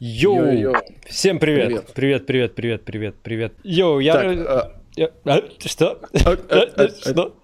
[0.00, 0.36] Йоу!
[0.52, 0.72] Йо-йо.
[1.08, 1.92] Всем привет.
[1.94, 2.26] Привет.
[2.26, 3.52] Привет, привет, привет, привет.
[3.64, 4.12] Йоу, я...
[4.12, 6.00] Так, ра- я- а, Что?
[7.00, 7.36] Что?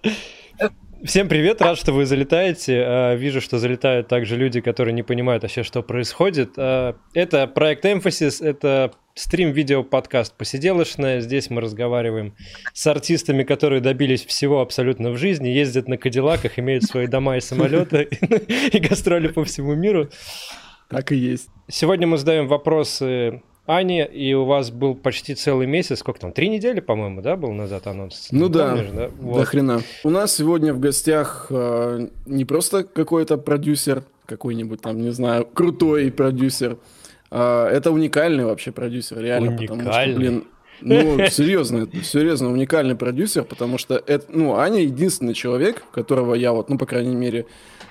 [1.03, 2.81] Всем привет, рад, что вы залетаете.
[2.85, 6.51] А, Вижу, что залетают также люди, которые не понимают вообще, что происходит.
[6.57, 11.19] А, Это проект Emphasis, это стрим-видео-подкаст «Посиделочная».
[11.19, 12.35] Здесь мы разговариваем
[12.73, 17.41] с артистами, которые добились всего абсолютно в жизни, ездят на кадиллаках, имеют свои дома и
[17.41, 18.03] самолеты
[18.71, 20.09] и гастроли по всему миру.
[20.89, 21.49] Так и есть.
[21.67, 26.49] Сегодня мы задаем вопросы Ане, и у вас был почти целый месяц, сколько там, три
[26.49, 28.27] недели, по-моему, да, был назад анонс?
[28.31, 29.07] Ну да, Помнишь, да?
[29.07, 29.47] До Вот.
[29.47, 29.81] хрена.
[30.03, 36.11] У нас сегодня в гостях э, не просто какой-то продюсер, какой-нибудь там, не знаю, крутой
[36.11, 36.77] продюсер.
[37.31, 39.51] а это уникальный вообще продюсер, реально.
[39.57, 40.15] Потому что, Уникальный?
[40.17, 40.43] блин,
[40.81, 46.69] ну, серьезно, серьезно, уникальный продюсер, потому что это, ну, Аня единственный человек, которого я вот,
[46.69, 47.45] ну, по крайней мере,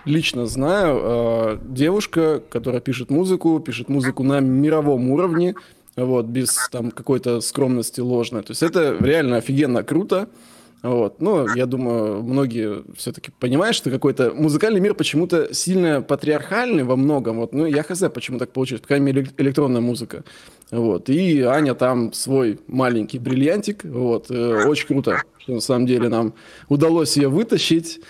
[0.04, 5.54] лично знаю, э, девушка, которая пишет музыку, пишет музыку на мировом уровне,
[5.96, 8.42] вот, без там какой-то скромности ложной.
[8.42, 10.28] То есть это реально офигенно круто.
[10.84, 11.22] Вот.
[11.22, 17.38] Но я думаю, многие все-таки понимают, что какой-то музыкальный мир почему-то сильно патриархальный во многом.
[17.38, 17.54] Вот.
[17.54, 18.82] Ну, я хз, почему так получилось.
[18.82, 20.24] По крайней мере, элек- электронная музыка.
[20.70, 21.08] Вот.
[21.08, 23.82] И Аня там свой маленький бриллиантик.
[23.84, 24.30] Вот.
[24.30, 26.34] Э, Очень круто, что на самом деле нам
[26.68, 28.00] удалось ее вытащить.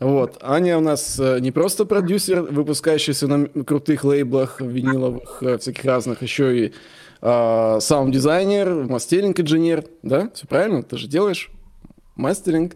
[0.00, 0.38] Вот.
[0.40, 6.22] Аня у нас э, не просто продюсер, выпускающийся на крутых лейблах виниловых, э, всяких разных,
[6.22, 6.72] еще и
[7.20, 10.30] э, саунд-дизайнер, мастеринг-инженер, да?
[10.32, 10.82] Все правильно?
[10.82, 11.50] Ты же делаешь
[12.16, 12.74] мастеринг.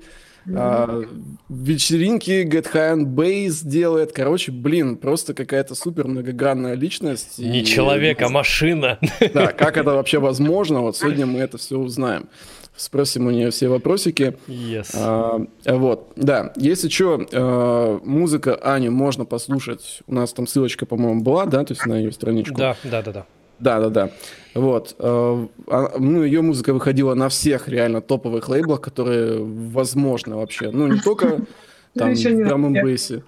[0.55, 1.03] А,
[1.49, 4.13] вечеринки Get High on Bass делает.
[4.13, 7.39] Короче, блин, просто какая-то супер многогранная личность.
[7.39, 8.99] Не И- человек, а машина.
[9.35, 10.83] Да, как это вообще возможно?
[10.83, 12.29] Вот сегодня мы это все узнаем.
[12.77, 14.37] Спросим у нее все вопросики.
[14.47, 14.91] Yes.
[14.95, 16.53] А, вот, да.
[16.57, 20.03] Если что, музыка Ани можно послушать.
[20.07, 22.55] У нас там ссылочка, по-моему, была, да, то есть на ее страничку.
[22.57, 23.27] Да, да, да, да.
[23.59, 24.11] Да, да, да.
[24.55, 24.95] Вот.
[24.99, 30.71] э, а, Ну, ее музыка выходила на всех реально топовых лейблах, которые возможно вообще.
[30.71, 31.41] Ну, не только
[31.95, 33.23] там еще не в на драм бейсе.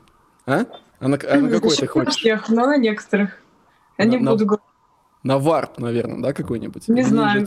[0.47, 0.65] А?
[1.01, 2.17] А на, а на какой ты на хочешь?
[2.17, 3.31] всех, но на некоторых.
[3.99, 4.65] Я На- не на- буду говорить.
[5.23, 6.89] На варп, наверное, да, какой-нибудь?
[6.89, 7.47] Не знаю.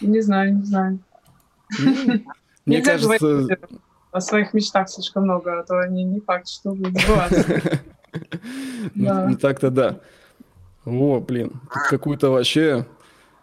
[0.00, 0.98] Не знаю, не знаю.
[2.66, 3.46] Мне кажется...
[4.12, 7.44] о своих мечтах слишком много, а то они не факт, что будут сбываться.
[8.94, 10.00] Ну, так-то да.
[10.86, 12.86] О, блин, тут какую-то вообще...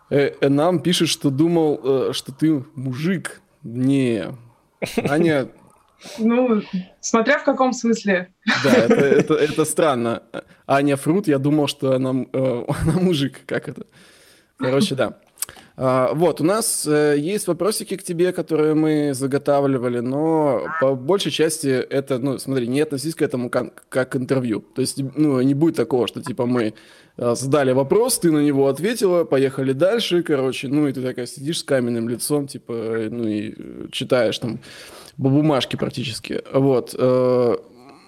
[0.10, 3.42] Э, э, нам пишет, что думал, э, что ты мужик.
[3.64, 4.36] Не.
[5.10, 5.50] Аня,
[6.18, 6.62] Ну,
[7.00, 8.34] смотря в каком смысле.
[8.64, 10.24] да, это, это, это странно.
[10.68, 13.42] Аня Фрут, я думал, что она, э, она мужик.
[13.46, 13.86] Как это?
[14.58, 15.20] Короче, да.
[15.76, 21.32] А, вот, у нас э, есть вопросики к тебе, которые мы заготавливали, но по большей
[21.32, 24.64] части это, ну, смотри, не относись к этому как, как к интервью.
[24.76, 26.76] То есть, ну, не будет такого, что, типа, мы
[27.18, 31.64] задали вопрос, ты на него ответила, поехали дальше, короче, ну, и ты такая сидишь с
[31.64, 34.60] каменным лицом, типа, э, ну, и э, читаешь там
[35.18, 36.42] по бумажке практически.
[36.52, 36.96] Вот.
[36.98, 37.56] э,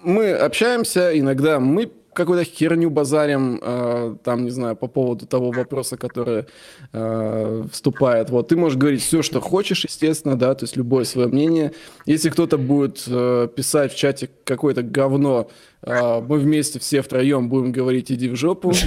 [0.04, 5.96] Мы общаемся, иногда мы какую-то херню базарим, э, там, не знаю, по поводу того вопроса,
[5.96, 6.46] который
[6.92, 8.30] э, вступает.
[8.30, 11.72] Вот, ты можешь говорить все, что хочешь, естественно, да, то есть любое свое мнение.
[12.06, 15.50] Если кто-то будет э, писать в чате какое-то говно,
[15.82, 18.72] э, мы вместе все втроем будем говорить «иди в жопу».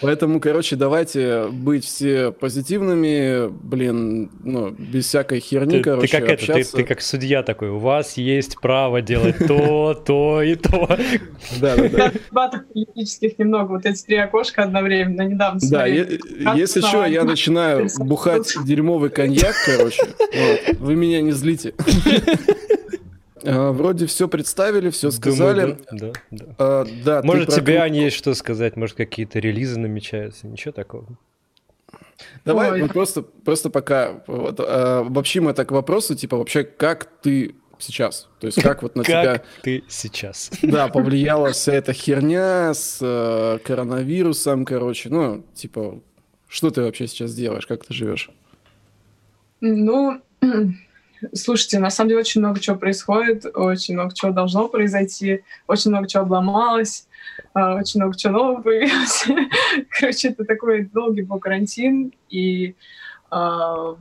[0.00, 6.72] Поэтому, короче, давайте быть все позитивными, блин, ну, без всякой херни, короче, ты как это,
[6.76, 10.88] ты, как судья такой, у вас есть право делать то, то и то.
[11.60, 12.12] Да, да, да.
[12.30, 13.70] Политических немного.
[13.70, 20.02] Вот эти три окошка одновременно недавно Да, если что, я начинаю бухать дерьмовый коньяк, короче.
[20.78, 21.74] Вы меня не злите.
[23.44, 25.60] А, Вроде все представили, все сказали.
[25.62, 26.54] Думаю, да, да, да.
[26.58, 28.76] А, Да, Может, про тебе, Аня, есть что сказать?
[28.76, 30.46] Может, какие-то релизы намечаются?
[30.46, 31.06] Ничего такого.
[32.44, 32.82] Давай Ой.
[32.82, 38.28] мы просто, просто пока вот, а, обобщим это к вопросу, типа вообще, как ты сейчас?
[38.40, 40.50] То есть как вот на тебя Как ты сейчас?
[40.62, 45.08] да, повлияла вся эта херня с э, коронавирусом, короче.
[45.08, 46.00] Ну, типа,
[46.48, 48.30] что ты вообще сейчас делаешь, как ты живешь?
[49.60, 50.20] Ну,
[51.34, 56.08] слушайте, на самом деле очень много чего происходит, очень много чего должно произойти, очень много
[56.08, 57.06] чего обломалось,
[57.54, 59.26] а, очень много чего нового появилось.
[59.90, 62.74] Короче, это такой долгий был карантин, и,
[63.30, 63.96] а,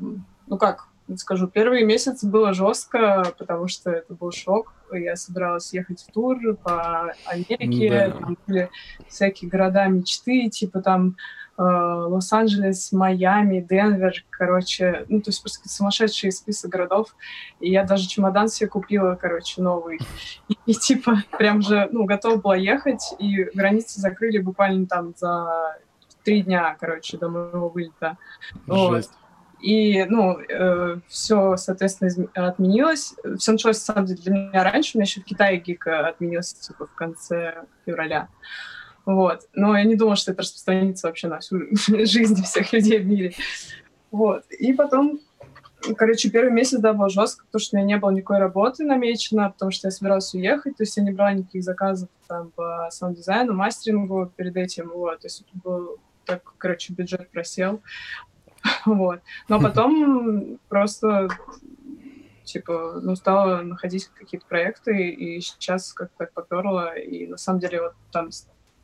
[0.48, 4.74] ну как, скажу, первый месяц было жестко, потому что это был шок.
[4.92, 8.12] Я собиралась ехать в тур по Америке, Да.
[8.12, 8.69] там были
[9.07, 11.15] всякие города мечты, типа там
[11.61, 17.13] Лос-Анджелес, Майами, Денвер, короче, ну, то есть просто сумасшедший список городов.
[17.59, 20.00] И я даже чемодан себе купила, короче, новый.
[20.47, 25.77] И, и типа прям же, ну, готова была ехать, и границы закрыли буквально там за
[26.23, 28.17] три дня, короче, до моего вылета.
[28.65, 29.09] Вот.
[29.62, 33.15] И, ну, э, все, соответственно, отменилось.
[33.38, 34.91] Все началось, на самом деле, для меня раньше.
[34.95, 38.29] У меня еще в Китае гик отменился, типа, в конце февраля.
[39.06, 39.48] Вот.
[39.54, 43.34] Но я не думала, что это распространится вообще на всю жизнь всех людей в мире.
[44.12, 44.46] Вот.
[44.51, 45.19] И потом,
[45.96, 49.50] короче, первый месяц, да, был жестко, потому что у меня не было никакой работы намечено,
[49.51, 53.54] потому что я собиралась уехать, то есть я не брала никаких заказов там по саунд-дизайну,
[53.54, 55.19] мастерингу перед этим, вот.
[55.19, 57.81] То есть был так, короче, бюджет просел.
[58.86, 59.22] вот.
[59.48, 61.30] Но потом просто
[62.44, 67.94] типа, ну, стала находить какие-то проекты, и сейчас как-то поперло, и на самом деле вот
[68.12, 68.31] там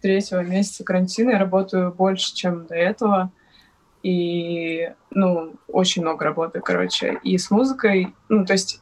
[0.06, 3.32] третьего месяца карантина я работаю больше, чем до этого.
[4.04, 7.20] И, ну, очень много работы, короче.
[7.24, 8.80] И с музыкой, ну, то есть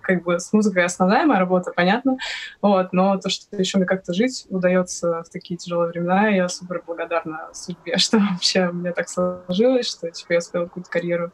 [0.00, 2.16] как бы с музыкой основная моя работа, понятно,
[2.60, 6.82] вот, но то, что еще мне как-то жить удается в такие тяжелые времена, я супер
[6.84, 11.30] благодарна судьбе, что вообще у меня так сложилось, что типа я успела какую-то карьеру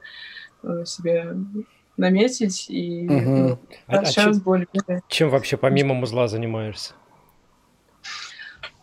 [0.62, 1.34] э, себе
[1.96, 3.30] наметить, и угу.
[3.30, 4.68] ну, а, сейчас а чем, более
[5.08, 6.92] Чем вообще помимо музла занимаешься?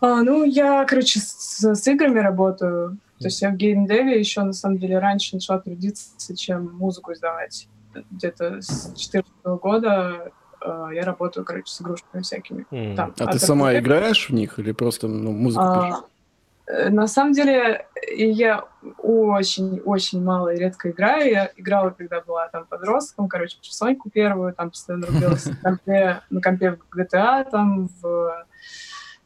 [0.03, 2.97] А, ну, я, короче, с, с играми работаю.
[3.19, 7.69] То есть я в геймдеве еще, на самом деле, раньше начала трудиться, чем музыку издавать.
[8.11, 12.65] Где-то с 2014 года э, я работаю, короче, с игрушками всякими.
[12.69, 12.95] Mm.
[12.97, 13.79] Там, а, а ты сама ты...
[13.79, 16.03] играешь в них или просто ну, музыку а, пишешь?
[16.65, 18.65] Э, на самом деле, я
[18.97, 21.31] очень-очень мало и редко играю.
[21.31, 26.21] Я играла, когда была там подростком, короче, в Соньку первую, там постоянно рубилась на компе,
[26.29, 28.45] на компе в GTA, там в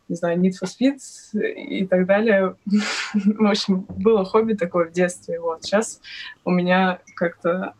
[0.09, 0.99] не знаю, Need for Speed
[1.41, 2.55] и так далее.
[3.13, 5.39] в общем, было хобби такое в детстве.
[5.39, 6.01] Вот сейчас
[6.45, 7.73] у меня как-то,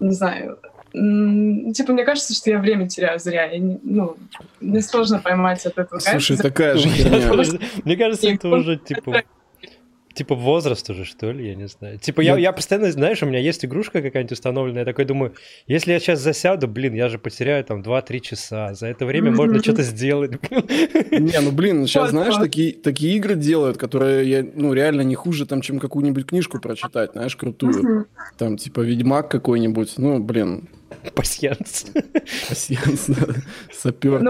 [0.00, 0.58] не знаю,
[0.92, 3.46] типа, мне кажется, что я время теряю зря.
[3.46, 4.16] Я не, ну,
[4.60, 7.58] мне сложно поймать от этого Слушай, такая же херня.
[7.84, 9.22] Мне кажется, это уже, типа,
[10.14, 11.98] Типа возраст уже, что ли, я не знаю.
[11.98, 15.34] Типа я, я постоянно, знаешь, у меня есть игрушка какая-нибудь установленная, я такой думаю,
[15.66, 19.60] если я сейчас засяду, блин, я же потеряю там 2-3 часа, за это время можно
[19.62, 20.32] что-то сделать.
[21.10, 25.46] Не, ну блин, сейчас, знаешь, такие, такие игры делают, которые, я, ну, реально не хуже,
[25.46, 28.06] там, чем какую-нибудь книжку прочитать, знаешь, крутую.
[28.38, 30.68] Там, типа, Ведьмак какой-нибудь, ну, блин.
[31.14, 31.86] Пассианс.
[32.48, 33.34] Пассианс, да.
[33.72, 34.22] Сапер.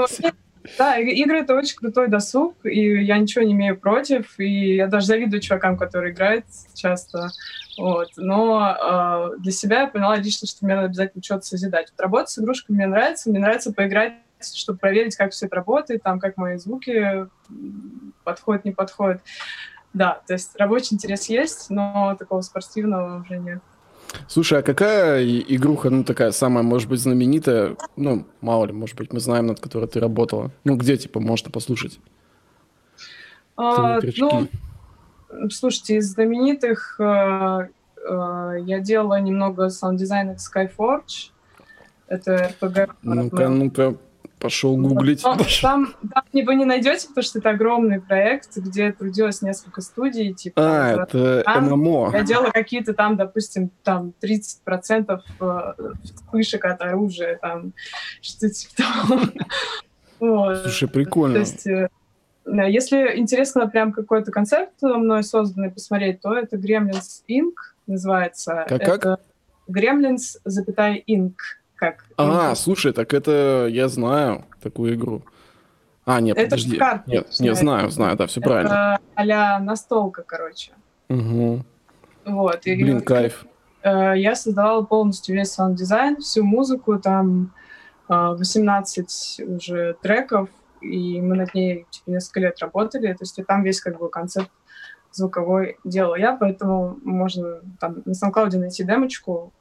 [0.79, 5.07] Да, игры это очень крутой досуг, и я ничего не имею против, и я даже
[5.07, 6.45] завидую чувакам, которые играют
[6.75, 7.31] часто.
[7.79, 8.09] Вот.
[8.17, 11.89] Но э, для себя я поняла лично, что мне надо обязательно что-то созидать.
[11.91, 14.15] Вот работать с игрушками мне нравится, мне нравится поиграть,
[14.55, 17.27] чтобы проверить, как все это работает, там, как мои звуки
[18.25, 19.21] подходят, не подходят.
[19.93, 23.61] Да, то есть рабочий интерес есть, но такого спортивного уже нет.
[24.29, 29.13] Слушай, а какая игруха, ну, такая самая, может быть, знаменитая, ну, мало ли, может быть,
[29.13, 30.51] мы знаем, над которой ты работала?
[30.65, 31.99] Ну, где, типа, можно послушать?
[33.57, 34.49] А, ну,
[35.51, 41.31] слушайте, из знаменитых э, э, я делала немного саунд-дизайна Skyforge.
[42.07, 42.91] Это RPG.
[43.03, 43.97] Ну-ка, ну-ка,
[44.43, 45.23] Пошел гуглить.
[45.23, 50.33] Но, там, там вы не найдете, потому что это огромный проект, где трудилось несколько студий.
[50.35, 52.11] Типа, а, это там, ММО.
[52.13, 55.73] Я делала какие-то там, допустим, там 30% э,
[56.03, 57.73] вспышек от оружия, там
[58.21, 59.21] что-то типа того.
[60.63, 61.35] Слушай, прикольно.
[61.35, 61.89] То есть, э,
[62.45, 67.55] если интересно прям какой-то концепт мной созданный посмотреть, то это Gremlins Inc.
[67.87, 68.67] называется.
[68.69, 69.01] Как?
[69.01, 69.21] как?
[69.71, 71.35] Gremlins, запятая Inc
[71.83, 72.05] как.
[72.17, 75.23] А, слушай, так это я знаю такую игру.
[76.05, 76.77] А, нет, это подожди.
[76.77, 78.99] Карты, нет, нет, знаю, знаю, да, все это правильно.
[79.15, 80.73] а настолка, короче.
[81.09, 81.65] Угу.
[82.27, 82.67] Вот.
[82.67, 83.45] И, Блин, кайф.
[83.83, 87.53] Э, я создавала полностью весь саунд-дизайн, всю музыку, там
[88.09, 90.49] 18 э, уже треков,
[90.81, 94.51] и мы над ней типа, несколько лет работали, то есть там весь как бы концепт
[95.11, 99.53] звуковой делала я, поэтому можно там на SoundCloud найти демочку,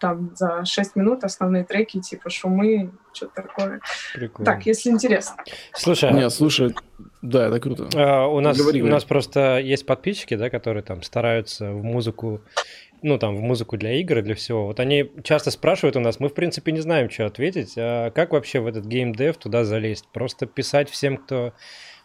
[0.00, 3.80] там за 6 минут основные треки, типа шумы, что-то такое.
[4.14, 4.52] Прикольно.
[4.52, 5.36] Так, если интересно.
[5.74, 6.74] Слушай, не, слушай,
[7.22, 7.88] да, это круто.
[7.94, 12.40] А, у нас говори, у нас просто есть подписчики, да, которые там стараются в музыку,
[13.02, 14.66] ну там в музыку для игр и для всего.
[14.66, 17.74] Вот они часто спрашивают у нас, мы в принципе не знаем, что ответить.
[17.76, 20.08] А как вообще в этот геймдев туда залезть?
[20.12, 21.52] Просто писать всем, кто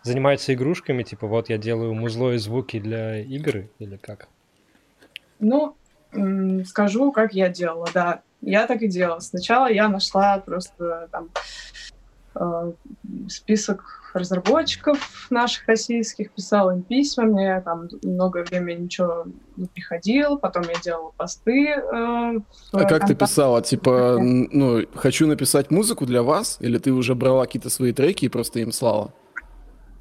[0.03, 4.27] занимается игрушками, типа вот я делаю музло и звуки для игры или как?
[5.39, 5.75] Ну,
[6.65, 8.21] скажу, как я делала, да.
[8.41, 9.19] Я так и делала.
[9.19, 11.29] Сначала я нашла просто там
[12.35, 12.71] э,
[13.27, 19.25] список разработчиков наших российских, писал им письма, мне там много времени ничего
[19.57, 21.69] не приходил, потом я делала посты.
[21.69, 22.39] Э,
[22.71, 23.61] а как ты писала?
[23.61, 26.57] Типа, ну, хочу написать музыку для вас?
[26.61, 29.11] Или ты уже брала какие-то свои треки и просто им слала?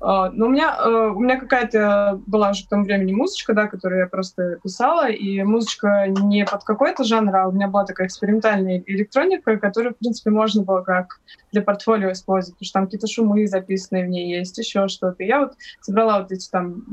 [0.05, 3.69] Uh, ну, у меня, uh, у меня какая-то была уже к тому времени музычка, да,
[3.69, 8.09] которую я просто писала, и музычка не под какой-то жанр, а у меня была такая
[8.09, 11.21] экспериментальная электроника, которую, в принципе, можно было как
[11.53, 15.23] для портфолио использовать, потому что там какие-то шумы записанные в ней есть, еще что-то.
[15.23, 16.85] Я вот собрала вот эти там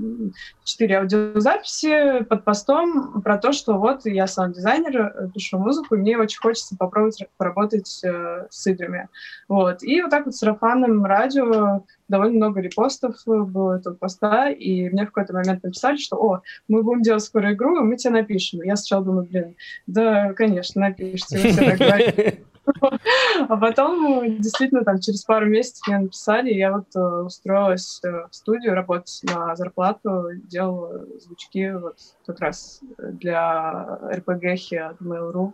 [0.64, 5.98] четыре аудиозаписи под постом про то, что вот я сам дизайнер, э, пишу музыку, и
[5.98, 9.10] мне очень хочется попробовать поработать э, с играми.
[9.50, 9.84] Вот.
[9.84, 15.04] И вот так вот с сарафанным радио довольно много репостов было этого поста, и мне
[15.04, 18.62] в какой-то момент написали, что, о, мы будем делать скоро игру, и мы тебе напишем.
[18.62, 19.56] Я сначала думаю, блин,
[19.88, 22.36] да, конечно, напишите, вы все так
[23.50, 28.28] А потом, действительно, там через пару месяцев мне написали, и я вот э, устроилась э,
[28.30, 35.54] в студию работать на зарплату, делала звучки вот как раз для RPG от Mail.ru.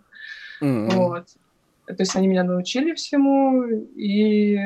[0.62, 0.90] Mm-hmm.
[0.92, 1.28] Вот.
[1.86, 3.64] То есть они меня научили всему,
[3.96, 4.60] и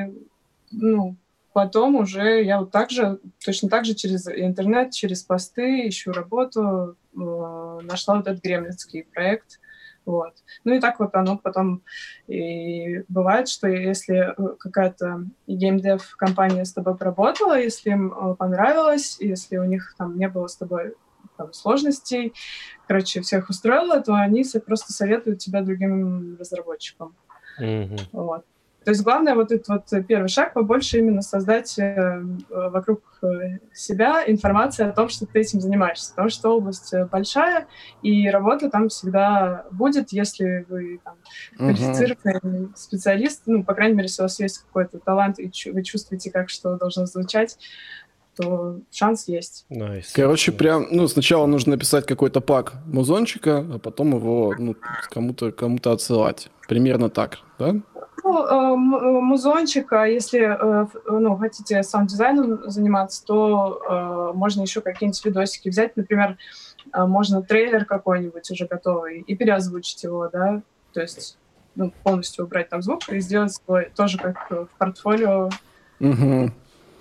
[0.72, 1.16] ну,
[1.54, 6.96] потом уже я вот так же, точно так же через интернет, через посты ищу работу,
[7.14, 9.60] э, нашла вот этот гремлинский проект.
[10.06, 10.34] Вот.
[10.64, 11.84] Ну и так вот оно потом
[12.28, 19.18] и бывает, что если э, какая-то геймдев компания с тобой поработала, если им э, понравилось,
[19.20, 20.96] если у них там не было с тобой
[21.38, 22.34] там, сложностей,
[22.88, 27.16] короче, всех устроило, то они просто советуют тебя другим разработчикам.
[27.60, 28.08] Mm-hmm.
[28.12, 28.46] Вот.
[28.84, 34.24] То есть главное вот этот вот первый шаг побольше именно создать э, вокруг э, себя
[34.26, 37.68] информацию о том, что ты этим занимаешься, потому что область э, большая,
[38.02, 41.16] и работа там всегда будет, если вы там,
[41.58, 42.76] квалифицированный uh-huh.
[42.76, 46.50] специалист, ну, по крайней мере, если у вас есть какой-то талант, и вы чувствуете, как
[46.50, 47.60] что должно звучать,
[48.36, 49.66] то шанс есть.
[49.70, 50.08] Nice.
[50.16, 54.76] Короче, прям, ну, сначала нужно написать какой-то пак музончика, а потом его ну,
[55.10, 56.50] кому-то кому-то отсылать.
[56.68, 57.76] Примерно так, да?
[58.24, 65.26] Ну, э, э, музончик, а если э, ну, хотите саунд-дизайном заниматься, то можно еще какие-нибудь
[65.26, 65.96] видосики взять.
[65.98, 66.38] Например,
[66.94, 70.62] можно трейлер какой-нибудь уже готовый и переозвучить его, да,
[70.94, 71.38] то есть
[71.76, 75.50] ну, полностью убрать там звук и сделать свой, тоже как в портфолио.
[76.00, 76.52] Угу.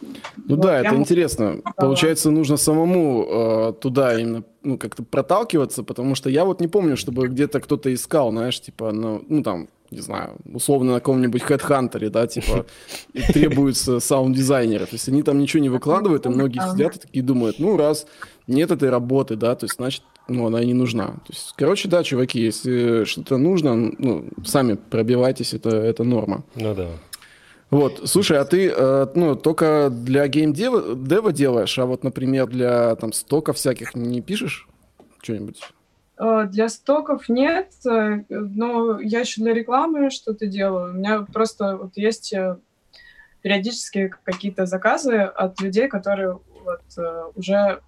[0.02, 1.60] Ну вот, да, это интересно.
[1.76, 6.96] Получается, нужно самому э, туда именно ну, как-то проталкиваться, потому что я вот не помню,
[6.96, 12.10] чтобы где-то кто-то искал, знаешь, типа, ну, ну там, не знаю, условно на каком-нибудь хедхантере,
[12.10, 12.66] да, типа,
[13.32, 14.86] требуются саунд-дизайнеры.
[14.86, 18.06] То есть они там ничего не выкладывают, и многие сидят и такие думают, ну, раз
[18.46, 21.06] нет этой работы, да, то есть, значит, ну, она и не нужна.
[21.08, 26.44] То есть, короче, да, чуваки, если что-то нужно, ну, сами пробивайтесь, это, это норма.
[26.54, 26.88] Ну да.
[27.70, 33.12] Вот, слушай, а ты, э, ну, только для геймдева делаешь, а вот, например, для там
[33.12, 34.68] стоков всяких не пишешь
[35.22, 35.60] что-нибудь?
[36.20, 40.90] Э, для стоков нет, э, но я еще для рекламы что-то делаю.
[40.90, 42.58] У меня просто вот есть э,
[43.40, 46.82] периодически какие-то заказы от людей, которые вот
[47.36, 47.80] уже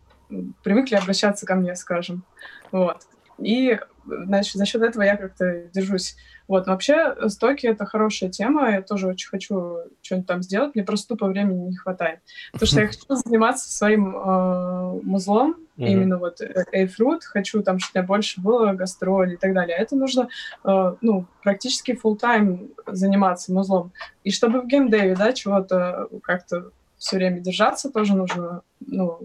[0.64, 2.24] привыкли обращаться ко мне, скажем.
[2.70, 3.02] Вот.
[3.38, 6.16] И значит, за счет этого я как-то держусь.
[6.49, 10.85] Вот, но вообще стоки— это хорошая тема, я тоже очень хочу что-нибудь там сделать, мне
[10.85, 12.21] просто тупо времени не хватает.
[12.52, 15.87] Потому что я хочу заниматься своим э, музлом, mm-hmm.
[15.87, 19.76] именно вот A-Fruit, хочу там, чтобы у меня больше было гастроль и так далее.
[19.76, 20.28] Это нужно,
[20.64, 23.92] э, ну, практически full time заниматься музлом.
[24.25, 29.21] И чтобы в геймдеве, да, чего-то как-то все время держаться, тоже нужно, ну,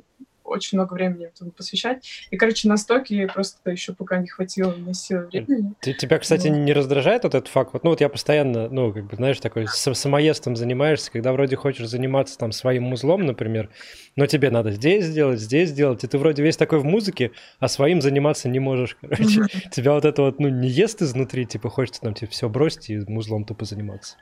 [0.48, 2.08] очень много времени этому посвящать.
[2.32, 5.74] И, короче, на стоке просто еще пока не хватило мне силы времени.
[5.82, 6.58] Ты, тебя, кстати, вот.
[6.58, 7.72] не раздражает вот этот факт?
[7.74, 11.88] Вот, ну вот я постоянно, ну, как бы, знаешь, такой самоестом занимаешься, когда вроде хочешь
[11.88, 13.70] заниматься там своим узлом, например,
[14.16, 17.68] но тебе надо здесь сделать, здесь сделать, и ты вроде весь такой в музыке, а
[17.68, 19.44] своим заниматься не можешь, короче.
[19.72, 22.98] Тебя вот это вот, ну, не ест изнутри, типа, хочется там, типа, все бросить и
[23.08, 24.18] музлом тупо заниматься.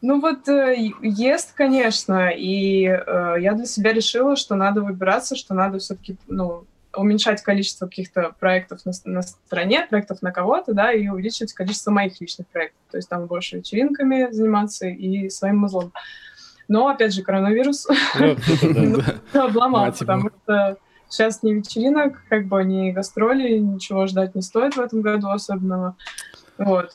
[0.00, 5.54] Ну вот э, ест, конечно, и э, я для себя решила, что надо выбираться, что
[5.54, 6.64] надо все-таки, ну,
[6.94, 12.20] уменьшать количество каких-то проектов на, на стороне, проектов на кого-то, да, и увеличивать количество моих
[12.20, 12.80] личных проектов.
[12.90, 15.92] То есть там больше вечеринками заниматься и своим музлом.
[16.68, 17.86] Но, опять же, коронавирус
[18.18, 19.02] ну,
[19.32, 20.76] обломал, потому что
[21.08, 25.96] сейчас не вечеринок, как бы не гастроли, ничего ждать не стоит в этом году особенного.
[26.58, 26.94] Вот.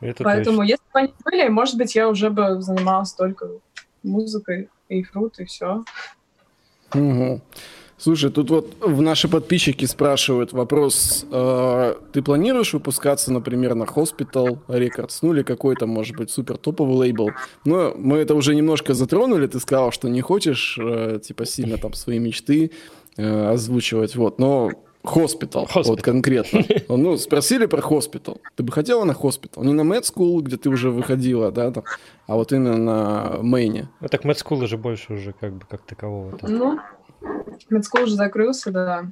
[0.00, 0.70] Это Поэтому, точно.
[0.70, 3.48] если бы они были, может быть, я уже бы занималась только
[4.02, 5.84] музыкой и фрут, и все.
[6.94, 7.40] Угу.
[8.00, 11.26] Слушай, тут вот в наши подписчики спрашивают вопрос.
[11.32, 15.18] Э, ты планируешь выпускаться, например, на Hospital Records?
[15.22, 17.32] Ну или какой-то, может быть, супер топовый лейбл?
[17.64, 19.48] Но мы это уже немножко затронули.
[19.48, 22.70] Ты сказал, что не хочешь, э, типа, сильно там свои мечты
[23.16, 24.14] э, озвучивать.
[24.14, 24.70] Вот, но
[25.04, 25.66] Hospital.
[25.74, 26.62] вот конкретно.
[26.88, 28.40] Ну, спросили про Hospital.
[28.56, 29.64] Ты бы хотела на Hospital?
[29.64, 31.84] Не на Med School, где ты уже выходила, да, там,
[32.26, 33.88] а вот именно на Мэйне.
[34.00, 36.30] Ну, так Med School уже больше уже как бы как такового.
[36.36, 36.48] -то.
[36.48, 36.78] Ну,
[37.70, 39.10] Медскул уже закрылся, да.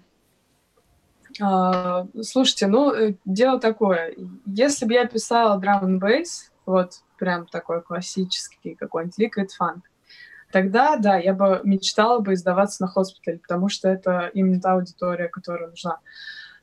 [1.40, 4.14] А, слушайте, ну, э, дело такое.
[4.46, 9.80] Если бы я писала and bass, вот прям такой классический какой-нибудь liquid funk,
[10.56, 15.28] тогда, да, я бы мечтала бы издаваться на хоспитале, потому что это именно та аудитория,
[15.28, 15.98] которая нужна.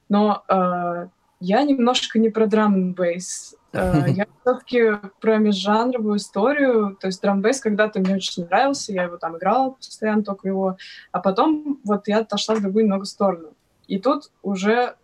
[0.10, 1.10] Но э,
[1.40, 3.56] я немножко не про bass.
[3.72, 6.98] Э, я все-таки про межжанровую историю.
[7.00, 10.78] То есть драмбейс когда-то мне очень нравился, я его там играла постоянно, только его.
[11.12, 13.54] А потом вот я отошла в другую немного сторону.
[13.88, 14.96] И тут уже,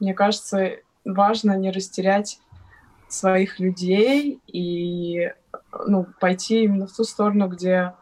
[0.00, 2.40] мне кажется, важно не растерять
[3.08, 5.32] своих людей и
[5.86, 7.92] ну, пойти именно в ту сторону, где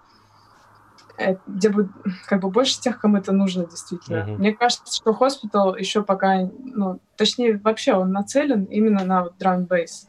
[1.17, 1.91] Э, где будет
[2.27, 4.17] как бы больше тех, кому это нужно действительно.
[4.17, 4.37] Uh-huh.
[4.37, 9.69] Мне кажется, что хоспитал еще пока, ну, точнее, вообще он нацелен именно на вот drum
[9.69, 10.09] bass.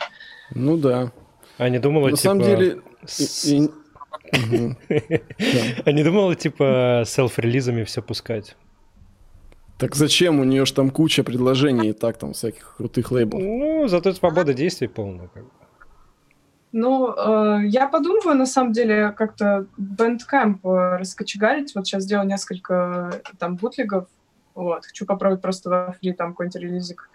[0.56, 1.12] Ну да.
[1.58, 2.22] А не думала, На типа...
[2.22, 2.82] самом деле...
[5.86, 8.58] А не думала, типа, селф-релизами все пускать?
[9.78, 10.40] Так зачем?
[10.40, 13.44] У нее же там куча предложений и так там всяких крутых лейблов.
[13.44, 15.28] Ну, зато свобода действий полная.
[15.28, 15.52] Как бы.
[16.72, 19.66] Ну, э, я подумываю, на самом деле, как-то
[20.64, 21.74] э, раскочегарить.
[21.76, 24.08] Вот сейчас сделал несколько э, там бутлигов.
[24.56, 24.86] Вот.
[24.86, 27.10] Хочу попробовать просто во фри там какой-нибудь релизик.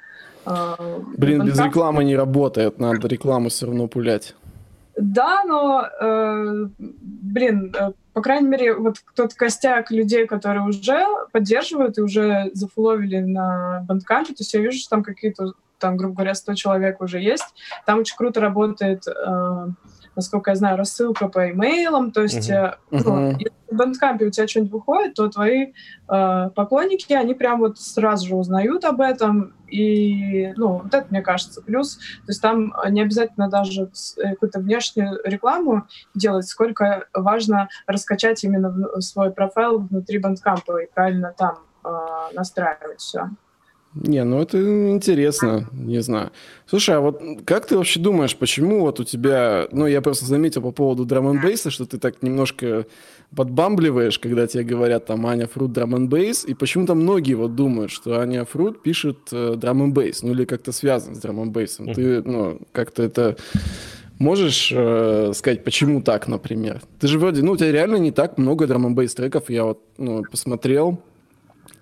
[0.47, 0.75] Э,
[1.17, 2.79] Блин, без рекламы не работает.
[2.79, 4.35] Надо рекламу все равно пулять.
[4.97, 11.97] Да, но, э, блин, э, по крайней мере, вот тот костяк людей, которые уже поддерживают
[11.97, 16.35] и уже зафоловили на Bandcamp, то есть я вижу, что там какие-то там, грубо говоря,
[16.35, 17.55] 100 человек уже есть.
[17.87, 19.67] Там очень круто работает, э,
[20.15, 22.13] насколько я знаю, рассылка по имейлам.
[22.13, 22.77] То есть, uh-huh.
[22.91, 25.73] ну, если в Bandcamp у тебя что-нибудь выходит, то твои
[26.09, 29.55] э, поклонники, они прям вот сразу же узнают об этом.
[29.69, 31.97] И, ну, вот это, мне кажется, плюс.
[31.97, 39.31] То есть там не обязательно даже какую-то внешнюю рекламу делать, сколько важно раскачать именно свой
[39.31, 41.91] профайл внутри Bandcamp и правильно там э,
[42.35, 43.31] настраивать все.
[43.95, 44.59] Не, ну это
[44.91, 46.31] интересно, не знаю.
[46.67, 49.67] Слушай, а вот как ты вообще думаешь, почему вот у тебя...
[49.73, 52.87] Ну, я просто заметил по поводу драм н бейса, что ты так немножко
[53.35, 57.91] подбамбливаешь, когда тебе говорят там Аня Фрут драм н бейс, и почему-то многие вот думают,
[57.91, 61.51] что Аня Фрут пишет э, драм н бейс, ну или как-то связан с драм н
[61.51, 61.89] бейсом.
[61.89, 61.95] Mm-hmm.
[61.95, 63.37] Ты, ну, как-то это...
[64.21, 66.83] Можешь э, сказать, почему так, например?
[67.01, 69.65] Ты же вроде, ну, у тебя реально не так много драм н бейс треков, я
[69.65, 71.03] вот ну, посмотрел,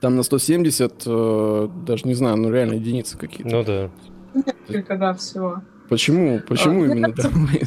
[0.00, 3.48] там на 170, э, даже не знаю, ну реально единицы какие-то.
[3.48, 3.90] Ну да.
[4.68, 5.62] Несколько, да, всего.
[5.88, 6.40] Почему?
[6.46, 7.48] Почему а, именно там?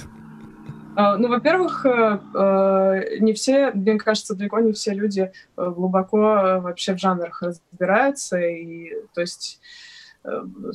[0.94, 6.60] А, ну, во-первых, э, э, не все, мне кажется, далеко не все люди э, глубоко
[6.62, 8.38] вообще в жанрах разбираются.
[8.40, 9.62] И, то есть,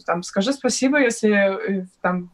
[0.07, 2.33] там, скажи спасибо, если там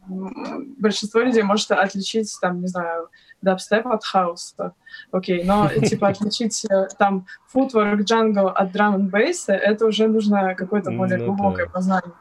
[0.78, 3.08] большинство людей может отличить, там, не знаю,
[3.42, 4.74] дабстеп от хауса.
[5.10, 10.54] Окей, но типа отличить э, там footwork jungle от драм н бейса это уже нужно
[10.54, 11.72] какое-то более ну, глубокое да.
[11.72, 12.12] познание.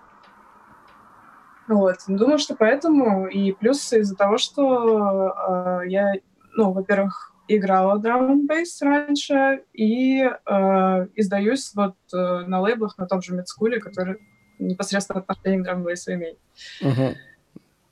[1.67, 1.97] Вот.
[2.07, 6.13] Думаю, что поэтому, и плюс из-за того, что э, я,
[6.55, 13.21] ну, во-первых, играла драм бейс раньше и э, издаюсь вот э, на лейблах на том
[13.21, 14.17] же медскуле, который
[14.59, 16.37] непосредственно отношение к драм бейсу имеет.
[16.81, 17.15] Uh-huh.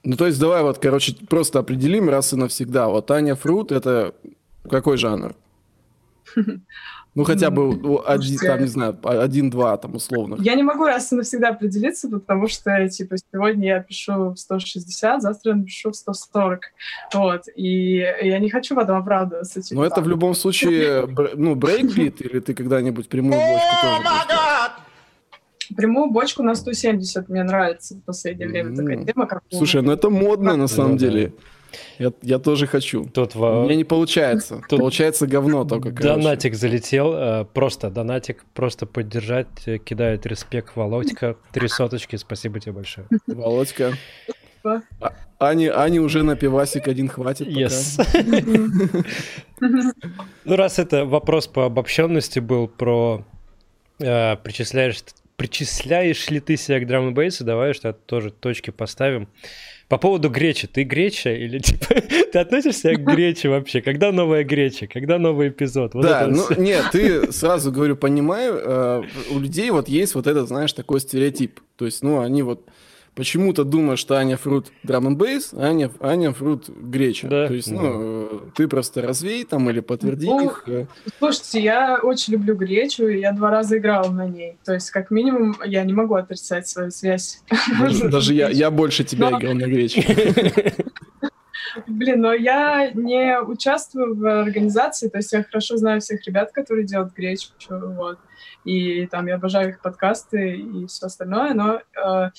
[0.04, 2.88] Ну, то есть давай вот, короче, просто определим раз и навсегда.
[2.88, 4.14] Вот Аня Фрут— это
[4.70, 5.36] какой жанр?
[7.16, 10.38] Ну, хотя бы один, там, не знаю, один-два там условно.
[10.40, 15.22] Я не могу раз и навсегда определиться, потому что, типа, сегодня я пишу в 160,
[15.22, 16.62] завтра я напишу в 140.
[17.16, 17.42] Вот.
[17.56, 19.62] И я не хочу потом оправдываться.
[19.62, 24.38] Типа, Но это в любом случае, ну, брейкбит, или ты когда-нибудь прямую бочку тоже
[25.76, 29.28] Прямую бочку на 170 мне нравится в последнее время такая тема.
[29.28, 31.34] Как Слушай, ну это модно на самом деле.
[32.00, 33.06] Я, я тоже хочу.
[33.06, 33.62] Тут во...
[33.62, 34.62] У меня не получается.
[34.70, 35.92] Тут получается говно только.
[35.92, 37.14] Донатик залетел.
[37.14, 38.44] Э, просто донатик.
[38.54, 39.48] Просто поддержать.
[39.66, 41.36] Э, кидает респект Володька.
[41.52, 42.16] Три соточки.
[42.16, 43.08] Спасибо тебе большое.
[43.28, 43.94] Володька.
[44.64, 44.82] А,
[45.38, 47.48] Ани, Ани уже на пивасик один хватит.
[47.48, 48.02] Yes.
[50.44, 53.24] ну, раз это вопрос по обобщенности был про
[54.00, 55.02] э, причисляешь
[55.39, 59.30] причисляешь ли ты себя к драм бейсу давай что тоже точки поставим.
[59.88, 61.95] По поводу гречи, ты греча или типа
[62.32, 63.82] ты относишься к грече вообще?
[63.82, 64.86] Когда новая греча?
[64.88, 65.93] Когда новый эпизод?
[65.93, 66.56] Вот да, ну все.
[66.58, 71.62] нет, ты сразу говорю, понимаю, э, у людей вот есть вот этот, знаешь, такой стереотип.
[71.78, 72.67] То есть, ну, они вот
[73.20, 77.28] почему-то думаешь, что Аня Фрут драм н бейс, а Аня, Аня Фрут греча.
[77.28, 77.48] Да.
[77.48, 80.64] То есть, ну, ты просто развей там или подтверди ну, их.
[80.68, 80.86] Э.
[81.18, 84.58] Слушайте, я очень люблю гречу, и я два раза играл на ней.
[84.64, 87.44] То есть, как минимум, я не могу отрицать свою связь.
[87.78, 89.38] Даже, даже я, я больше тебя Но...
[89.38, 90.02] играл на гречу.
[91.88, 96.88] Блин, но я не участвую в организации, то есть я хорошо знаю всех ребят, которые
[96.88, 98.18] делают гречку, вот
[98.70, 102.32] и там я обожаю их подкасты и все остальное, но э,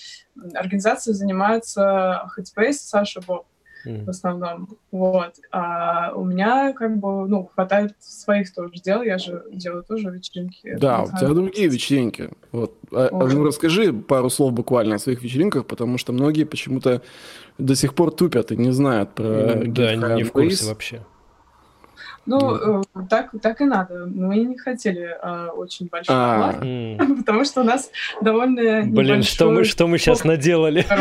[0.54, 3.46] организацией занимается Headspace, Саша Боб
[3.86, 4.04] mm.
[4.04, 5.34] в основном, вот.
[5.50, 10.76] А у меня как бы, ну, хватает своих тоже дел, я же делаю тоже вечеринки.
[10.78, 12.30] Да, у тебя другие вечеринки.
[12.52, 12.74] Вот.
[12.92, 17.02] А, а, ну, расскажи пару слов буквально о своих вечеринках, потому что многие почему-то
[17.58, 21.02] до сих пор тупят и не знают про mm, Да, не в курсе вообще.
[22.26, 24.06] Ну, э, так, так и надо.
[24.06, 26.52] Мы не хотели э, очень большой а.
[26.52, 30.86] вклад, потому что у нас довольно Блин, что мы, что мы сейчас наделали?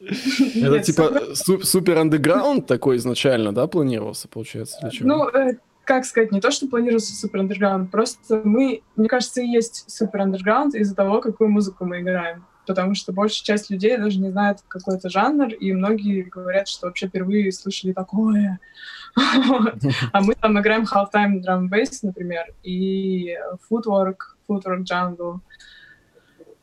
[0.00, 4.90] Это типа супер андеграунд такой изначально, да, планировался, получается?
[5.00, 9.46] Ну, э, как сказать, не то, что планировался супер андерграунд, просто мы, мне кажется, и
[9.46, 14.18] есть супер андерграунд из-за того, какую музыку мы играем потому что большая часть людей даже
[14.18, 18.58] не знает какой это жанр, и многие говорят, что вообще впервые слышали такое.
[20.12, 23.36] А мы там играем half-time drum bass, например, и
[23.70, 24.16] footwork,
[24.48, 25.38] footwork jungle,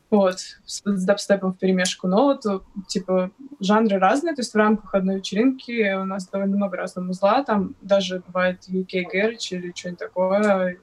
[0.09, 2.07] вот, с дабстепом в перемешку.
[2.07, 2.43] Но вот,
[2.87, 7.43] типа, жанры разные, то есть в рамках одной вечеринки у нас довольно много разного музла,
[7.43, 10.77] там даже бывает UK Garage или что-нибудь такое.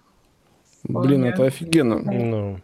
[0.85, 1.99] Блин, это офигенно.
[1.99, 2.61] Ну,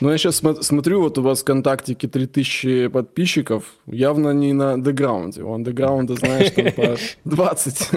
[0.00, 4.72] ну, я сейчас см- смотрю, вот у вас в ВКонтактике 3000 подписчиков, явно не на
[4.72, 5.42] андеграунде.
[5.42, 7.90] У андеграунда, знаешь, там по 20.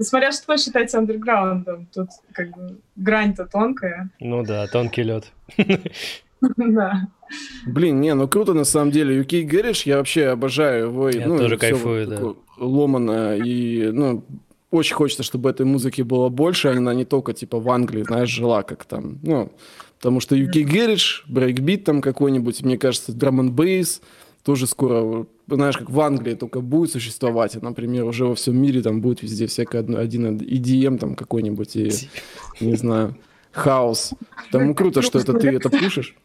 [0.00, 1.86] Смотря что считать андерграундом.
[1.94, 4.10] Тут как бы грань-то тонкая.
[4.20, 5.32] Ну да, тонкий лед.
[6.56, 7.06] Да.
[7.66, 9.20] Блин, не, ну круто на самом деле.
[9.22, 11.08] UK Garage, я вообще обожаю его.
[11.08, 12.20] Я ну, тоже кайфую, да.
[12.58, 14.24] Ломано, и, ну,
[14.72, 18.62] очень хочется, чтобы этой музыки было больше, она не только, типа, в Англии, знаешь, жила
[18.62, 19.52] как там, ну,
[20.02, 24.02] Потому что UK Garage, брейкбит там какой-нибудь, мне кажется, драм н бейс
[24.42, 28.82] тоже скоро, знаешь, как в Англии только будет существовать, а, например, уже во всем мире
[28.82, 31.92] там будет везде всякое один EDM там какой-нибудь, и,
[32.60, 33.16] не знаю,
[33.52, 34.14] хаос.
[34.50, 36.16] Там круто, что это ты это пушишь.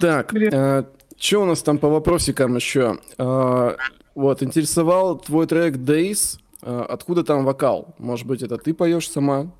[0.00, 0.84] Так, э,
[1.16, 2.98] что у нас там по вопросикам еще?
[3.16, 3.76] Э,
[4.16, 6.40] вот, интересовал твой трек Days.
[6.62, 7.94] Э, откуда там вокал?
[7.98, 9.52] Может быть, это ты поешь сама?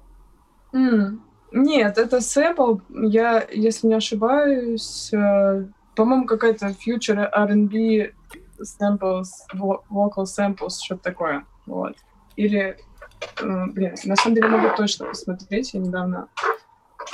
[0.72, 1.18] Mm.
[1.52, 2.78] Нет, это сэмпл.
[2.90, 8.12] Я, если не ошибаюсь, э, по-моему, какая-то future R&B
[8.60, 11.44] samples, vocal samples, что-то такое.
[11.66, 11.94] Вот.
[12.36, 12.76] Или,
[13.40, 15.74] э, блин, на самом деле могу точно посмотреть.
[15.74, 16.28] Я недавно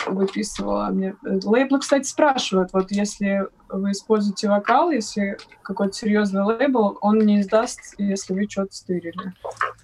[0.06, 0.88] выписывала.
[0.88, 1.16] Мне...
[1.22, 7.94] Лейблы, кстати, спрашивают, вот если вы используете вокал, если какой-то серьезный лейбл, он не издаст,
[7.98, 9.34] если вы что-то стырили.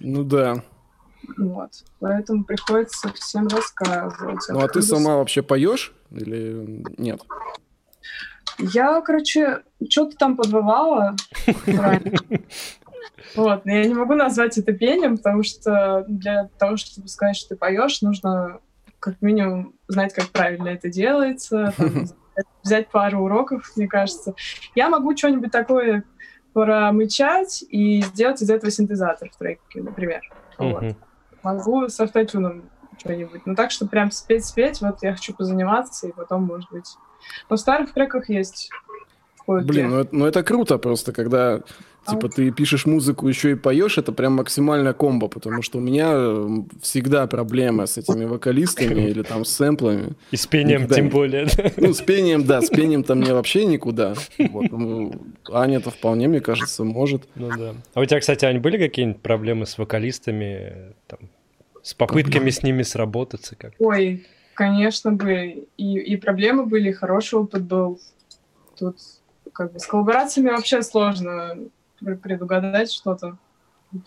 [0.01, 0.63] Ну да.
[1.37, 1.71] Вот.
[2.01, 4.45] Поэтому приходится всем рассказывать.
[4.49, 7.21] Ну а ты сама вообще поешь или нет?
[8.59, 11.15] Я, короче, что-то там подвывала.
[13.35, 17.51] Вот, но я не могу назвать это пением, потому что для того, чтобы сказать, что
[17.51, 18.61] ты поешь, нужно
[19.01, 22.07] как минимум знать, как правильно это делается, там,
[22.63, 24.35] взять пару уроков, мне кажется.
[24.75, 26.05] Я могу что-нибудь такое
[26.53, 30.21] промычать и сделать из этого синтезатор в треке, например.
[30.59, 30.85] Вот
[31.45, 32.65] могу с автотюном
[32.99, 33.47] что-нибудь.
[33.47, 36.97] Ну так, что прям спеть-спеть, вот я хочу позаниматься, и потом, может быть.
[37.49, 38.71] Но в старых треках есть.
[39.47, 41.61] Блин, ну это, ну это круто просто, когда
[42.09, 46.65] типа ты пишешь музыку, еще и поешь, это прям максимальная комбо, потому что у меня
[46.81, 50.15] всегда проблемы с этими вокалистами или там с сэмплами.
[50.31, 51.47] И с пением Никогда тем более.
[51.77, 54.15] Ну, с пением, да, с пением-то мне вообще никуда.
[54.39, 54.71] Вот.
[54.71, 55.13] Ну,
[55.51, 57.29] Аня-то вполне, мне кажется, может.
[57.35, 57.75] Ну да.
[57.95, 60.95] А у тебя, кстати, Ань, были какие-нибудь проблемы с вокалистами?
[61.07, 61.19] Там,
[61.85, 63.75] с попытками с ними сработаться как?
[63.79, 65.69] Ой, конечно, были.
[65.77, 68.01] И, и проблемы были, и хороший опыт был.
[68.79, 68.97] Тут
[69.53, 71.59] как бы с коллаборациями вообще сложно
[72.01, 73.37] предугадать что-то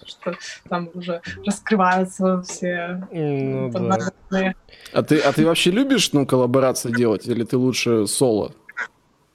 [0.06, 0.36] что
[0.68, 4.54] там уже раскрываются все ну, да.
[4.92, 8.54] А ты, а ты вообще любишь ну, коллаборации делать, или ты лучше соло?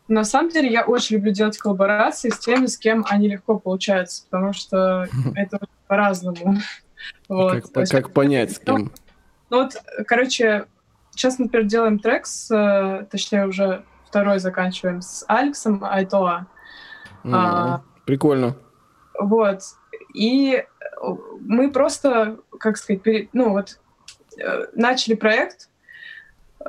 [0.08, 4.24] На самом деле я очень люблю делать коллаборации с теми, с кем они легко получаются,
[4.28, 6.58] потому что это по-разному.
[7.28, 7.70] Вот.
[7.72, 8.92] Как, как понять, с кем?
[9.50, 10.66] Ну, вот, короче,
[11.10, 16.46] сейчас, например, делаем трек с, э, точнее, уже второй заканчиваем с Алексом Айтоа.
[17.24, 18.56] М, А, прикольно.
[19.18, 19.60] Вот.
[20.14, 20.64] И
[21.40, 23.28] мы просто, как сказать, пере...
[23.32, 23.78] ну вот,
[24.38, 25.68] э, начали проект,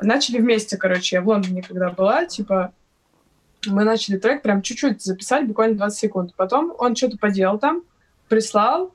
[0.02, 2.74] начали вместе, короче, я в Лондоне когда была, типа,
[3.68, 6.34] мы начали трек прям чуть-чуть записать, буквально 20 секунд.
[6.36, 7.84] Потом он что-то поделал там,
[8.28, 8.94] прислал.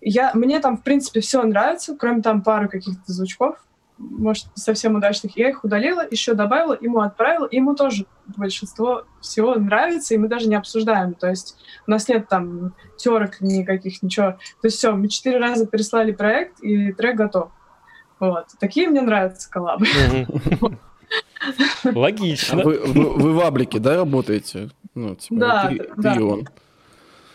[0.00, 3.56] Я, мне там, в принципе, все нравится, кроме там пары каких-то звучков,
[4.00, 5.36] может, совсем удачных.
[5.36, 7.46] Я их удалила, еще добавила, ему отправила.
[7.50, 11.12] Ему тоже большинство всего нравится, и мы даже не обсуждаем.
[11.14, 14.32] То есть у нас нет там терок никаких, ничего.
[14.62, 17.50] То есть все, мы четыре раза переслали проект, и трек готов.
[18.18, 18.46] Вот.
[18.58, 19.86] Такие мне нравятся коллабы.
[21.84, 22.62] Логично.
[22.62, 24.70] вы, в Аблике, да, работаете?
[24.94, 26.16] Ну, типа, Да, да.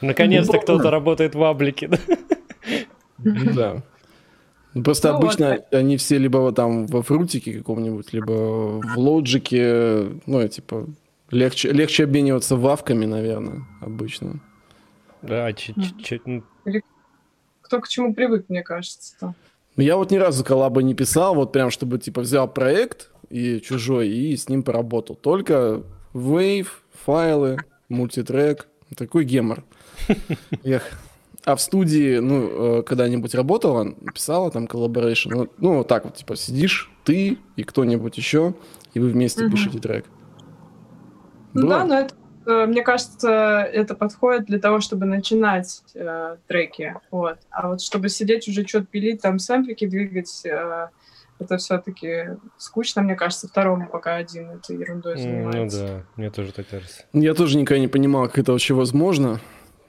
[0.01, 1.87] Наконец-то кто-то работает в Аблике.
[1.89, 1.97] да?
[3.17, 3.83] Да.
[4.73, 10.09] Ну, Просто Ну обычно они все либо вот там во фрутике каком-нибудь, либо в лоджике,
[10.25, 10.87] ну, типа,
[11.31, 14.41] легче, легче обмениваться вавками, наверное, обычно.
[15.21, 15.49] Да,
[16.25, 16.43] ну,
[17.61, 19.15] Кто к чему привык, мне кажется.
[19.21, 23.61] Ну, Я вот ни разу коллаба не писал, вот прям, чтобы, типа, взял проект и
[23.61, 25.15] чужой, и с ним поработал.
[25.15, 27.57] Только Wave-файлы,
[27.87, 29.63] мультитрек, такой гемор.
[30.63, 30.91] Эх.
[31.45, 36.15] А в студии, ну, э, когда-нибудь работала, писала там collaboration, ну, ну, вот так вот,
[36.15, 38.55] типа, сидишь, ты и кто-нибудь еще,
[38.95, 39.51] и вы вместе Мгм.
[39.51, 40.05] пишете трек.
[41.53, 41.69] Ну Было?
[41.69, 42.15] да, но это,
[42.47, 46.95] э, мне кажется, это подходит для того, чтобы начинать э, треки.
[47.11, 47.37] Вот.
[47.51, 50.87] А вот чтобы сидеть уже что-то пилить, там сэмплики двигать, э,
[51.37, 55.85] это все-таки скучно, мне кажется, второму пока один этой ерундой ну занимается.
[55.85, 57.03] да, мне тоже так кажется.
[57.13, 59.39] Я тоже никогда не понимал, как это вообще возможно.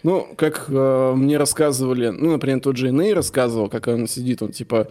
[0.06, 4.52] Ну, как э, мне рассказывали, ну, например, тот же Иней рассказывал, как он сидит, он
[4.52, 4.86] типа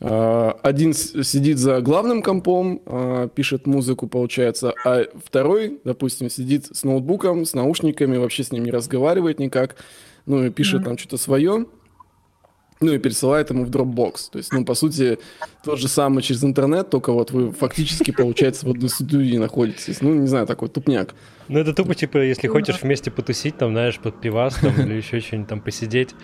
[0.00, 6.82] э, один сидит за главным компом, э, пишет музыку, получается, а второй, допустим, сидит с
[6.82, 9.76] ноутбуком, с наушниками, вообще с ним не разговаривает никак,
[10.26, 10.84] ну, и пишет Мгм.
[10.84, 11.66] там что-то свое,
[12.80, 14.14] ну, и пересылает ему в Dropbox.
[14.32, 15.20] То есть, ну, по сути,
[15.62, 20.00] тот же самый через интернет, только вот вы фактически, получается, в одной студии находитесь.
[20.00, 21.14] Ну, не знаю, такой тупняк.
[21.48, 22.80] Ну это тупо, типа, если Ну хочешь да.
[22.82, 26.14] вместе потусить, там, знаешь, под пивас там, или еще что-нибудь там посидеть,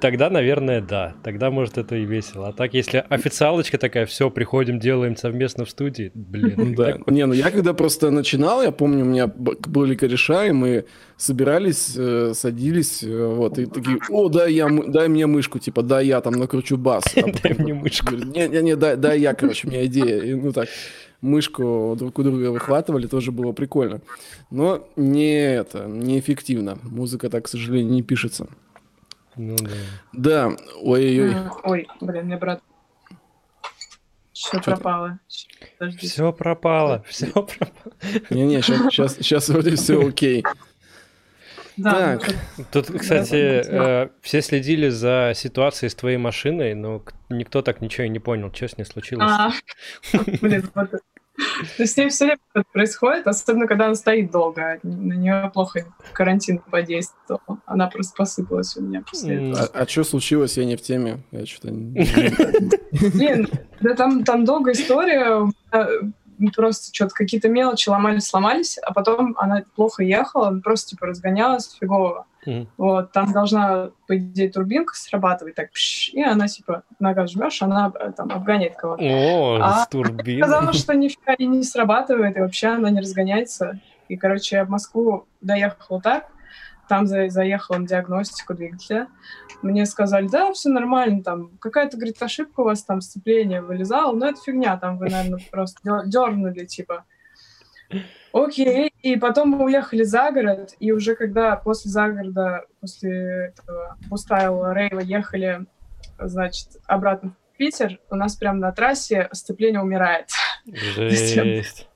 [0.00, 1.14] тогда, наверное, да.
[1.22, 2.48] Тогда, может, это и весело.
[2.48, 6.74] А так, если официалочка такая, все, приходим, делаем совместно в студии, блин.
[6.74, 6.92] Да.
[6.92, 7.14] такое.
[7.14, 10.84] Не, ну я когда просто начинал, я помню, у меня были кореша, и мы
[11.16, 16.06] собирались, э, садились, э, вот, и такие, о, дай, я, дай мне мышку, типа, дай
[16.06, 17.04] я там накручу бас.
[17.16, 18.12] А Дай мне мышку.
[18.12, 20.20] говорю, Не, не, не, дай, дай я, короче, у меня идея.
[20.20, 20.68] И, ну так,
[21.20, 24.00] мышку друг у друга выхватывали, тоже было прикольно.
[24.50, 26.78] Но не это, неэффективно.
[26.82, 28.46] Музыка так, к сожалению, не пишется.
[29.36, 29.70] Ну да.
[30.12, 31.32] Да, ой-ой-ой.
[31.34, 32.62] М, Ой, блин, мне брат...
[34.32, 34.64] Что ты?
[34.64, 35.18] пропало?
[35.78, 36.06] Подожди.
[36.06, 37.72] Все пропало, все пропало.
[38.30, 40.44] Не-не, сейчас, сейчас вроде все окей.
[41.76, 42.34] Да, Так.
[42.56, 48.06] ну, Тут, кстати, э, все следили за ситуацией с твоей машиной, но никто так ничего
[48.06, 49.28] и не понял, что с ней случилось.
[49.28, 49.52] А,
[50.40, 50.90] блин, вот
[51.78, 54.78] с ней все время это происходит, особенно когда она стоит долго.
[54.84, 57.58] На нее плохо карантин подействовал.
[57.66, 59.68] Она просто посыпалась у меня после этого.
[59.74, 61.24] А, что случилось, я не в теме.
[61.32, 61.68] Я что-то...
[63.14, 63.48] Блин,
[63.80, 65.50] да там, там долгая история.
[66.54, 72.26] Просто что-то какие-то мелочи ломались, сломались, а потом она плохо ехала, просто типа разгонялась фигово.
[72.46, 72.68] м.
[72.76, 77.90] Вот, там должна, по идее, турбинка срабатывать, так, пш, и она, типа, нога жмешь, она
[77.98, 79.02] э, там обгоняет кого-то.
[79.02, 80.42] О, А, с турбиной.
[80.42, 83.80] Сказала, что нифига и не срабатывает, и вообще она не разгоняется.
[84.08, 86.26] И, короче, я в Москву доехала так,
[86.88, 89.08] там за- заехала на диагностику двигателя.
[89.62, 94.26] Мне сказали, да, все нормально, там какая-то, говорит, ошибка у вас, там сцепление вылезало, но
[94.26, 97.04] это фигня, там вы, наверное, просто дернули, типа.
[98.32, 104.74] Окей, и потом мы уехали за город, и уже когда после загорода, после этого Бустайла,
[104.74, 105.66] рейва ехали,
[106.18, 110.30] значит, обратно в Питер, у нас прямо на трассе сцепление умирает.
[110.66, 111.88] Жесть.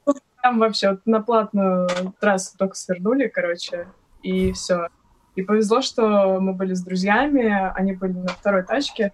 [0.42, 1.88] Там вообще вот на платную
[2.20, 3.88] трассу только свернули, короче,
[4.22, 4.88] и все.
[5.36, 9.12] И повезло, что мы были с друзьями, они были на второй тачке.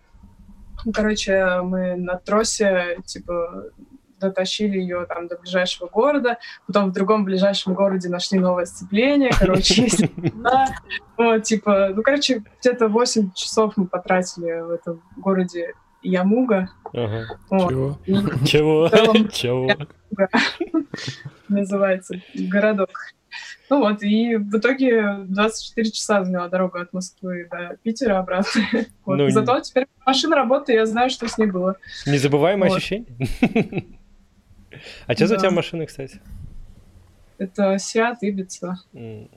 [0.84, 3.64] Ну, короче, мы на тросе, типа,
[4.20, 9.88] дотащили ее там до ближайшего города, потом в другом ближайшем городе нашли новое сцепление, короче.
[11.16, 16.70] Вот, типа, ну, короче, где-то 8 часов мы потратили в этом городе Ямуга.
[16.92, 17.98] Чего?
[18.44, 18.88] Чего?
[19.28, 19.70] Чего?
[21.48, 22.90] называется городок.
[23.70, 28.62] Ну вот, и в итоге 24 часа заняла дорога от Москвы до Питера обратно.
[29.04, 29.16] Вот.
[29.16, 31.76] Ну, Зато теперь машина работает, я знаю, что с ней было.
[32.06, 32.76] Незабываемое Вот.
[32.78, 33.06] ощущение?
[35.06, 36.20] А что за у тебя машина, кстати?
[37.38, 38.76] Это Сиат Ибица.
[38.92, 39.28] М.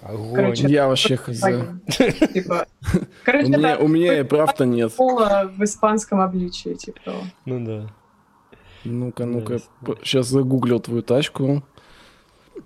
[0.00, 0.34] Огонь.
[0.34, 1.40] Короче, Я вообще хз.
[2.32, 4.94] Типа, У короче, меня, у меня и прав-то нет.
[4.96, 7.22] пола в испанском обличии, типа того.
[7.44, 7.86] Ну да.
[8.84, 9.58] Ну-ка, ну-ка,
[10.02, 11.62] сейчас загуглил твою тачку.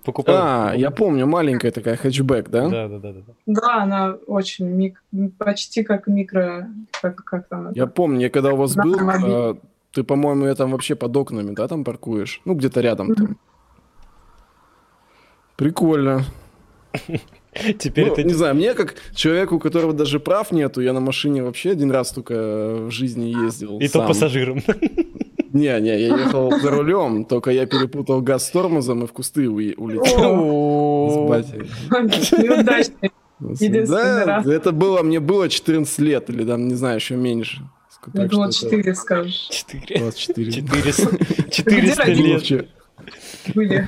[0.03, 0.35] Покупал.
[0.37, 2.67] А, я помню, маленькая такая хэтчбэк, да?
[2.67, 3.21] Да, да, да, да.
[3.45, 3.83] да.
[3.83, 5.01] Она очень мик...
[5.37, 6.69] почти как микро...
[7.01, 7.79] Как, как там это?
[7.79, 9.57] Я помню, я когда у вас Да, был, а,
[9.91, 12.41] ты, по-моему, я там вообще под окнами, да, там паркуешь?
[12.45, 13.37] Ну, где-то рядом там.
[15.55, 16.25] Прикольно.
[17.79, 18.23] Теперь Ну, ты...
[18.23, 21.91] не знаю, мне как человеку, у которого даже прав нету, я на машине вообще один
[21.91, 22.33] раз только
[22.87, 23.79] в жизни ездил.
[23.79, 24.07] И то сам.
[24.07, 24.61] пассажиром.
[25.53, 29.47] Не, не, я ехал за рулем, только я перепутал газ с тормозом и в кусты
[29.49, 30.03] улетел.
[30.03, 31.61] С О, батей.
[32.43, 33.11] Неудачный.
[33.39, 37.61] Да, это было, мне было 14 лет, или там, не знаю, еще меньше.
[38.13, 39.47] Я Так что это 4 скажешь.
[39.49, 39.99] Четыре.
[39.99, 40.51] 24.
[40.51, 42.57] 400 400 родители?
[42.57, 42.67] лет.
[43.55, 43.87] Были.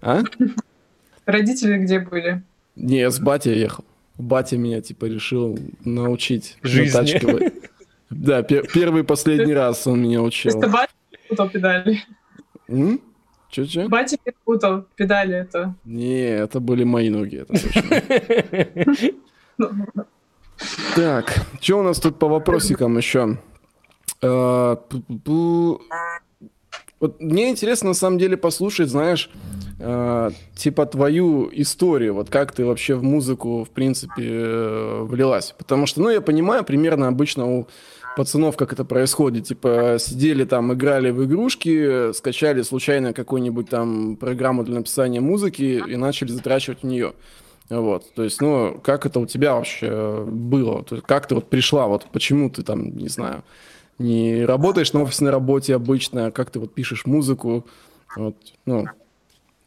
[0.00, 0.22] А?
[1.26, 2.42] Родители где были?
[2.76, 3.84] Не, я с батей ехал.
[4.16, 7.57] Батя меня, типа, решил научить Жизни.
[8.10, 10.60] Да, пе- первый и последний раз он меня учил.
[10.60, 10.92] ты батя
[11.28, 12.02] путал педали?
[13.50, 13.88] Че-че?
[13.88, 15.74] Батя путал педали это.
[15.84, 19.12] Не, это были мои ноги, это точно.
[19.60, 19.70] Ну,
[20.94, 23.38] Так, что у нас тут по вопросикам еще?
[24.22, 24.76] Э.
[27.00, 29.30] Вот мне интересно на самом деле послушать, знаешь,
[29.78, 35.54] э, типа твою историю, вот как ты вообще в музыку, в принципе, э, влилась.
[35.56, 37.68] Потому что, ну, я понимаю примерно обычно у
[38.16, 39.44] пацанов, как это происходит.
[39.44, 45.96] Типа сидели там, играли в игрушки, скачали случайно какую-нибудь там программу для написания музыки и
[45.96, 47.14] начали затрачивать в нее.
[47.70, 50.82] Вот, то есть, ну, как это у тебя вообще было?
[50.84, 53.44] То есть, как ты вот пришла, вот почему ты там, не знаю,
[53.98, 57.66] не работаешь на офисной работе обычно, а как ты вот пишешь музыку,
[58.16, 58.86] вот, ну,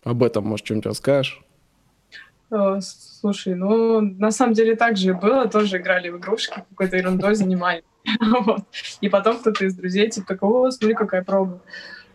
[0.03, 1.43] об этом, может, что-нибудь расскажешь?
[2.51, 5.47] э, Слушай, ну, на самом деле так же и было.
[5.47, 7.83] Тоже играли в игрушки, какой-то ерундой занимались.
[8.19, 8.63] Вот.
[9.01, 11.59] И потом кто-то из друзей типа такой, о, смотри, какая проба.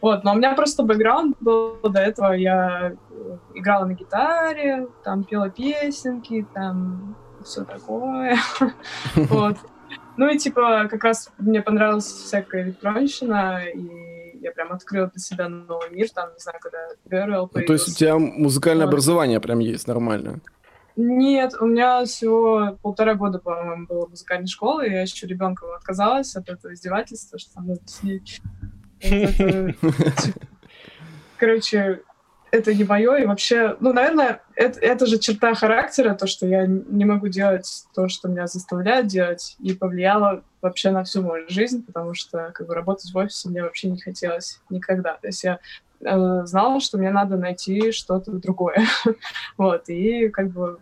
[0.01, 2.33] Вот, но у меня просто бэкграунд был до этого.
[2.33, 8.37] Я э, играла на гитаре, там пела песенки, там все такое.
[9.15, 9.57] Вот.
[10.17, 15.49] Ну и типа как раз мне понравилась всякая электронщина, и я прям открыла для себя
[15.49, 18.93] новый мир, там, не знаю, когда Burial Ну, то есть у тебя музыкальное Вот.
[18.93, 20.41] образование прям есть нормально?
[20.97, 26.35] Нет, у меня всего полтора года, по-моему, было музыкальной школы, и я еще ребенком отказалась
[26.37, 29.75] от этого издевательства, что это, типа,
[31.37, 32.01] Короче,
[32.51, 36.67] это не мое, и вообще, ну, наверное, это, это же черта характера, то, что я
[36.67, 41.85] не могу делать то, что меня заставляют делать, и повлияло вообще на всю мою жизнь,
[41.85, 45.15] потому что как бы работать в офисе мне вообще не хотелось никогда.
[45.15, 45.59] То есть я
[46.01, 48.87] э, знала, что мне надо найти что-то другое.
[49.59, 50.79] вот, и как бы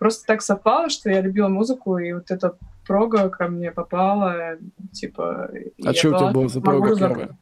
[0.00, 4.56] просто так совпало, что я любила музыку, и вот эта прога ко мне попала,
[4.92, 5.50] типа...
[5.84, 7.38] А что у тебя была- за прога первая?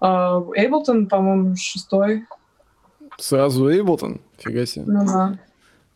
[0.00, 2.26] А, Эйблтон, по-моему, шестой.
[3.18, 4.20] Сразу Эйблтон?
[4.38, 4.84] Фига себе.
[4.86, 5.38] Ну да.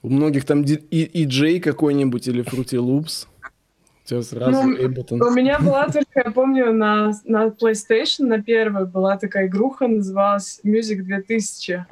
[0.02, 3.26] У многих там и, и Джей какой-нибудь или Fruity Loops.
[4.04, 5.26] У тебя сразу Ну.
[5.26, 10.60] У меня была только, я помню, на, на PlayStation, на первой, была такая игруха, называлась
[10.64, 11.84] Music 2000.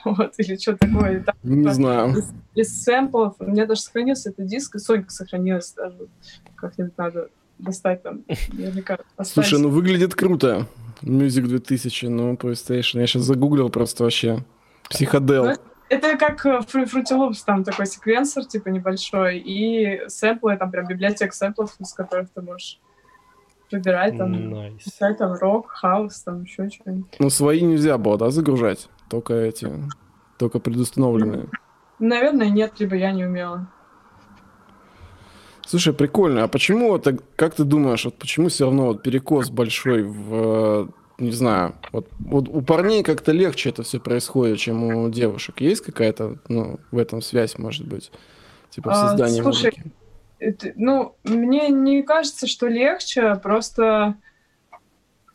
[0.04, 1.22] Вот, или что такое.
[1.22, 2.16] Там Не знаю.
[2.16, 3.34] из, из сэмплов.
[3.38, 6.08] У меня даже сохранился этот диск, и Сонька сохранилась даже.
[6.56, 8.22] Как-нибудь надо достать там.
[8.52, 10.66] Наверняка Слушай, ну выглядит круто.
[11.02, 13.00] Music 2000, ну, PlayStation.
[13.00, 14.44] Я сейчас загуглил просто вообще.
[14.88, 15.44] Психодел.
[15.46, 15.54] Ну,
[15.88, 20.86] Это как э, Fru- Fruity Loops, там такой секвенсор, типа, небольшой, и сэмплы, там прям
[20.86, 22.80] библиотека сэмплов, из которых ты можешь
[23.72, 24.82] выбирать, там, Nice.
[24.82, 27.06] писать, там, рок, хаус, там, еще что-нибудь.
[27.18, 28.88] Ну, свои нельзя было, да, загружать?
[29.10, 29.68] Только эти,
[30.38, 31.48] только предустановленные.
[31.98, 33.66] Наверное, нет, либо я не умела.
[35.66, 36.44] Слушай, прикольно.
[36.44, 40.86] А почему так- как ты думаешь, вот почему все равно вот перекос большой в, э,
[41.18, 45.60] не знаю, вот, вот у парней как-то легче это все происходит, чем у девушек.
[45.60, 48.10] Есть какая-то, ну, в этом связь, может быть?
[48.70, 49.92] Типа в А, создании слушай, музыки.
[50.38, 54.16] Это- ну, мне не кажется, что легче, просто...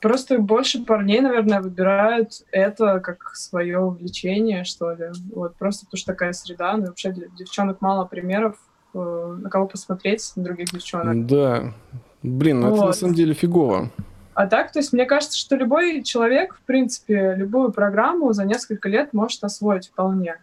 [0.01, 5.05] Просто больше парней, наверное, выбирают это как свое увлечение, что ли.
[5.33, 6.75] Вот, просто потому что такая среда.
[6.77, 8.57] Ну, вообще для девчонок мало примеров,
[8.93, 11.25] э, на кого посмотреть, на других девчонок.
[11.25, 11.73] Да.
[12.21, 12.95] Блин, ну это на Вот.
[12.95, 13.89] самом деле фигово.
[14.33, 18.89] А так, то есть, мне кажется, что любой человек, в принципе, любую программу за несколько
[18.89, 20.37] лет может освоить вполне.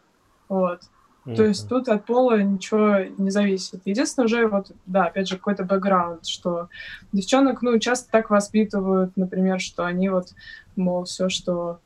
[0.48, 0.80] Вот.
[1.24, 3.80] То есть тут от пола ничего не зависит.
[3.84, 6.68] Единственное, уже вот, да, опять же, какой-то бэкграунд, что
[7.12, 10.30] девчонок, ну, часто так воспитывают, например, что они вот,
[10.74, 11.78] мол, все, что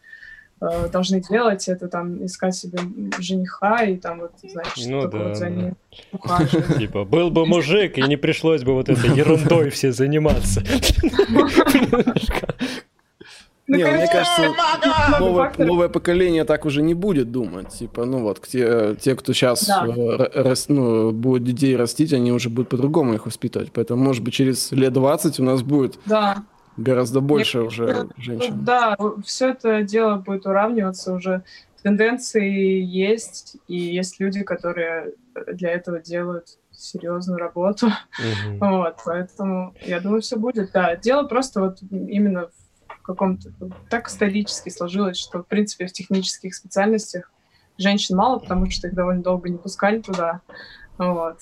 [0.62, 2.78] э, должны делать, это там искать себе
[3.18, 5.51] жениха и там вот, знаешь, Ну да, вот за да.
[5.51, 5.76] ним
[6.12, 6.78] ухаживать.
[6.78, 10.62] Типа, был бы мужик, и не пришлось бы вот этой ерундой все заниматься.
[13.68, 17.70] Ну, Не, мне конечно, кажется, новое, новое поколение так уже не будет думать.
[17.70, 19.84] Типа, ну вот, те, те кто сейчас Да.
[20.68, 23.72] ну, будет детей растить, они уже будут по-другому их воспитывать.
[23.72, 26.44] Поэтому, может быть, через лет 20 у нас будет Да,
[26.76, 28.64] гораздо больше Мне уже женщин.
[28.64, 31.42] Да, все это дело будет уравниваться уже.
[31.82, 35.12] Тенденции есть, и есть люди, которые
[35.52, 37.86] для этого делают серьезную работу.
[38.18, 38.58] Мгм.
[38.58, 40.70] Вот, поэтому я думаю, все будет.
[40.72, 42.65] Да, дело просто вот именно в
[43.07, 43.50] каком-то...
[43.88, 47.30] Так исторически сложилось, что, в принципе, в технических специальностях
[47.78, 50.40] женщин мало, потому что их довольно долго не пускали туда.
[50.98, 51.38] Вот.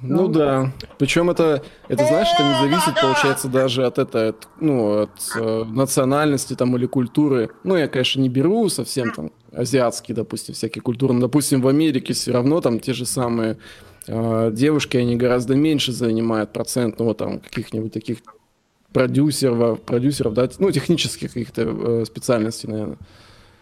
[0.00, 0.72] Ну, Ну, да.
[0.98, 5.64] Причем это, это, знаешь, это не зависит, получается, даже от этой, от, ну, от э,
[5.64, 7.50] национальности там или культуры.
[7.64, 11.14] Ну, я, конечно, не беру совсем там азиатские, допустим, всякие культуры.
[11.14, 13.58] Но, допустим, в Америке все равно там те же самые
[14.06, 18.18] э, девушки, они гораздо меньше занимают процент, ну, вот там каких-нибудь таких
[18.92, 22.98] продюсеров, продюсеров, да, ну, технических каких-то э, специальностей, наверное.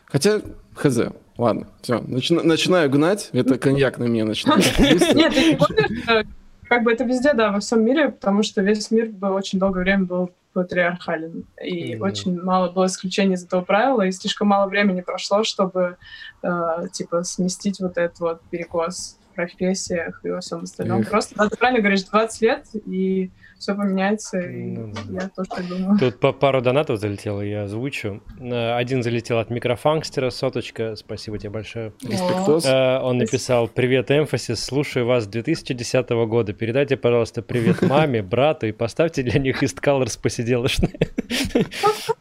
[0.06, 0.40] Хотя,
[0.74, 0.98] хз,
[1.36, 4.78] ладно, все, начинаю гнать, это коньяк на меня начинает.
[5.14, 6.26] Нет, ты не помнишь,
[6.68, 9.82] как бы это везде, да, во всем мире, потому что весь мир был очень долгое
[9.82, 11.44] время был патриархален.
[11.62, 15.96] И очень мало было исключений из этого правила, и слишком мало времени прошло, чтобы,
[16.42, 21.02] э, типа, сместить вот этот вот перекос в профессиях и во всем остальном.
[21.02, 21.10] Эх.
[21.10, 25.22] Просто, да, ты правильно говоришь, 20 лет, и все поменяется, и Ну да.
[25.22, 25.98] я тоже так думаю.
[25.98, 28.22] Тут по пару донатов залетело, я озвучу.
[28.40, 31.92] Э, Один залетел от микрофангстера, соточка, спасибо тебе большое.
[32.02, 32.66] Респектос.
[32.66, 36.52] Э, Он написал «Привет, Эмфасис, слушаю вас с 2010 года.
[36.52, 40.94] Передайте, пожалуйста, привет маме, брату и поставьте для них East Colors посиделочные».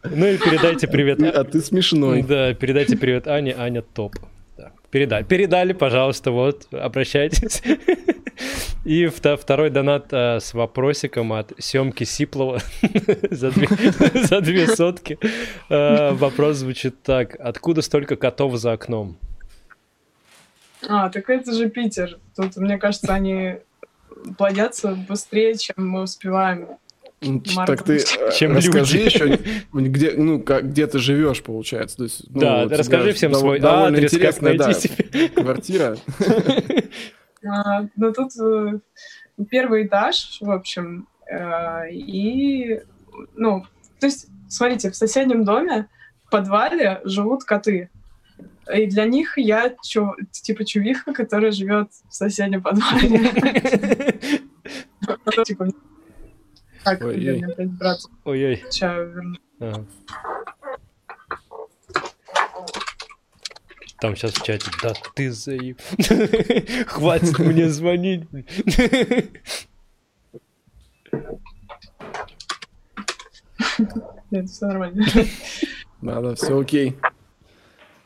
[0.03, 1.21] Ну и передайте привет...
[1.21, 2.21] А ты смешной.
[2.21, 4.15] Да, передайте привет Ане, Аня топ.
[4.95, 4.99] Да.
[4.99, 7.61] Передали, передали, пожалуйста, вот, обращайтесь.
[8.85, 12.59] И вто- второй донат а, с вопросиком от Семки Сиплова
[13.31, 13.51] за
[14.41, 15.19] две, сотки.
[15.69, 17.35] А, вопрос звучит так.
[17.39, 19.17] Откуда столько котов за окном?
[20.87, 22.17] А, так это же Питер.
[22.35, 23.57] Тут, мне кажется, они
[24.37, 26.67] плодятся быстрее, чем мы успеваем.
[27.65, 29.05] Так ты э, Чем расскажи люди.
[29.05, 29.39] еще,
[29.73, 31.97] где, ну, как, где ты живешь, получается.
[31.97, 35.29] То есть, ну, да, тебя расскажи всем дов- свой довольно адрес, как интересная, да, себя.
[35.29, 35.97] квартира.
[37.47, 38.79] А, ну, тут э,
[39.51, 42.81] первый этаж, в общем, э, и,
[43.35, 43.63] ну,
[43.99, 45.87] то есть, смотрите, в соседнем доме
[46.25, 47.91] в подвале живут коты.
[48.73, 53.19] И для них я чу- типа чувиха, которая живет в соседнем подвале.
[55.45, 55.67] Типа,
[56.85, 57.41] Так, Ой-ой.
[57.41, 58.63] опять брат Ой-ой.
[58.71, 59.37] чаю вернул.
[59.59, 59.85] Ага.
[63.99, 65.79] Там сейчас в чате, да ты заеб...
[66.87, 68.29] Хватит мне звонить.
[68.29, 68.45] блин».
[74.31, 75.05] Нет, все нормально.
[76.01, 76.95] Да, да, все окей.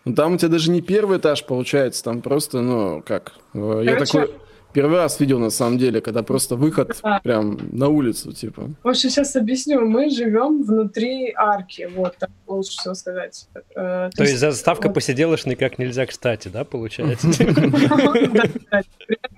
[0.05, 4.33] Ну, там у тебя даже не первый этаж получается, там просто, ну, как, я такой
[4.73, 7.19] первый раз видел на самом деле, когда просто выход Да.
[7.23, 8.69] прям на улицу, типа.
[8.83, 9.85] В общем, сейчас объясню.
[9.85, 13.47] Мы живем внутри арки, вот так лучше всего сказать.
[13.75, 17.27] Э, То есть заставка вот- посиделочной как нельзя кстати, да, получается?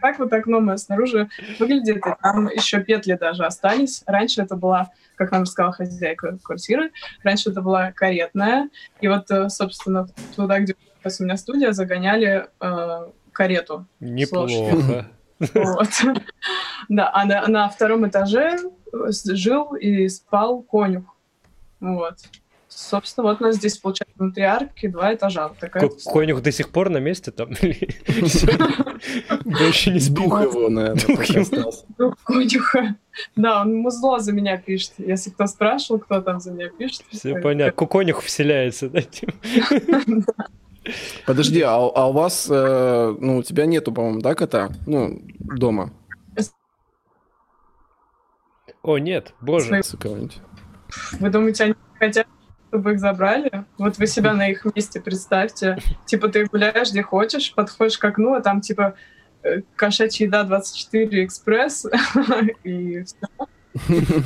[0.02, 1.30] Так вот окно мы снаружи
[1.60, 4.02] выглядит, и там еще петли даже остались.
[4.08, 6.90] Раньше это была, как нам рассказала хозяйка квартиры,
[7.24, 8.70] раньше это была каретная,
[9.00, 13.00] и вот, э, собственно, туда, где у меня студия, загоняли э,
[13.32, 13.86] карету.
[14.00, 15.08] Неплохо.
[15.54, 15.90] Вот.
[16.90, 18.58] Да, а на, на втором этаже
[18.92, 21.04] э, жил и спал конюх.
[21.80, 22.16] Вот.
[22.68, 25.50] Собственно, вот у нас здесь, получается, внутри арки два этажа.
[25.50, 27.50] Вот такая Ко- Конюх до сих пор на месте там?
[29.44, 30.42] Больше не Дух сбил.
[30.42, 31.06] его, наверное,
[31.98, 32.96] Дух конюха.
[33.36, 34.94] Да, он музло за меня пишет.
[34.98, 37.04] Если кто спрашивал, кто там за меня пишет.
[37.12, 37.88] Все понятно.
[37.88, 39.02] Конюх вселяется, да?
[41.26, 44.70] Подожди, а, у- а у вас, э, ну, у тебя нету, по-моему, да, кота?
[44.88, 45.92] Ну, дома.
[48.84, 49.82] О, нет, боже.
[51.20, 52.28] Вы думаете, они хотят,
[52.70, 53.66] чтобы их забрали?
[53.78, 55.78] Вот вы себя на их месте представьте.
[56.06, 58.96] Типа ты гуляешь где хочешь, подходишь к окну, а там типа
[59.44, 61.86] э, кошачья еда 24 экспресс,
[62.64, 63.48] и всё.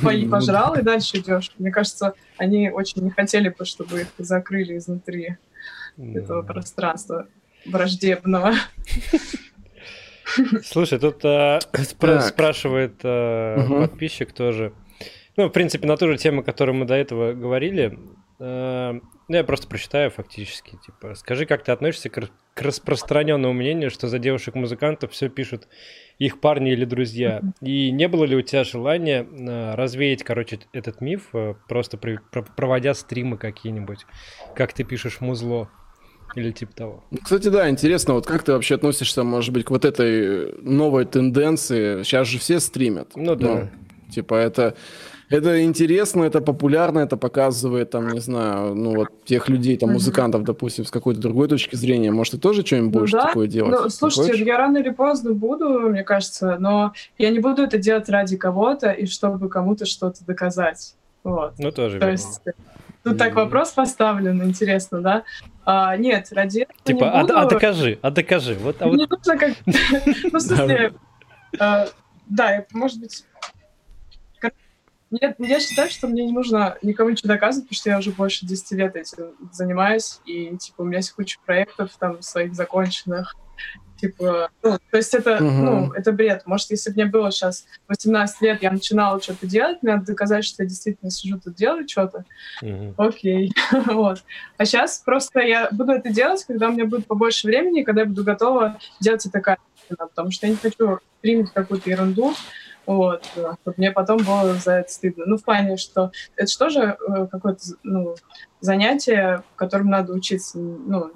[0.02, 1.52] Пои- пожрал и дальше идешь.
[1.58, 5.36] Мне кажется, они очень не хотели бы, чтобы их закрыли изнутри
[5.98, 6.52] этого Да.
[6.52, 7.28] пространства
[7.64, 8.52] враждебного.
[10.64, 13.88] Слушай, тут а, спра- спрашивает а, Мгм.
[13.88, 14.72] подписчик тоже.
[15.36, 17.98] Ну, в принципе, на ту же тему, которую мы до этого говорили.
[18.40, 18.94] А,
[19.28, 20.78] Ну, я просто прочитаю фактически.
[20.84, 25.66] Типа, скажи, как ты относишься к, к распространенному мнению, что за девушек-музыкантов все пишут
[26.18, 27.40] их парни или друзья?
[27.60, 32.18] И не было ли у тебя желания э, развеять, короче, этот миф, э, просто при,
[32.30, 34.06] про, проводя стримы какие-нибудь,
[34.54, 35.68] как ты пишешь музло?
[36.36, 37.04] Или типа того.
[37.10, 41.06] Ну, кстати, да, интересно, вот как ты вообще относишься, может быть, к вот этой новой
[41.06, 42.02] тенденции?
[42.02, 43.08] Сейчас же все стримят.
[43.16, 43.46] Ну да.
[43.46, 44.76] Ну, типа это
[45.28, 50.44] это интересно, это популярно, это показывает, там, не знаю, ну вот тех людей, там, музыкантов,
[50.44, 52.12] допустим, с какой-то другой точки зрения.
[52.12, 53.26] Может, ты тоже что-нибудь ну, будешь да?
[53.26, 53.72] такое делать?
[53.72, 58.08] Ну, слушайте, я рано или поздно буду, мне кажется, но я не буду это делать
[58.08, 60.94] ради кого-то и чтобы кому-то что-то доказать.
[61.24, 61.54] Вот.
[61.58, 62.40] Ну, тоже То есть,
[63.02, 65.22] Тут так вопрос поставлен, интересно, да?
[65.68, 67.36] А, нет, ради этого Типа, не буду...
[67.36, 68.54] а, а докажи, а докажи.
[68.54, 68.96] Вот, а вот...
[68.96, 69.52] Не нужно как...
[69.66, 69.72] Ну,
[70.38, 70.94] в смысле,
[71.58, 71.88] а,
[72.28, 73.24] да, может быть,
[75.10, 78.44] нет, я считаю, что мне не нужно никому ничего доказывать, потому что я уже больше
[78.44, 83.36] 10 лет этим занимаюсь, и, типа, у меня есть куча проектов там своих законченных,
[84.00, 85.40] типа, ну, то есть это, uh-huh.
[85.40, 86.42] ну, это бред.
[86.46, 90.44] Может, если бы мне было сейчас 18 лет, я начинала что-то делать, мне надо доказать,
[90.44, 92.24] что я действительно сижу тут делаю что-то.
[92.62, 92.94] Uh-huh.
[92.96, 93.52] Окей,
[93.86, 94.22] вот.
[94.58, 98.06] А сейчас просто я буду это делать, когда у меня будет побольше времени, когда я
[98.06, 102.34] буду готова делать это качественно, потому что я не хочу стримить какую-то ерунду,
[102.86, 105.24] вот, чтобы мне потом было за это стыдно.
[105.26, 108.14] Ну, в плане, что это же тоже э, какое-то ну,
[108.60, 111.10] занятие, которым надо учиться, ну,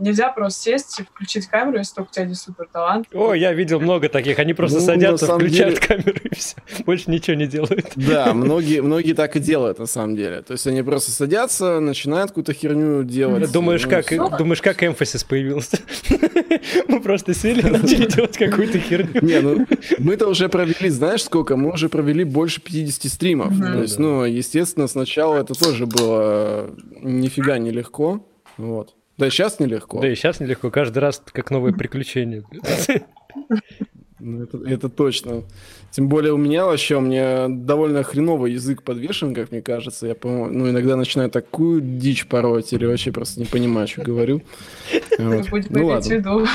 [0.00, 3.06] нельзя просто сесть, включить камеру, если только у тебя есть супер талант.
[3.12, 4.38] О, я видел много таких.
[4.38, 5.86] Они просто ну, садятся, включают деле...
[5.86, 6.56] камеру и все.
[6.84, 7.92] Больше ничего не делают.
[7.96, 10.42] Да, многие, многие так и делают на самом деле.
[10.42, 13.52] То есть они просто садятся, начинают какую-то херню делать.
[13.52, 14.28] Думаешь, ну, как, все.
[14.36, 15.78] думаешь, как эмфасис появился?
[16.88, 19.20] Мы просто сели и начали делать какую-то херню.
[19.22, 19.66] Не, ну
[19.98, 21.56] мы-то уже провели, знаешь сколько?
[21.56, 23.58] Мы уже провели больше 50 стримов.
[23.58, 26.70] То есть, ну, естественно, сначала это тоже было
[27.02, 28.26] нифига не легко.
[28.56, 28.94] Вот.
[29.20, 30.00] Да и сейчас нелегко.
[30.00, 30.70] Да и сейчас нелегко.
[30.70, 32.42] Каждый раз как новые приключения.
[34.18, 35.44] Ну, это, это точно.
[35.90, 40.06] Тем более у меня вообще, у меня довольно хреновый язык подвешен, как мне кажется.
[40.06, 44.42] Я, ну, иногда начинаю такую дичь пороть или вообще просто не понимаю, что говорю.
[45.18, 45.50] Вот.
[45.50, 46.46] Будь ну, ладно.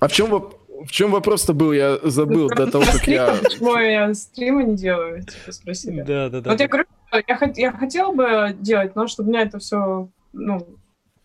[0.00, 1.72] А в чем, в чем вопрос-то был?
[1.72, 3.36] Я забыл до того, как я...
[3.42, 5.22] Почему я стримы не делаю?
[5.22, 6.02] Типа, спросили.
[6.02, 6.50] Да, да, да.
[6.50, 10.66] Вот я говорю, я, я хотела бы делать, но чтобы у меня это все, ну,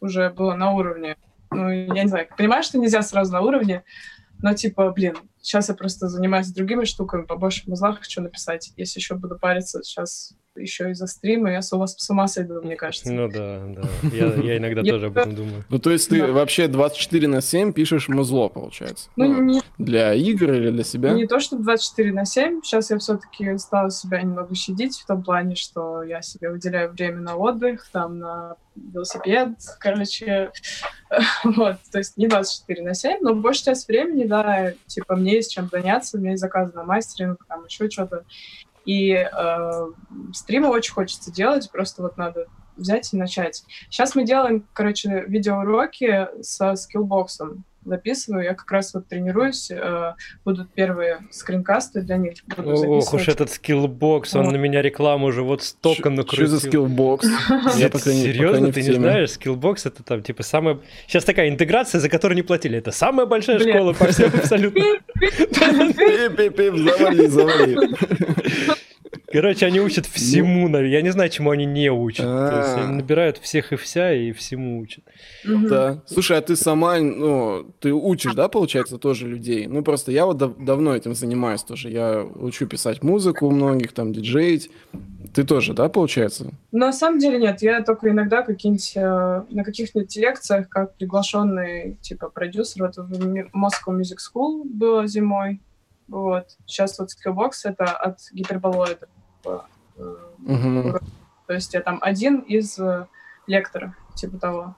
[0.02, 1.16] уже было на уровне.
[1.52, 3.84] Ну, я не знаю, понимаю, что нельзя сразу на уровне,
[4.40, 8.72] но типа, блин, сейчас я просто занимаюсь другими штуками, побольше в музлах хочу написать.
[8.78, 12.76] Если еще буду париться сейчас еще из-за стрима, я с, вас с ума сойду, мне
[12.76, 13.12] кажется.
[13.12, 13.82] Ну да, да.
[14.12, 15.64] Я, я иногда тоже об этом думаю.
[15.70, 19.10] Ну то есть ты вообще 24 на 7 пишешь музло, получается?
[19.16, 21.14] Ну, ну Для игр или для себя?
[21.14, 22.62] Не то, что 24 на 7.
[22.64, 27.22] Сейчас я все-таки стала себя немного щадить в том плане, что я себе выделяю время
[27.22, 30.52] на отдых, там на велосипед, короче,
[31.44, 35.54] вот, то есть не 24 на 7, но большую часть времени, да, типа, мне есть
[35.54, 38.26] чем заняться, у меня есть заказы на мастеринг, там еще что-то,
[38.86, 39.88] и э,
[40.34, 43.64] стримы очень хочется делать, просто вот надо взять и начать.
[43.90, 48.44] Сейчас мы делаем, короче, видеоуроки со скиллбоксом записываю.
[48.44, 49.72] Я как раз вот тренируюсь.
[49.72, 50.14] Э,
[50.46, 52.34] будут первые скринкасты для них.
[52.56, 54.52] Буду Ох уж этот Skillbox, он вот.
[54.52, 56.48] на меня рекламу уже вот столько накрутил.
[56.48, 57.26] Что за Skillbox?
[57.76, 59.32] Серьезно, ты не знаешь?
[59.32, 60.80] Skillbox это там типа самая...
[61.08, 62.78] Сейчас такая интеграция, за которую не платили.
[62.78, 64.82] Это самая большая школа по всем абсолютно.
[65.20, 67.78] Пип-пип-пип, завали, завали.
[69.32, 70.82] Короче, они учат всему, ну...
[70.82, 72.26] я не знаю, чему они не учат.
[72.26, 72.96] То есть они а.
[72.98, 75.04] набирают всех и вся и всему учат.
[75.46, 76.02] Да.
[76.06, 79.68] Слушай, а ты сама, ну, ты учишь, да, получается, тоже людей?
[79.68, 81.90] Ну, просто я вот давно этим занимаюсь тоже.
[81.90, 84.70] Я учу писать музыку у многих, там, диджеить.
[85.34, 86.52] Ты тоже, да, получается?
[86.72, 87.62] На самом деле нет.
[87.62, 92.84] Я только иногда какие-нибудь э, на каких-нибудь лекциях, как приглашенный, типа, продюсер.
[92.84, 93.12] Вот в
[93.54, 95.62] Moscow Music School было зимой.
[96.08, 96.58] Вот.
[96.66, 99.08] Сейчас вот Skillbox— это от гиперболоида.
[99.46, 101.00] Угу.
[101.48, 103.08] То есть я там один из э,
[103.48, 104.76] лекторов, типа того.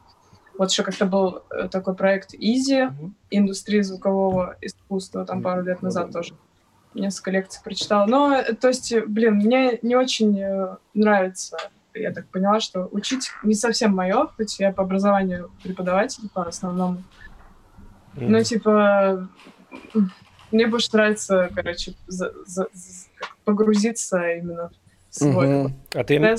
[0.58, 3.12] Вот еще как-то был э, такой проект Easy, угу.
[3.30, 6.14] индустрии звукового искусства, там пару лет назад угу.
[6.14, 6.36] тоже
[6.94, 8.06] несколько лекций прочитала.
[8.06, 10.40] Но, то есть, блин, мне не очень
[10.94, 11.58] нравится,
[11.94, 17.04] я так поняла, что учить не совсем мое, хоть я по образованию преподаватель по основному.
[18.16, 18.28] Mm.
[18.28, 19.28] Но, типа,
[20.52, 22.68] мне больше нравится, короче, за, за,
[23.46, 24.72] погрузиться именно
[25.10, 25.74] в свой угу.
[25.94, 26.36] а ты,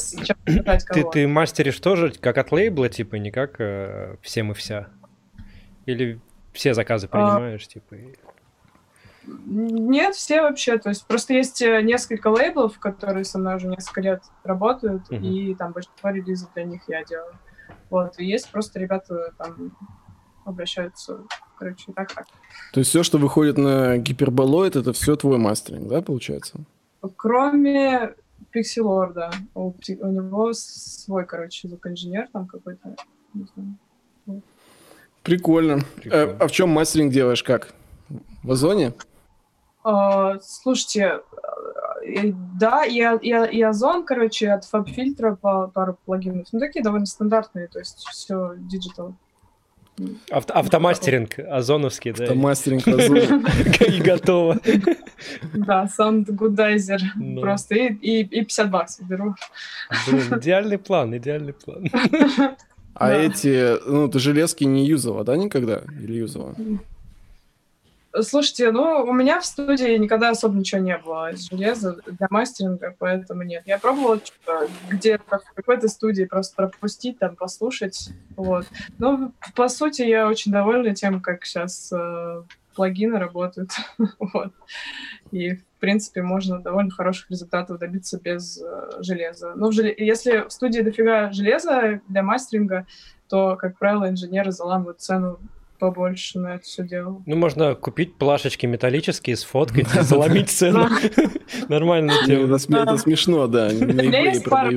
[0.92, 4.88] ты, ты мастеришь тоже как от лейбла, типа, не как э, всем и вся?
[5.86, 6.20] Или
[6.52, 7.08] все заказы а.
[7.10, 7.70] принимаешь, а...
[7.70, 7.96] типа?
[9.26, 10.78] Нет, все вообще.
[10.78, 15.16] То есть просто есть э, несколько лейблов, которые со мной уже несколько лет работают, угу.
[15.16, 17.34] и там большинство релизов для них я делаю.
[17.90, 19.76] Вот, и есть просто ребята там
[20.44, 21.20] обращаются,
[21.56, 22.26] короче, так так.
[22.72, 26.60] То есть все, что выходит на гиперболоид, это все твой мастеринг, да, получается?
[27.16, 28.14] Кроме
[28.50, 29.30] Пикселорда.
[29.54, 32.96] У, у него свой, короче, звукоинженер там какой-то.
[33.34, 34.42] Не знаю.
[35.22, 35.80] Прикольно.
[35.96, 36.36] Прикольно.
[36.38, 37.74] А, а в чем мастеринг делаешь как?
[38.42, 38.92] В Ozone?
[39.82, 41.20] А, слушайте,
[42.06, 46.46] э, да, и, и, и Ozone, короче, от FabFilter а пару плагинов.
[46.52, 49.14] Ну, такие довольно стандартные, то есть все digital.
[50.30, 52.24] Авто, автомастеринг озоновский, да?
[52.24, 53.46] Автомастеринг Ozone.
[53.86, 54.58] И готово.
[55.54, 57.40] Да, Soundgoodizer ну.
[57.40, 57.76] просто.
[57.76, 59.34] И, и, 50 баксов беру.
[60.08, 61.86] Идеальный план, идеальный план.
[62.94, 65.82] А эти, ну, ты железки не юзала, да, никогда?
[66.00, 66.54] Или юзала?
[68.22, 72.94] Слушайте, ну, у меня в студии никогда особо ничего не было из железа для мастеринга,
[72.98, 73.64] поэтому нет.
[73.66, 74.20] Я пробовала
[74.88, 78.66] где-то в какой-то студии просто пропустить, там, послушать, вот.
[78.98, 82.42] Но, по сути, я очень довольна тем, как сейчас э,
[82.76, 83.70] плагины работают,
[84.18, 84.52] вот.
[85.32, 89.54] И, в принципе, можно довольно хороших результатов добиться без э, железа.
[89.56, 89.86] Но в жел...
[89.96, 92.86] если в студии дофига железа для мастеринга,
[93.28, 95.40] то, как правило, инженеры заламывают цену
[95.78, 97.22] побольше на это все дело.
[97.26, 100.88] Ну, можно купить плашечки металлические, сфоткать, заломить цену.
[101.68, 102.56] Нормальная тема.
[102.56, 103.68] Это смешно, да.
[103.68, 104.72] У меня есть пара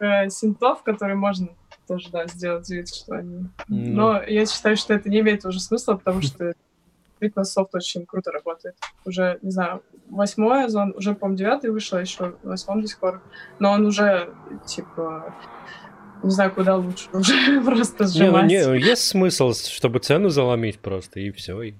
[0.00, 1.48] э, синтов, которые можно
[1.86, 3.46] тоже, да, сделать вид, что они...
[3.68, 6.54] Но я считаю, что это не имеет уже смысла, потому что
[7.20, 8.76] Fitness софт очень круто работает.
[9.04, 13.22] Уже, не знаю, восьмой озон, уже, по-моему, девятый вышел, а еще восьмом до сих пор.
[13.58, 14.34] Но он уже,
[14.66, 15.34] типа,
[16.22, 18.46] не знаю, куда лучше уже просто сжимать.
[18.46, 21.60] Не, ну, не, есть смысл, чтобы цену заломить просто, и все.
[21.62, 21.74] И...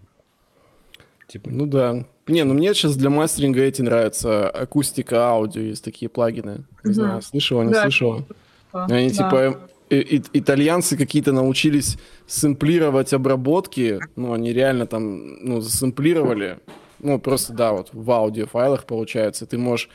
[1.29, 1.51] Типа...
[1.51, 2.05] Ну да.
[2.27, 4.49] Не, ну мне сейчас для мастеринга эти нравятся.
[4.51, 6.65] Акустика, аудио, есть такие плагины.
[6.85, 7.83] Не знаю, слышала, не да.
[7.83, 8.25] слышала.
[8.73, 9.15] Они да.
[9.15, 16.59] типа и, итальянцы какие-то научились сэмплировать обработки, ну, они реально там, ну, засэмплировали,
[16.99, 19.89] ну, просто, да, вот в аудиофайлах получается, ты можешь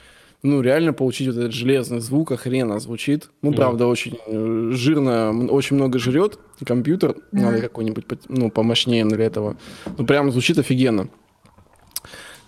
[0.43, 3.29] ну, реально получить вот этот железный звук, охрена звучит.
[3.41, 3.55] Ну, mm.
[3.55, 7.15] правда, очень э, жирно, очень много жрет компьютер, mm.
[7.31, 9.57] надо какой-нибудь, ну, помощнее для этого.
[9.97, 11.09] Ну, прям звучит офигенно.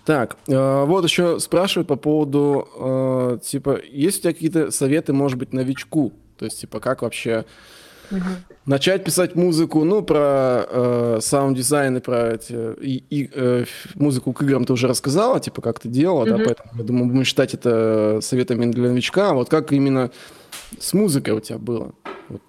[0.04, 5.38] Так, э, вот еще спрашивают по поводу, э, типа, есть у тебя какие-то советы, может
[5.38, 6.12] быть, новичку?
[6.38, 7.44] То есть, типа, как вообще
[8.66, 14.42] Начать писать музыку, ну, про э, саунд-дизайн и про эти, и, и, э, музыку к
[14.42, 16.38] играм ты уже рассказала, типа, как ты делала, mm-hmm.
[16.38, 19.30] да, поэтому, я думаю, будем считать это советами для новичка.
[19.30, 20.10] А вот как именно
[20.78, 21.92] с музыкой у тебя было?
[22.28, 22.40] Вот.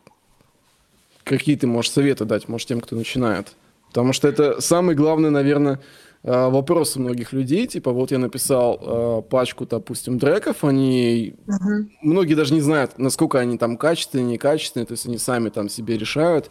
[1.23, 3.53] Какие ты можешь советы дать, может, тем, кто начинает?
[3.89, 5.79] Потому что это самый главный, наверное,
[6.25, 11.87] вопросы многих людей, типа вот я написал э, пачку, допустим, треков, они uh-huh.
[12.01, 15.97] многие даже не знают, насколько они там качественные, некачественные, то есть они сами там себе
[15.97, 16.49] решают.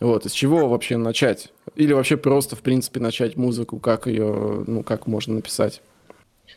[0.00, 1.52] Вот, из чего вообще начать?
[1.74, 5.82] Или вообще просто, в принципе, начать музыку, как ее, ну, как можно написать?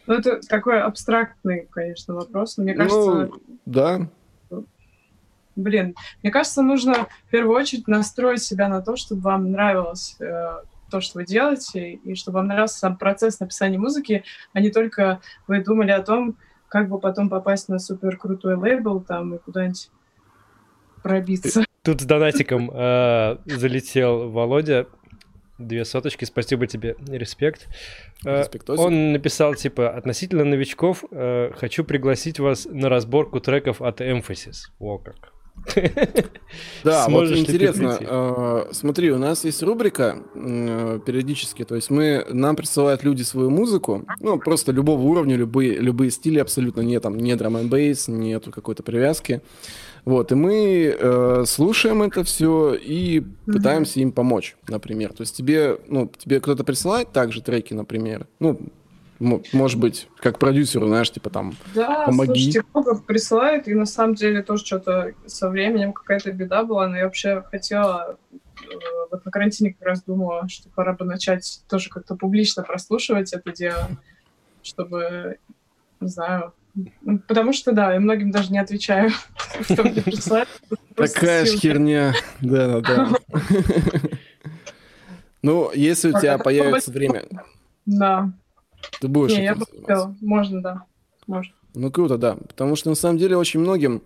[0.07, 2.57] Ну, это такой абстрактный, конечно, вопрос.
[2.57, 2.95] Мне кажется...
[2.97, 3.33] Ну,
[3.65, 4.07] да.
[5.57, 10.61] Блин, мне кажется, нужно в первую очередь настроить себя на то, чтобы вам нравилось э,
[10.93, 14.23] то, что вы делаете, и чтобы вам нравился сам процесс написания музыки,
[14.53, 16.37] а не только вы думали о том,
[16.67, 19.89] как бы потом попасть на супер крутой лейбл там и куда-нибудь
[21.01, 21.65] пробиться.
[21.81, 24.85] Тут с донатиком э, залетел Володя.
[25.57, 27.67] Две соточки, спасибо тебе, респект.
[28.23, 34.67] Э, он написал, типа, относительно новичков, э, хочу пригласить вас на разборку треков от Emphasis.
[34.79, 35.32] О, как.
[36.83, 42.55] Да, вот интересно, э, смотри, у нас есть рубрика э, периодически, то есть мы, нам
[42.55, 47.35] присылают люди свою музыку, ну, просто любого уровня, любые, любые стили абсолютно, нет там, не
[47.35, 49.41] драм н бейс, нету какой-то привязки,
[50.05, 55.79] вот, и мы э, слушаем это все и пытаемся им помочь, например, то есть тебе,
[55.87, 58.59] ну, тебе кто-то присылает также треки, например, ну,
[59.23, 62.51] может быть, как продюсеру, знаешь, типа там, да, помоги.
[62.51, 66.97] слушайте, много присылают, и на самом деле тоже что-то со временем какая-то беда была, но
[66.97, 68.75] я вообще хотела, э,
[69.11, 73.51] вот на карантине как раз думала, что пора бы начать тоже как-то публично прослушивать это
[73.51, 73.87] дело,
[74.61, 75.37] чтобы,
[75.99, 76.53] не знаю,
[77.27, 79.11] потому что, да, я многим даже не отвечаю,
[79.61, 80.49] что мне присылают.
[80.95, 83.09] Такая ж херня, да-да-да.
[85.43, 87.25] Ну, если у тебя появится время...
[87.85, 88.31] Да.
[88.99, 90.15] Ты будешь Не, я бы хотела.
[90.21, 90.85] Можно, да.
[91.27, 91.53] Можно.
[91.73, 92.35] Ну, круто, да.
[92.47, 94.01] Потому что, на самом деле, очень многим,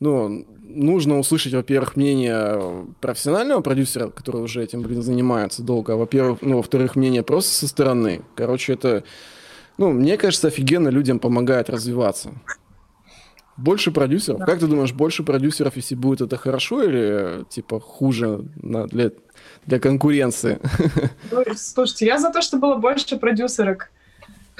[0.00, 6.40] ну, нужно услышать, во-первых, мнение профессионального продюсера, который уже этим, блин, занимается долго, а во-первых,
[6.42, 8.22] ну, во-вторых, мнение просто со стороны.
[8.34, 9.04] Короче, это,
[9.76, 12.32] ну, мне кажется, офигенно людям помогает развиваться.
[13.56, 14.38] Больше продюсеров?
[14.38, 14.46] Да.
[14.46, 19.10] Как ты думаешь, больше продюсеров, если будет это хорошо или типа хуже на, для,
[19.66, 20.60] для конкуренции?
[21.56, 23.90] Слушайте, я за то, что было больше продюсерок.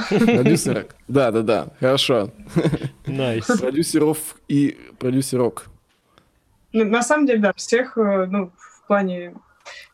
[0.08, 0.94] Продюсерок?
[1.08, 1.68] Да, да, да.
[1.80, 2.30] Хорошо.
[3.06, 3.60] Nice.
[3.60, 5.66] Продюсеров и продюсерок.
[6.72, 9.34] Ну, на самом деле, да, всех, э, ну, в плане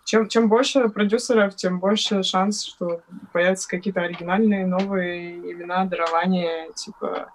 [0.04, 3.00] чем, чем больше продюсеров, тем больше шанс, что
[3.32, 7.30] появятся какие-то оригинальные новые имена, дарования, типа,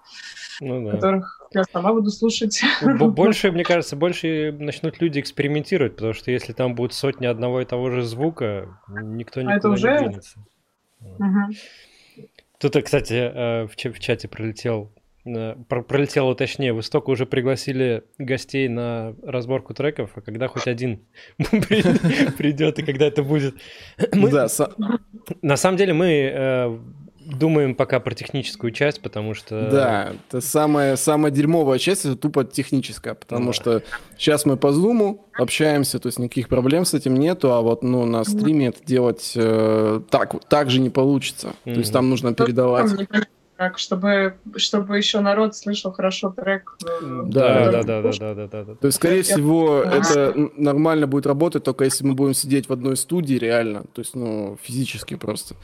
[0.60, 0.92] ну, да.
[0.92, 2.62] которых я сама буду слушать.
[2.82, 7.64] Больше, мне кажется, больше начнут люди экспериментировать, потому что если там будет сотни одного и
[7.64, 9.90] того же звука, никто никуда а это уже...
[9.90, 10.38] не двинется.
[11.00, 11.54] Угу.
[12.60, 14.92] Тут, кстати, э, в чате пролетел
[15.26, 21.00] Э, пролетело точнее, вы столько уже пригласили гостей на разборку треков, а когда хоть один
[21.38, 23.54] придет и когда это будет?
[24.30, 24.46] Да,
[25.42, 26.78] на самом деле мы э,
[27.30, 29.68] думаем пока про техническую часть, потому что...
[29.70, 33.52] Да, это самая, самая дерьмовая часть, это тупо техническая, потому ну да.
[33.52, 33.82] что
[34.18, 38.04] сейчас мы по зуму общаемся, то есть никаких проблем с этим нету, а вот ну,
[38.04, 41.54] на стриме это делать э, так, так же не получится.
[41.64, 41.74] Mm-hmm.
[41.74, 42.90] То есть там нужно передавать
[43.60, 46.78] так, чтобы чтобы еще народ слышал хорошо трек.
[46.82, 48.74] Э, да, да, да, да, да, да, да, да.
[48.74, 49.98] То есть, скорее всего, а.
[49.98, 54.14] это нормально будет работать, только если мы будем сидеть в одной студии реально, то есть,
[54.14, 55.56] ну, физически просто.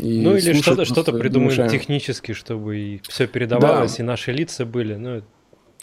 [0.00, 1.70] И ну или что-то что придумаем мешаем.
[1.70, 4.02] технически, чтобы и все передавалось, да.
[4.02, 4.94] и наши лица были.
[4.94, 5.22] Ну,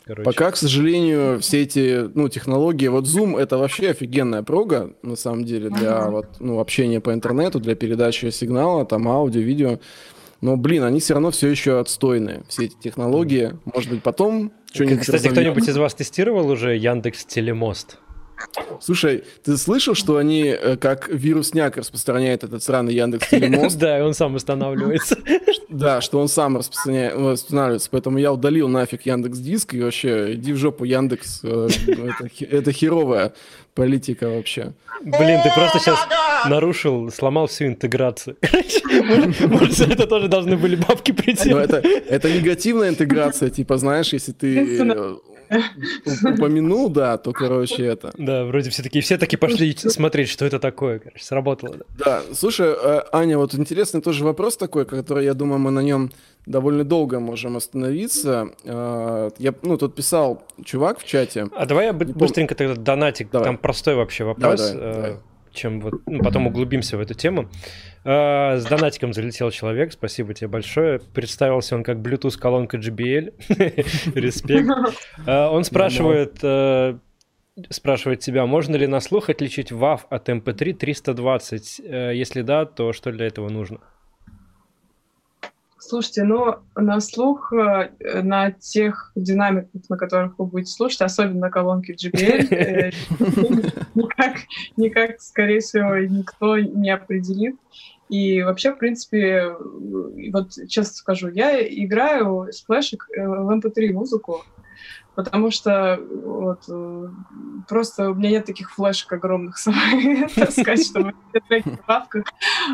[0.03, 0.24] короче.
[0.24, 5.45] Пока, к сожалению, все эти ну, технологии, вот Zoom это вообще офигенная прога, на самом
[5.45, 6.09] деле, для ага.
[6.09, 9.80] вот, ну, общения по интернету, для передачи сигнала, там аудио, видео.
[10.41, 13.53] Но, блин, они все равно все еще отстойные, все эти технологии.
[13.72, 17.99] Может быть, потом что-нибудь Кстати, кто-нибудь из вас тестировал уже Яндекс Телемост?
[18.79, 23.77] Слушай, ты слышал, что они э, как вирусняк распространяет этот сраный Яндекс Телемост?
[23.88, 25.17] Да, он сам устанавливается.
[25.69, 30.57] Да, что он сам распространяется, поэтому я удалил нафиг Яндекс Диск и вообще иди в
[30.57, 31.67] жопу Яндекс, э,
[32.49, 33.33] это херовая
[33.73, 34.73] политика вообще.
[35.01, 35.99] Блин, ты просто сейчас
[36.47, 38.38] нарушил, сломал всю интеграцию.
[39.47, 41.51] Может, это тоже должны были бабки прийти.
[41.51, 44.79] это, это негативная интеграция, типа, знаешь, если ты
[46.23, 48.11] упомянул, да, то, короче, это.
[48.17, 51.77] Да, вроде все такие, все таки пошли смотреть, что это такое, короче, сработало.
[51.97, 56.11] Да, слушай, э, Аня, вот интересный тоже вопрос такой, который, я думаю, мы на нем
[56.45, 58.49] довольно долго можем остановиться.
[58.63, 61.47] Э, я, ну, тут писал чувак в чате.
[61.55, 64.71] А давай я быстренько тогда донатик, там простой вообще вопрос.
[64.71, 65.17] Давай, давай, давай
[65.53, 67.49] чем вот, ну, потом углубимся в эту тему.
[68.03, 70.99] А, с донатиком залетел человек, спасибо тебе большое.
[70.99, 73.33] Представился он как Bluetooth колонка JBL.
[74.15, 74.69] Респект.
[75.25, 76.97] А, он спрашивает, э,
[77.69, 81.81] спрашивает тебя, можно ли на слух отличить WAV от MP3 320?
[81.83, 83.79] Э, если да, то что для этого нужно?
[85.88, 91.49] Слушайте, ну, на слух, э, на тех динамиках, на которых вы будете слушать, особенно на
[91.49, 92.91] колонке JBL, э,
[93.95, 94.35] никак,
[94.75, 97.55] никак, скорее всего, никто не определит.
[98.09, 99.55] И вообще, в принципе,
[100.33, 104.43] вот честно скажу, я играю с флешек э, в MP3 музыку,
[105.18, 107.09] потому что вот, э,
[107.68, 109.57] просто у меня нет таких флешек огромных
[110.36, 111.15] таскать, чтобы
[111.49, 112.26] треки в папках.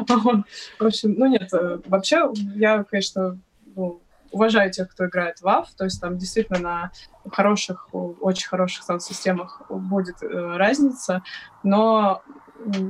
[0.09, 0.43] В
[0.85, 3.39] общем, ну нет, э, вообще я, конечно,
[3.77, 6.91] ну, уважаю тех, кто играет в WAV, то есть там действительно на
[7.31, 11.23] хороших, очень хороших саунд-системах будет э, разница,
[11.63, 12.23] но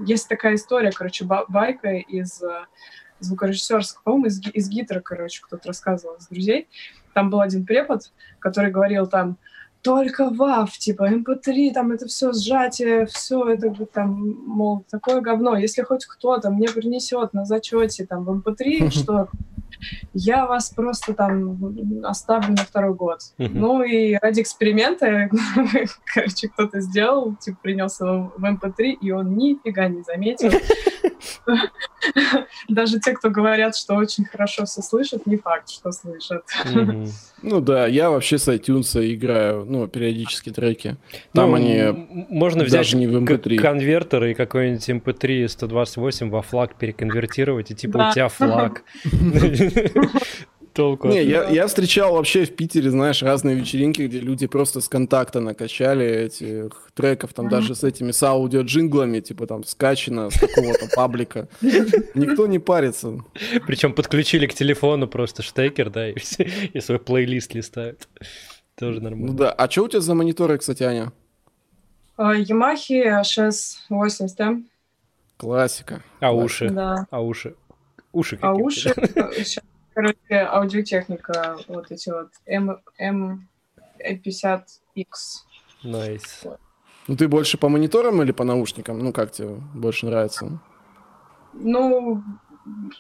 [0.08, 2.42] есть такая история, короче, байка из
[3.20, 6.68] звукорежиссерского, по-моему, из, из Гитера, короче, кто-то рассказывал из друзей,
[7.14, 9.38] там был один препод, который говорил там,
[9.82, 15.58] только WAV, типа MP3, там это все сжатие, все это там, мол, такое говно.
[15.58, 19.28] Если хоть кто-то мне принесет на зачете там в MP3 что
[20.14, 23.20] я вас просто там оставлю на второй год.
[23.38, 25.30] Ну и ради эксперимента,
[26.14, 30.52] короче, кто-то сделал, типа принес его в MP3, и он нифига не заметил.
[32.70, 36.44] Даже те, кто говорят, что очень хорошо все слышат, не факт, что слышат.
[37.46, 40.96] Ну да, я вообще с iTunes играю, ну, периодически треки.
[41.34, 43.58] Там ну, они можно взять даже не в MP3.
[43.58, 48.10] конвертер и какой-нибудь MP3 128 во флаг переконвертировать, и типа да.
[48.10, 48.84] у тебя флаг.
[50.74, 51.08] толку.
[51.08, 55.40] Не, я, я встречал вообще в Питере, знаешь, разные вечеринки, где люди просто с контакта
[55.40, 61.48] накачали этих треков, там даже с этими с аудио-джинглами, типа там скачано с какого-то паблика.
[61.62, 63.20] Никто не парится.
[63.66, 66.16] Причем подключили к телефону просто штекер, да, и,
[66.74, 68.08] и свой плейлист листают.
[68.76, 69.32] Тоже нормально.
[69.32, 69.52] Ну да.
[69.52, 71.12] А что у тебя за мониторы, кстати, Аня?
[72.18, 74.64] Yamaha HS80M.
[75.38, 76.04] Классика.
[76.20, 76.70] А уши?
[76.70, 77.08] Да.
[77.10, 77.56] А уши?
[78.12, 78.94] Уши А уши?
[79.94, 83.50] Короче, Audio-Technica, вот эти вот М, М,
[84.00, 85.46] M50X.
[85.84, 86.44] Nice.
[87.08, 89.00] Ну, ты больше по мониторам или по наушникам?
[89.00, 90.60] Ну, как тебе больше нравится?
[91.54, 92.24] Ну,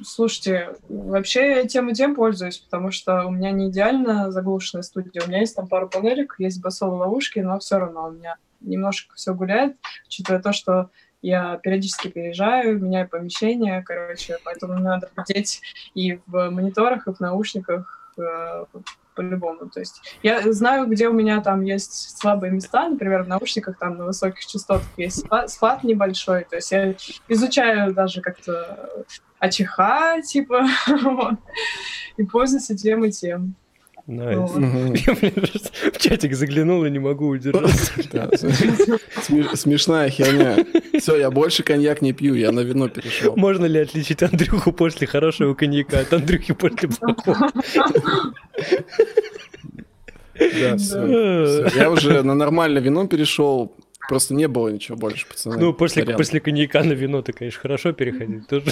[0.03, 5.23] слушайте, вообще я тем и тем пользуюсь, потому что у меня не идеально заглушенная студия.
[5.23, 9.15] У меня есть там пару панелек, есть басовые ловушки, но все равно у меня немножко
[9.15, 10.89] все гуляет, учитывая то, что
[11.23, 15.61] я периодически переезжаю, меняю помещение, короче, поэтому надо бдеть
[15.95, 18.65] и в мониторах, и в наушниках э,
[19.15, 19.69] по-любому.
[19.69, 23.97] То есть я знаю, где у меня там есть слабые места, например, в наушниках там
[23.97, 26.93] на высоких частотах есть склад небольшой, то есть я
[27.29, 29.05] изучаю даже как-то
[29.39, 30.65] АЧХ, типа,
[31.03, 31.35] вот,
[32.17, 33.55] и пользуюсь тем, и тем.
[34.05, 34.51] Nice.
[35.07, 37.93] Я, в чатик заглянул и не могу удержаться.
[39.55, 40.57] Смешная херня.
[40.99, 43.35] Все, я больше коньяк не пью, я на вино перешел.
[43.37, 47.49] Можно ли отличить Андрюху после хорошего коньяка от Андрюхи после плохого?
[50.37, 51.67] Да, все.
[51.75, 53.73] Я уже на нормальное вино перешел.
[54.09, 55.57] Просто не было ничего больше, пацаны.
[55.57, 58.65] Ну, после, после коньяка на вино ты, конечно, хорошо переходить тоже.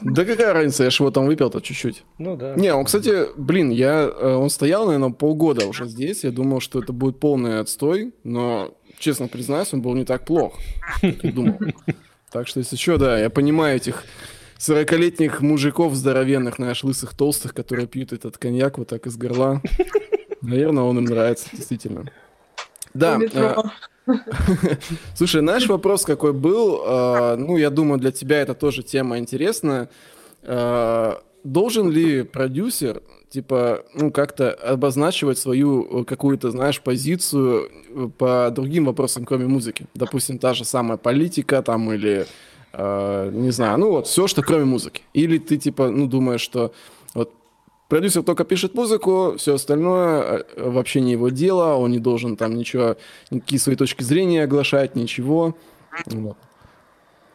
[0.00, 2.04] Да какая разница, я же его там выпил-то чуть-чуть.
[2.18, 2.54] Ну да.
[2.54, 6.24] Не, он, кстати, блин, я, э, он стоял, наверное, полгода уже здесь.
[6.24, 10.54] Я думал, что это будет полный отстой, но, честно признаюсь, он был не так плох,
[11.00, 11.58] как я думал.
[12.30, 14.04] Так что, если что, да, я понимаю этих
[14.58, 19.62] 40-летних мужиков здоровенных, знаешь, лысых, толстых, которые пьют этот коньяк вот так из горла.
[20.42, 22.10] Наверное, он им нравится, действительно.
[22.94, 23.18] Да.
[25.14, 26.82] Слушай, наш вопрос какой был?
[26.84, 29.88] А, ну, я думаю, для тебя это тоже тема интересная.
[30.42, 37.70] А, должен ли продюсер, типа, ну, как-то обозначивать свою какую-то, знаешь, позицию
[38.18, 39.86] по другим вопросам, кроме музыки?
[39.94, 42.26] Допустим, та же самая политика там или,
[42.76, 45.02] не знаю, ну, вот все, что кроме музыки.
[45.14, 46.72] Или ты, типа, ну, думаешь, что
[47.14, 47.32] вот
[47.90, 52.54] Продюсер только пишет музыку, все остальное э, вообще не его дело, он не должен там
[52.54, 52.96] ничего,
[53.32, 55.56] никакие свои точки зрения оглашать, ничего.
[56.06, 56.36] Вот.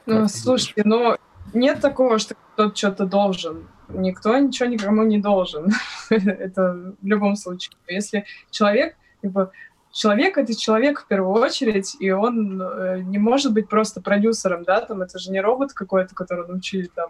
[0.05, 1.17] Ну, слушайте, ну
[1.53, 3.67] нет такого, что кто-то что-то должен.
[3.89, 5.73] Никто ничего никому не должен.
[6.09, 7.75] это в любом случае.
[7.89, 9.51] Если человек, типа,
[9.91, 14.79] человек это человек в первую очередь, и он э, не может быть просто продюсером, да,
[14.79, 17.09] там это же не робот какой-то, который научили там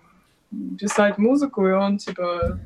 [0.80, 2.60] писать музыку, и он типа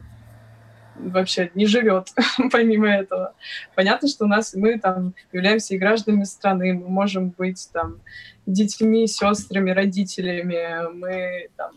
[1.00, 2.10] вообще не живет
[2.52, 3.34] помимо этого.
[3.76, 8.00] Понятно, что у нас мы там являемся и гражданами страны, мы можем быть там
[8.46, 11.72] детьми, сестрами, родителями, мы там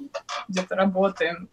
[0.48, 1.48] где-то работаем.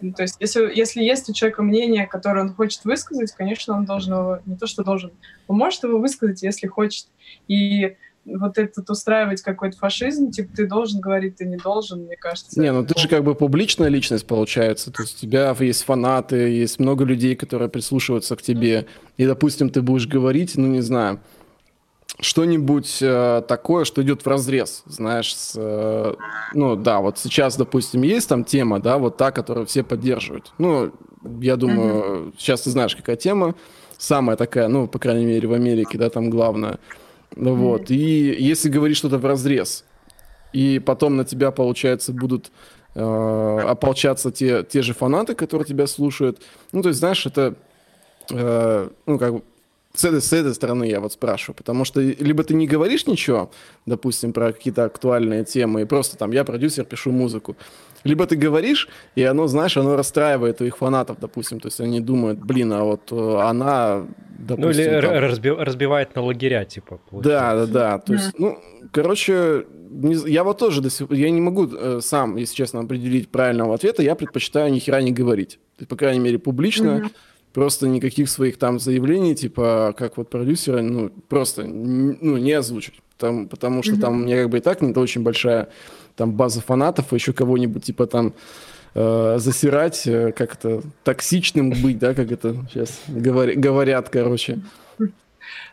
[0.00, 3.84] Ну, то есть, если, если есть у человека мнение, которое он хочет высказать, конечно, он
[3.84, 5.12] должен его, не то, что должен,
[5.46, 7.08] он может его высказать, если хочет.
[7.48, 12.60] И вот этот устраивать какой-то фашизм, типа ты должен говорить, ты не должен, мне кажется.
[12.60, 16.36] Не, ну ты же как бы публичная личность получается, то есть у тебя есть фанаты,
[16.36, 21.20] есть много людей, которые прислушиваются к тебе, и, допустим, ты будешь говорить, ну не знаю,
[22.20, 26.14] что-нибудь э, такое, что идет в разрез, знаешь, с, э,
[26.54, 30.52] ну да, вот сейчас, допустим, есть там тема, да, вот та, которую все поддерживают.
[30.58, 30.92] Ну,
[31.40, 32.34] я думаю, mm-hmm.
[32.38, 33.54] сейчас ты знаешь, какая тема,
[33.98, 36.78] самая такая, ну, по крайней мере, в Америке, да, там главная.
[37.36, 37.90] Вот.
[37.90, 39.84] И если говорить что-то в разрез,
[40.52, 42.52] и потом на тебя, получается, будут
[42.94, 46.40] э, ополчаться те, те же фанаты, которые тебя слушают.
[46.72, 47.54] Ну, то есть, знаешь, это,
[48.30, 49.42] э, ну, как бы,
[49.94, 53.50] с этой, с этой стороны я вот спрашиваю, потому что либо ты не говоришь ничего,
[53.86, 57.56] допустим, про какие-то актуальные темы, и просто там я продюсер, пишу музыку,
[58.04, 62.38] либо ты говоришь, и оно, знаешь, оно расстраивает твоих фанатов, допустим, то есть они думают,
[62.38, 64.06] блин, а вот э, она,
[64.38, 64.84] допустим...
[64.84, 65.12] Ну или там...
[65.18, 65.50] разби...
[65.50, 67.30] разбивает на лагеря, типа, получается.
[67.30, 68.58] Да, да, да, то есть, ну,
[68.92, 73.28] короче, не, я вот тоже до сих я не могу э, сам, если честно, определить
[73.30, 77.10] правильного ответа, я предпочитаю ни хера не говорить, то есть, по крайней мере, публично, mm-hmm.
[77.54, 83.00] Просто никаких своих там заявлений, типа, как вот продюсера, ну, просто, ну, не озвучить.
[83.16, 84.00] Там, потому что mm-hmm.
[84.00, 85.68] там у меня как бы и так не очень большая
[86.16, 88.34] там база фанатов, а еще кого-нибудь типа там
[88.94, 94.60] э, засирать, э, как это, токсичным быть, да, как это сейчас говор, говорят, короче.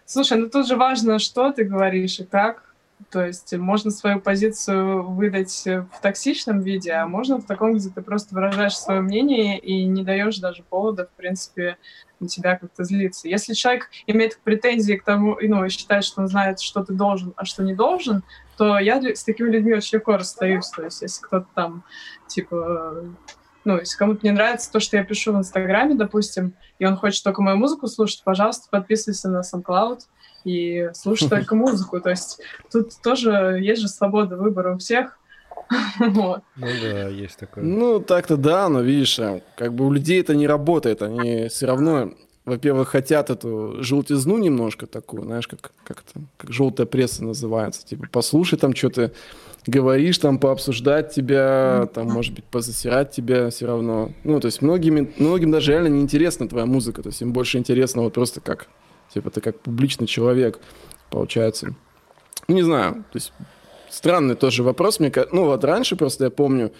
[0.05, 2.71] Слушай, ну тут же важно, что ты говоришь и как.
[3.09, 8.01] То есть можно свою позицию выдать в токсичном виде, а можно в таком, где ты
[8.01, 11.77] просто выражаешь свое мнение и не даешь даже повода, в принципе,
[12.19, 13.27] на тебя как-то злиться.
[13.27, 17.33] Если человек имеет претензии к тому, ну, и считает, что он знает, что ты должен,
[17.35, 18.23] а что не должен,
[18.61, 20.69] то я с такими людьми очень легко расстаюсь.
[20.69, 21.83] То есть если кто-то там,
[22.27, 23.05] типа,
[23.65, 27.23] ну, если кому-то не нравится то, что я пишу в Инстаграме, допустим, и он хочет
[27.23, 30.01] только мою музыку слушать, пожалуйста, подписывайся на SoundCloud
[30.43, 31.99] и слушай только музыку.
[32.01, 32.39] То есть
[32.71, 35.17] тут тоже есть же свобода выбора у всех.
[35.99, 36.43] вот.
[36.55, 37.63] Ну да, есть такое.
[37.63, 41.01] Ну, так-то да, но видишь, а, как бы у людей это не работает.
[41.01, 42.11] Они все равно
[42.45, 47.85] во-первых, хотят эту желтизну немножко такую, знаешь, как, как, это, как желтая пресса называется.
[47.85, 49.11] Типа, послушай там что-то,
[49.67, 54.11] говоришь, там, пообсуждать тебя, там, может быть, позасирать тебя все равно.
[54.23, 58.01] Ну, то есть многим, многим даже реально неинтересна твоя музыка, то есть им больше интересно
[58.01, 58.67] вот просто как,
[59.13, 60.59] типа, ты как публичный человек,
[61.11, 61.75] получается.
[62.47, 63.33] Ну, не знаю, то есть
[63.89, 66.71] странный тоже вопрос, мне ну, вот раньше просто я помню,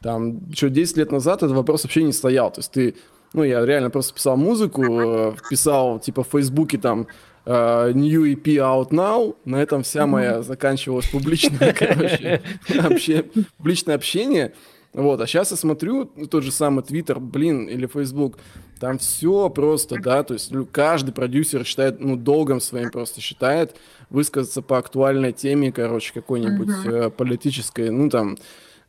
[0.00, 2.94] там, еще 10 лет назад этот вопрос вообще не стоял, то есть ты
[3.32, 7.06] ну, я реально просто писал музыку, э, писал, типа, в Фейсбуке там
[7.44, 13.24] uh, New EP Out Now, на этом вся моя заканчивалась публичная, короче, вообще,
[13.56, 14.52] публичное общение.
[14.92, 18.38] Вот, а сейчас я смотрю тот же самый Twitter, блин, или Facebook,
[18.80, 23.76] там все просто, да, то есть каждый продюсер считает, ну, долгом своим просто считает
[24.08, 28.38] высказаться по актуальной теме, короче, какой-нибудь э, политической, ну, там, Э,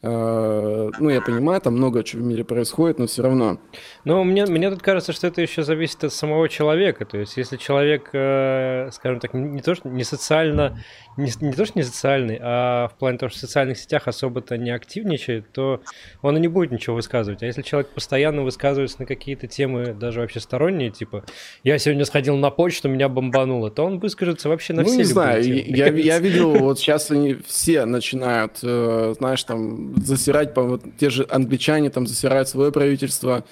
[0.04, 3.60] ну, я понимаю, там много чего в мире происходит, но все равно.
[4.04, 7.06] Ну, мне, мне тут кажется, что это еще зависит от самого человека.
[7.06, 10.84] То есть, если человек, э, скажем так, не то, что не социально,
[11.18, 14.58] не, не то, что не социальный, а в плане того, что в социальных сетях особо-то
[14.58, 15.82] не активничает, то
[16.24, 17.44] он и не будет ничего высказывать.
[17.44, 21.26] А если человек постоянно высказывается на какие-то темы, даже вообще сторонние, типа,
[21.64, 25.04] я сегодня сходил на почту, меня бомбануло, то он выскажется вообще на ну, все не
[25.04, 30.64] знаю, темы, я, я видел, вот сейчас они все начинают, э, знаешь, там, засирать, по,
[30.64, 33.44] вот те же англичане там засирают свое правительство.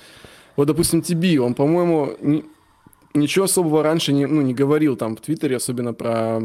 [0.56, 2.46] Вот, допустим, Тиби, он, по-моему, ни,
[3.14, 6.42] ничего особого раньше не, ну, не говорил там в Твиттере, особенно про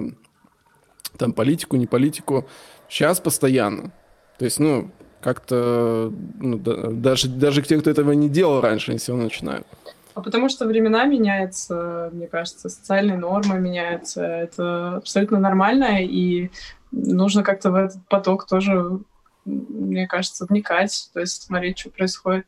[1.17, 2.47] там политику, не политику.
[2.89, 3.93] Сейчас постоянно.
[4.39, 4.91] То есть, ну,
[5.21, 9.67] как-то ну, да, даже, даже те, кто этого не делал раньше, они все равно начинают.
[10.15, 14.23] А потому что времена меняются, мне кажется, социальные нормы меняются.
[14.23, 16.51] Это абсолютно нормально, и
[16.93, 19.01] нужно как-то в этот поток тоже
[19.45, 22.47] мне кажется, вникать, то есть смотреть, что происходит.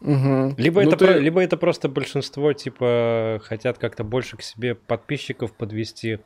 [0.00, 0.54] Угу.
[0.56, 1.06] Либо, ну, это ты...
[1.06, 6.20] про, либо это просто большинство, типа, хотят как-то больше к себе подписчиков подвести.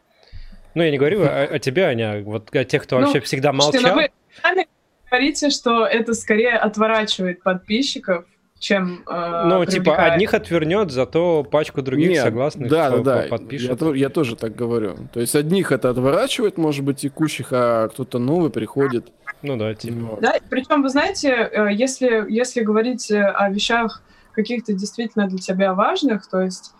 [0.74, 3.52] Ну, я не говорю о, о тебе, Аня, вот о тех, кто ну, вообще всегда
[3.52, 3.80] молчал.
[3.80, 4.12] Слушайте,
[4.44, 4.66] ну вы
[5.10, 8.24] говорите, что это скорее отворачивает подписчиков,
[8.62, 13.22] чем э, Ну, типа, одних отвернет, зато пачку других Нет, согласных да, да, да.
[13.28, 13.82] подпишет.
[13.82, 14.96] Я, я тоже так говорю.
[15.12, 19.10] То есть одних это отворачивает, может быть, текущих, а кто-то новый приходит.
[19.42, 20.18] Ну да, типа.
[20.20, 24.00] Да, причем, вы знаете, э, если, если говорить о вещах
[24.30, 26.72] каких-то действительно для тебя важных, то есть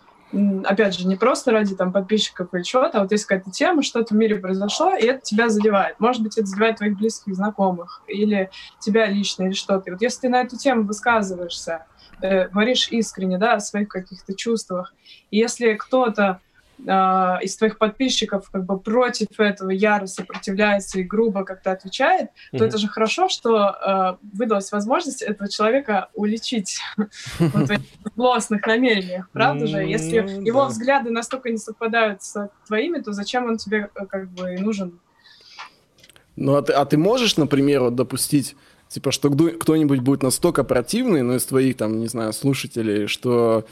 [0.65, 4.13] опять же, не просто ради там подписчиков или чего-то, а вот есть какая-то тема, что-то
[4.13, 5.99] в мире произошло, и это тебя задевает.
[5.99, 9.89] Может быть, это задевает твоих близких знакомых, или тебя лично, или что-то.
[9.89, 11.85] И вот если ты на эту тему высказываешься,
[12.21, 14.93] э, говоришь искренне, да, о своих каких-то чувствах,
[15.29, 16.39] и если кто-то
[16.79, 22.57] из твоих подписчиков как бы против этого яро сопротивляется и грубо как-то отвечает, mm-hmm.
[22.57, 26.81] то это же хорошо, что э, выдалась возможность этого человека уличить
[27.39, 27.79] в
[28.15, 29.77] злостных намерениях, правда же?
[29.77, 34.57] Если его взгляды настолько не совпадают с твоими, то зачем он тебе э, как бы
[34.59, 34.99] нужен?
[36.35, 38.55] Ну, а ты, а ты можешь, например, вот допустить,
[38.87, 43.65] типа, что кто-нибудь будет настолько противный, ну, из твоих, там, не знаю, слушателей, что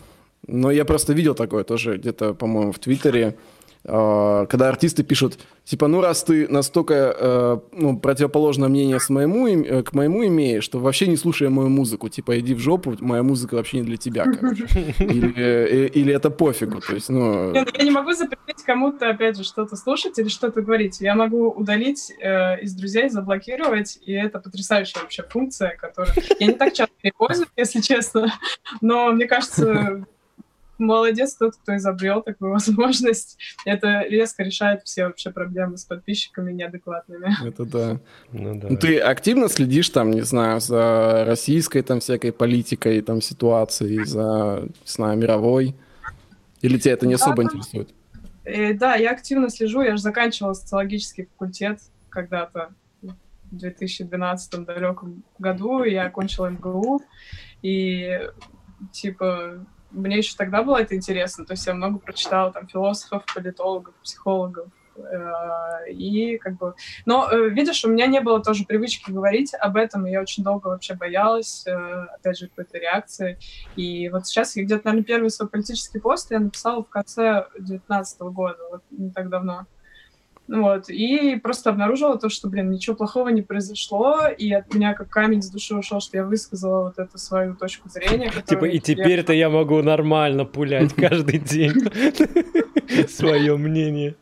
[0.47, 3.37] но я просто видел такое тоже где-то, по-моему, в Твиттере,
[3.83, 9.47] а, когда артисты пишут, типа, ну раз ты настолько э, ну, противоположное мнение с моему,
[9.47, 13.23] э, к моему имеешь, что вообще не слушай мою музыку, типа, иди в жопу, моя
[13.23, 14.65] музыка вообще не для тебя, короче.
[14.99, 17.53] Или, э, или это пофигу, то есть, ну...
[17.53, 21.01] Я не могу запретить кому-то, опять же, что-то слушать или что-то говорить.
[21.01, 26.53] Я могу удалить э, из друзей, заблокировать, и это потрясающая вообще функция, которую я не
[26.53, 28.31] так часто пользуюсь, если честно,
[28.81, 30.05] но мне кажется,
[30.81, 33.37] молодец тот, кто изобрел такую возможность.
[33.65, 37.33] Это резко решает все вообще проблемы с подписчиками неадекватными.
[37.47, 37.99] Это да.
[38.31, 38.67] Ну, да.
[38.69, 44.63] Ну, ты активно следишь там, не знаю, за российской там всякой политикой, там ситуацией, за,
[44.63, 45.75] не знаю, мировой?
[46.61, 47.89] Или тебя это не да, особо интересует?
[48.43, 49.81] Э, да, я активно слежу.
[49.81, 51.79] Я же заканчивала социологический факультет
[52.09, 53.15] когда-то в
[53.51, 55.83] 2012 далеком году.
[55.83, 57.01] Я окончила МГУ.
[57.61, 58.19] И
[58.91, 63.93] типа мне еще тогда было это интересно, то есть я много прочитала там философов, политологов,
[64.03, 66.73] психологов, э, и как бы...
[67.05, 70.43] Но, э, видишь, у меня не было тоже привычки говорить об этом, и я очень
[70.43, 73.37] долго вообще боялась, э, опять же, какой-то реакции.
[73.75, 78.21] И вот сейчас я где-то, наверное, первый свой политический пост я написала в конце 2019
[78.21, 79.65] года, вот не так давно.
[80.51, 85.07] Вот, и просто обнаружила то, что, блин, ничего плохого не произошло, и от меня как
[85.07, 88.29] камень с души ушел, что я высказала вот эту свою точку зрения.
[88.45, 91.71] Типа, и теперь-то я могу нормально пулять каждый день
[93.07, 94.15] свое мнение.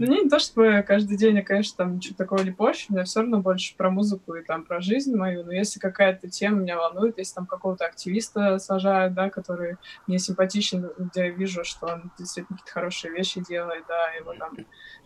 [0.00, 2.94] Ну, не, не то, что каждый день я, конечно, там ничего такого не пощу, у
[2.94, 6.60] меня все равно больше про музыку и там про жизнь мою, но если какая-то тема
[6.60, 9.76] меня волнует, если там какого-то активиста сажают, да, который
[10.06, 14.56] мне симпатичен, где я вижу, что он действительно какие-то хорошие вещи делает, да, его там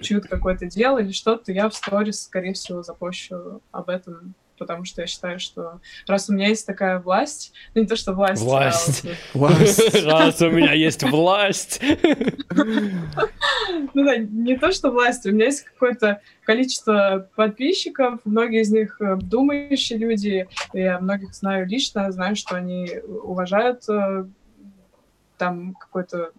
[0.00, 5.02] чуют какое-то дело или что-то, я в сторис, скорее всего, запущу об этом потому что
[5.02, 9.04] я считаю, что раз у меня есть такая власть, ну не то, что власть, власть.
[9.04, 9.52] А вот...
[10.04, 11.80] Раз у меня есть власть.
[13.94, 19.00] Ну да, не то, что власть, у меня есть какое-то количество подписчиков, многие из них
[19.00, 22.90] э, думающие люди, я многих знаю лично, знаю, что они
[23.22, 24.26] уважают э,
[25.38, 26.32] там какое-то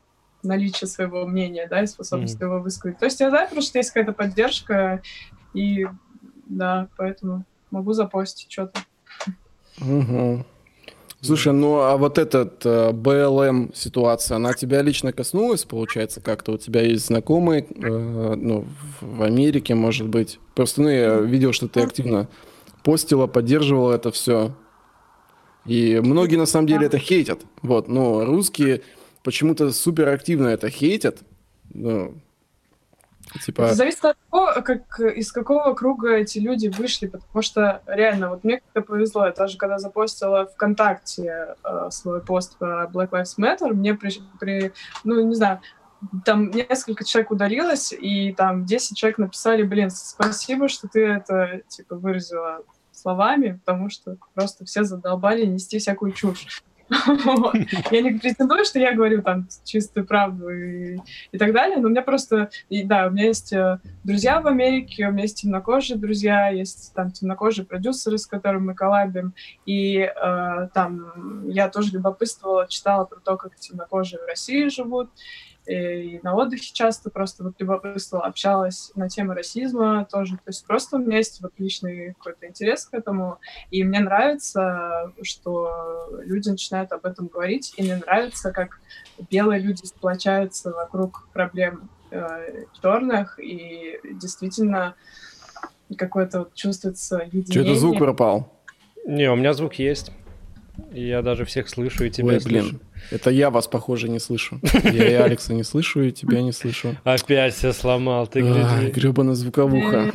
[0.43, 2.45] наличие своего мнения, да, и способность mm.
[2.45, 2.99] его высказать.
[2.99, 5.01] То есть я знаю, просто что есть какая-то поддержка,
[5.53, 5.87] и
[6.47, 7.45] да, поэтому
[7.75, 8.79] могу запостить что-то.
[9.81, 10.45] Угу.
[11.21, 16.81] Слушай, ну а вот этот э, ситуация, она тебя лично коснулась, получается, как-то у тебя
[16.81, 18.65] есть знакомые, э, ну,
[19.01, 20.39] в Америке, может быть.
[20.53, 22.29] Просто, ну, я видел, что ты активно
[22.83, 24.55] постила, поддерживала это все.
[25.65, 27.41] И многие на самом деле это хейтят.
[27.63, 28.83] Вот, но русские
[29.23, 31.23] почему-то супер активно это хейтят.
[31.73, 32.13] Ну,
[33.43, 33.63] Типа...
[33.63, 38.43] Это зависит от того, как, из какого круга эти люди вышли, потому что реально, вот
[38.43, 43.73] мне как-то повезло, я даже когда запостила ВКонтакте э, свой пост про Black Lives Matter,
[43.73, 44.71] мне при, при,
[45.03, 45.59] ну, не знаю,
[46.23, 51.95] там несколько человек удалилось, и там 10 человек написали, блин, спасибо, что ты это, типа,
[51.95, 52.61] выразила
[52.91, 56.63] словами, потому что просто все задолбали нести всякую чушь.
[57.91, 60.97] Я не претендую, что я говорю там чистую правду и,
[61.37, 65.07] так далее, но у меня просто, и, да, у меня есть э, друзья в Америке,
[65.07, 69.33] у меня есть темнокожие друзья, есть там темнокожие продюсеры, с которыми мы коллабим,
[69.65, 75.09] и э, там я тоже любопытствовала, читала про то, как темнокожие в России живут,
[75.67, 80.35] и на отдыхе часто просто вот любопытство общалась на тему расизма тоже.
[80.35, 83.39] То есть просто у меня есть вот личный какой-то интерес к этому,
[83.71, 88.79] и мне нравится, что люди начинают об этом говорить, и мне нравится, как
[89.29, 94.95] белые люди сплочаются вокруг проблем э, черных, и действительно
[95.97, 97.51] какое-то вот чувствуется единение.
[97.51, 98.51] Что-то звук пропал.
[99.05, 100.11] Не, у меня звук есть.
[100.91, 102.63] Я даже всех слышу и тебя Ой, блин.
[102.63, 102.79] слышу.
[103.11, 104.59] Это я вас, похоже, не слышу.
[104.83, 106.95] Я и Алекса не слышу, и тебя не слышу.
[107.03, 108.91] Опять все сломал, ты гляди.
[108.91, 110.11] Гребаная звуковуха.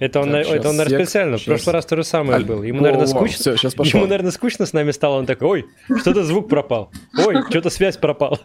[0.00, 1.38] Это он, так, это он наверное, специально.
[1.38, 2.44] В прошлый раз то же самое Аль...
[2.44, 2.62] было.
[2.62, 3.36] Ему, наверное, скучно.
[3.36, 4.00] Все, сейчас пошел.
[4.00, 5.18] Ему, наверное, скучно с нами стало.
[5.18, 5.48] Он такой,
[5.88, 6.90] ой, что-то звук пропал.
[7.16, 8.38] Ой, что-то связь пропала.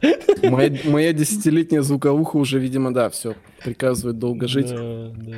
[0.44, 4.70] Моя, моя десятилетняя звуковуха уже, видимо, да, все, приказывает долго жить.
[4.70, 5.38] Да, да.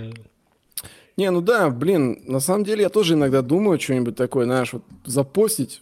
[1.17, 4.83] Не, ну да, блин, на самом деле я тоже иногда думаю что-нибудь такое, знаешь, вот
[5.05, 5.81] запостить,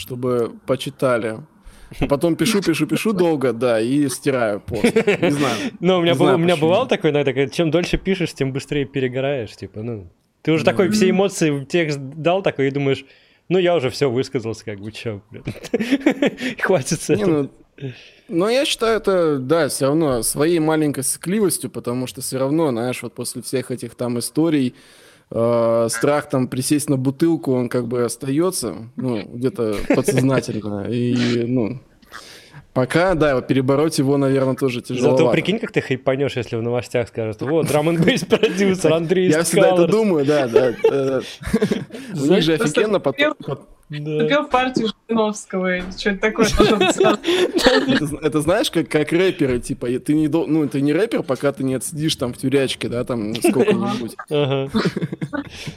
[0.00, 1.38] чтобы почитали.
[2.00, 4.84] А потом пишу, пишу, пишу долго, да, и стираю пост.
[4.84, 5.56] Не знаю.
[5.80, 9.56] Ну, у меня, знаю, у меня бывало такое иногда, чем дольше пишешь, тем быстрее перегораешь,
[9.56, 10.10] типа, ну...
[10.42, 13.04] Ты уже такой все эмоции в текст дал такой и думаешь,
[13.50, 15.44] ну, я уже все высказался, как бы, чё, блин.
[16.60, 17.42] Хватит с этого.
[17.42, 17.50] Ну,
[18.28, 23.02] но я считаю это, да, все равно своей маленькой сыкливостью, потому что все равно, знаешь,
[23.02, 24.74] вот после всех этих там историй,
[25.30, 30.86] э, страх там присесть на бутылку, он как бы остается, ну, где-то подсознательно.
[30.88, 31.80] И, ну,
[32.72, 35.16] Пока, да, перебороть его, наверное, тоже тяжело.
[35.16, 39.42] Зато прикинь, как ты хайпанешь, если в новостях скажут, вот, драм н продюсер Андрей Я
[39.42, 40.72] всегда это думаю, да, да.
[42.14, 43.34] У них же офигенно потом...
[43.90, 46.46] Купил партию Жириновского или что-то такое.
[48.22, 51.74] Это знаешь, как, как рэперы, типа, ты не, ну, ты не рэпер, пока ты не
[51.74, 54.16] отсидишь там в тюрячке, да, там сколько-нибудь.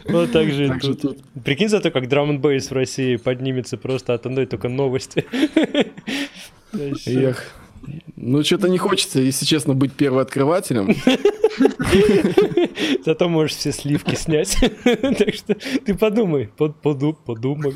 [0.06, 1.18] Вот так же тут.
[1.44, 5.26] Прикинь за то, как драм н в России поднимется просто от одной только новости.
[7.06, 7.52] Эх.
[8.16, 10.96] Ну, что-то не хочется, если честно, быть первооткрывателем.
[13.06, 14.58] Зато можешь все сливки снять.
[14.84, 15.56] Так что
[15.86, 16.50] ты подумай,
[17.26, 17.76] подумай.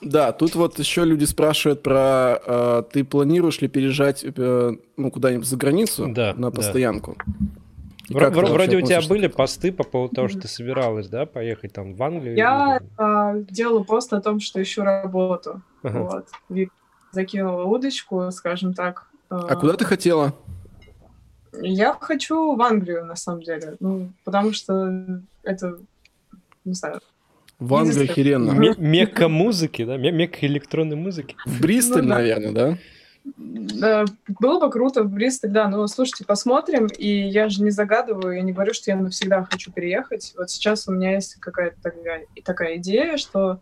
[0.00, 5.46] Да, тут вот еще люди спрашивают про, э, ты планируешь ли переезжать э, ну, куда-нибудь
[5.46, 7.16] за границу да, на постоянку?
[7.18, 8.30] Да.
[8.30, 11.94] Вроде, вроде у тебя были посты по поводу того, что ты собиралась, да, поехать там
[11.94, 12.36] в Англию?
[12.36, 15.62] Я э, делала пост о том, что ищу работу.
[15.82, 16.00] Ага.
[16.00, 16.26] Вот.
[17.12, 19.06] Закинула удочку, скажем так.
[19.28, 20.34] А куда ты хотела?
[21.52, 23.76] Я хочу в Англию, на самом деле.
[23.80, 25.78] Ну, потому что это,
[26.64, 27.00] не знаю,
[27.58, 28.52] в Англии охеренно.
[28.78, 29.96] Мекка музыки, да?
[29.98, 31.36] Мекка электронной музыки.
[31.44, 32.14] В Бристоль, ну, да.
[32.16, 32.78] наверное, да?
[33.36, 34.06] Да,
[34.40, 38.42] было бы круто в Бристоль, да, но слушайте, посмотрим, и я же не загадываю, я
[38.42, 40.32] не говорю, что я навсегда хочу переехать.
[40.38, 43.60] Вот сейчас у меня есть какая-то такая, такая идея, что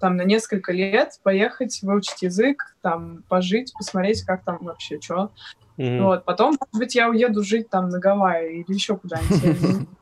[0.00, 5.30] там на несколько лет поехать, выучить язык, там пожить, посмотреть, как там вообще что.
[5.76, 6.02] Mm-hmm.
[6.02, 9.88] Вот, потом, может быть, я уеду жить там на Гавайи или еще куда-нибудь.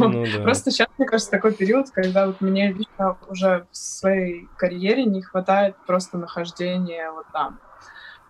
[0.00, 5.04] Ну Просто сейчас, мне кажется, такой период, когда вот мне лично уже в своей карьере
[5.04, 7.60] не хватает просто нахождения вот там.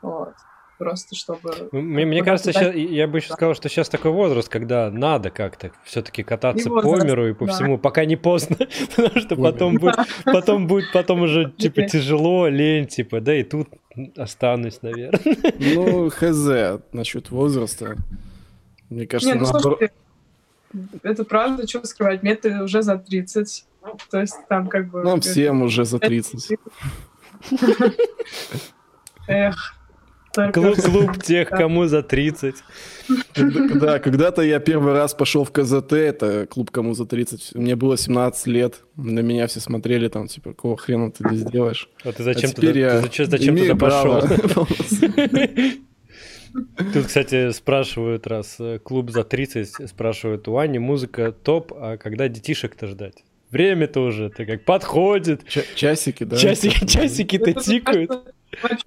[0.02, 0.34] Вот
[0.78, 1.68] просто чтобы...
[1.72, 5.30] Ну, мне, мне кажется, сейчас, я бы еще сказал, что сейчас такой возраст, когда надо
[5.30, 7.52] как-то все-таки кататься возраст, по миру и по да.
[7.52, 8.56] всему, пока не поздно,
[8.96, 13.68] потому что потом будет, потом будет, потом уже типа тяжело, лень, типа, да и тут
[14.16, 15.18] останусь, наверное.
[15.58, 17.96] Ну, хз насчет возраста.
[18.88, 19.92] Мне кажется, ну, слушайте,
[21.02, 23.66] это правда, что скрывать, мне это уже за 30.
[24.10, 25.02] То есть там как бы...
[25.02, 26.58] Нам всем уже за 30.
[29.26, 29.74] Эх.
[30.52, 32.54] Клуб, клуб тех, кому за 30.
[33.80, 37.54] Да, когда-то я первый раз пошел в КЗТ, это клуб кому за 30.
[37.54, 41.88] Мне было 17 лет, на меня все смотрели там, типа, какого хрена ты здесь делаешь?
[42.04, 44.22] А ты зачем, а туда, я ты зачем туда пошел?
[46.92, 52.28] Тут, кстати, спрашивают, раз э, клуб за 30, спрашивают, у Ани музыка топ, а когда
[52.28, 53.24] детишек-то ждать?
[53.50, 55.46] Время-то уже, ты как подходит.
[55.46, 56.36] Ч- часики, да.
[56.36, 58.10] Часики, часики-то тикают.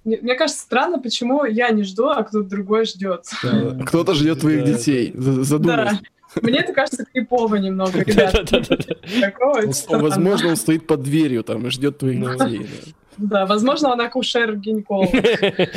[0.04, 3.26] Мне кажется, странно, почему я не жду, а кто-то другой ждет.
[3.42, 3.84] Да.
[3.86, 5.12] Кто-то ждет твоих да, детей.
[5.14, 6.00] Задумайся.
[6.34, 6.40] Да.
[6.40, 8.50] Мне это кажется крипово немного, ребят.
[9.88, 12.68] Возможно, он стоит под дверью там и ждет твоих детей.
[13.18, 15.10] Да, возможно, он акушер-гинеколог.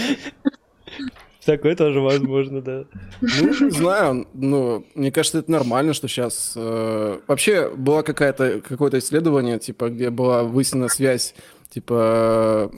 [1.46, 2.86] Такое тоже возможно, да.
[3.22, 6.54] Ну, не знаю, ну, мне кажется, это нормально, что сейчас...
[6.56, 11.36] Э, вообще, была какая-то, какое-то исследование, типа, где была выяснена связь,
[11.70, 12.72] типа,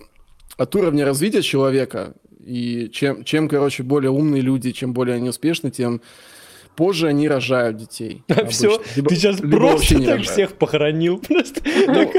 [0.57, 2.13] от уровня развития человека.
[2.43, 6.01] И чем, чем, короче, более умные люди, чем более они успешны, тем
[6.77, 8.23] позже они рожают детей.
[8.29, 10.27] А все, либо, ты сейчас либо просто так рожают.
[10.27, 11.17] всех похоронил.
[11.27, 11.61] Просто.
[11.87, 12.11] Ну,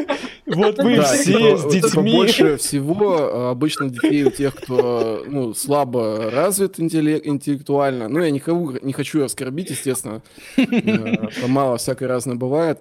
[0.46, 2.12] вот вы все с детьми.
[2.12, 8.08] Больше всего а, обычно детей у тех, кто ну, слабо развит интеллектуально.
[8.08, 8.42] Ну, я не,
[8.84, 10.22] не хочу оскорбить, естественно.
[10.56, 12.80] Э, мало всякой разное бывает.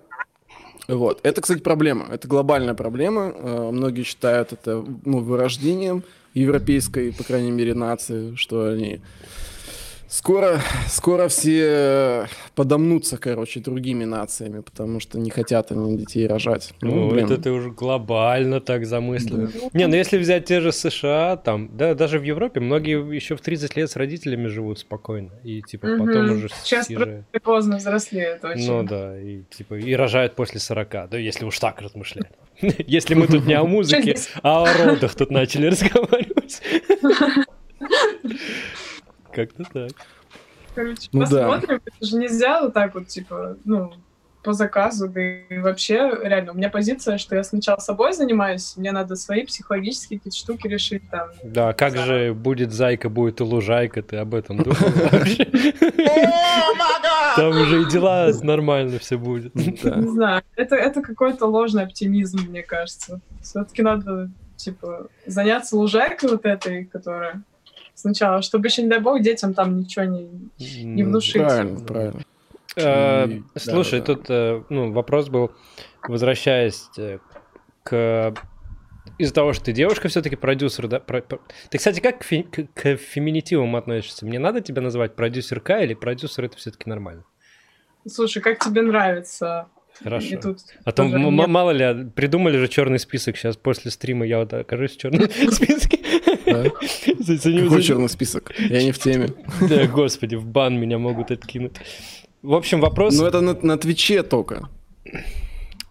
[0.87, 1.19] Вот.
[1.23, 2.07] Это, кстати, проблема.
[2.11, 3.33] Это глобальная проблема.
[3.35, 6.03] Э, многие считают это ну, вырождением
[6.33, 9.01] европейской, по крайней мере, нации, что они
[10.09, 16.73] Скоро, скоро все подомнутся, короче, другими нациями, потому что не хотят они детей рожать.
[16.81, 17.25] Ну, ну блин.
[17.25, 19.47] это ты уже глобально так замыслил.
[19.47, 19.69] Да.
[19.73, 23.41] Не, ну если взять те же США, там, да, даже в Европе многие еще в
[23.41, 25.31] 30 лет с родителями живут спокойно.
[25.43, 26.05] И типа угу.
[26.05, 27.25] потом уже Сейчас съезжают.
[27.43, 28.67] поздно взрослеют очень.
[28.67, 32.31] Ну да, и типа и рожают после 40, да, если уж так размышлять.
[32.87, 36.61] Если мы тут не о музыке, а о родах тут начали разговаривать.
[39.31, 39.91] Как-то так.
[40.75, 41.67] Короче, ну, посмотрим.
[41.67, 41.75] Да.
[41.75, 43.93] Это же нельзя вот так вот, типа, ну,
[44.47, 48.93] по заказу, да и вообще, реально, у меня позиция, что я сначала собой занимаюсь, мне
[48.93, 51.29] надо свои психологические какие-то штуки решить там.
[51.43, 52.05] Да, как да.
[52.05, 54.77] же будет зайка, будет и лужайка, ты об этом думал
[55.11, 55.45] вообще?
[57.35, 59.53] Там уже и дела нормально все будет.
[59.53, 63.19] Не знаю, это, это какой-то ложный оптимизм, мне кажется.
[63.41, 67.41] Все-таки надо, типа, заняться лужайкой вот этой, которая
[67.97, 70.29] сначала, чтобы еще, не дай бог, детям там ничего не,
[70.83, 71.41] не внушить.
[71.41, 72.21] Правильно, правильно.
[72.79, 75.51] А, слушай, тут э, ну, вопрос был,
[76.07, 77.17] возвращаясь э,
[77.83, 78.35] к
[79.17, 80.99] из-за того, что ты девушка, все-таки продюсер, да?
[80.99, 81.23] Про.
[81.69, 82.43] Ты, кстати, как к, фи...
[82.43, 84.27] к феминитивам относишься?
[84.27, 87.23] Мне надо тебя называть продюсерка или продюсер это все-таки нормально?
[88.05, 89.69] Слушай, как тебе нравится?
[90.03, 90.37] Хорошо.
[90.39, 93.35] тут а то мало ли, а, придумали же черный список.
[93.35, 95.99] Сейчас после стрима я вот окажусь в черном списке.
[96.47, 98.53] Какой черный список?
[98.57, 99.29] Я не в теме.
[99.61, 101.73] Да, господи, в бан меня могут откинуть.
[102.41, 103.17] В общем, вопрос...
[103.17, 104.69] Ну, это на, Твиче только.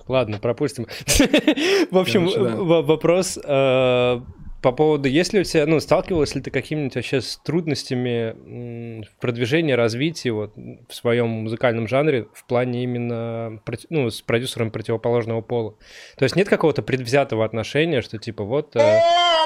[0.09, 0.87] Ладно, пропустим.
[1.91, 2.29] В общем,
[2.65, 4.21] вопрос э,
[4.63, 9.73] по поводу, если у тебя, ну, сталкивалась ли ты какими-нибудь вообще с трудностями в продвижении,
[9.73, 13.61] развитии вот в своем музыкальном жанре в плане именно,
[13.91, 15.75] ну, с продюсером противоположного пола?
[16.17, 19.01] То есть нет какого-то предвзятого отношения, что типа вот э,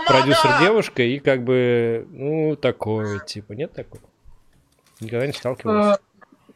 [0.06, 4.02] продюсер девушка и как бы, ну, такое, типа, нет такого?
[5.00, 5.96] Никогда не сталкивалась?
[5.96, 5.98] А,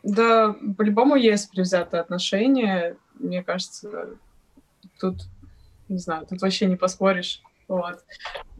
[0.02, 2.96] да, по-любому есть предвзятое отношение.
[3.18, 4.10] Мне кажется,
[5.00, 5.22] тут,
[5.88, 7.42] не знаю, тут вообще не поспоришь.
[7.68, 8.04] Вот.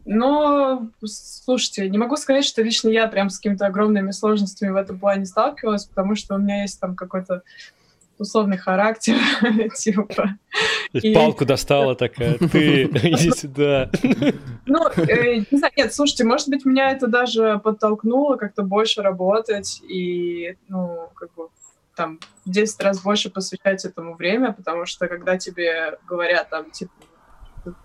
[0.05, 4.99] Но, слушайте, не могу сказать, что лично я прям с какими-то огромными сложностями в этом
[4.99, 7.41] плане сталкивалась, потому что у меня есть там какой-то
[8.17, 9.15] условный характер,
[9.75, 10.37] типа.
[10.93, 11.13] И...
[11.13, 13.89] Палку достала такая, ты иди сюда.
[14.65, 19.81] Ну, э, не знаю, нет, слушайте, может быть, меня это даже подтолкнуло как-то больше работать
[19.89, 21.49] и, ну, как бы
[21.95, 26.91] там в 10 раз больше посвящать этому время, потому что когда тебе говорят там, типа,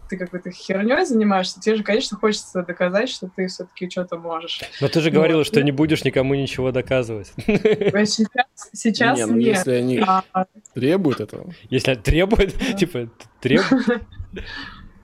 [0.08, 4.60] ты какой-то херней занимаешься, тебе же, конечно, хочется доказать, что ты все-таки что-то можешь.
[4.80, 5.46] Но ты же говорила, вот.
[5.46, 7.32] что не будешь никому ничего доказывать.
[7.46, 9.56] Сейчас, сейчас не, ну, нет.
[9.56, 10.24] Если они а...
[10.74, 11.52] требуют этого.
[11.68, 13.08] Если требуют, типа,
[13.40, 14.02] требуют.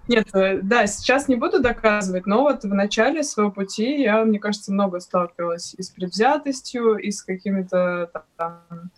[0.08, 4.38] Нет, э, да, сейчас не буду доказывать, но вот в начале своего пути я, мне
[4.38, 8.92] кажется, много сталкивалась и с предвзятостью, и с какими-то там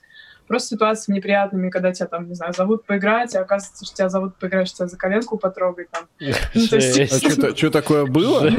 [0.49, 4.37] просто ситуациями неприятными, когда тебя там, не знаю, зовут поиграть, а оказывается, что тебя зовут
[4.37, 6.09] поиграть, что тебя за коленку потрогать там.
[6.55, 8.51] Ну, а что такое было?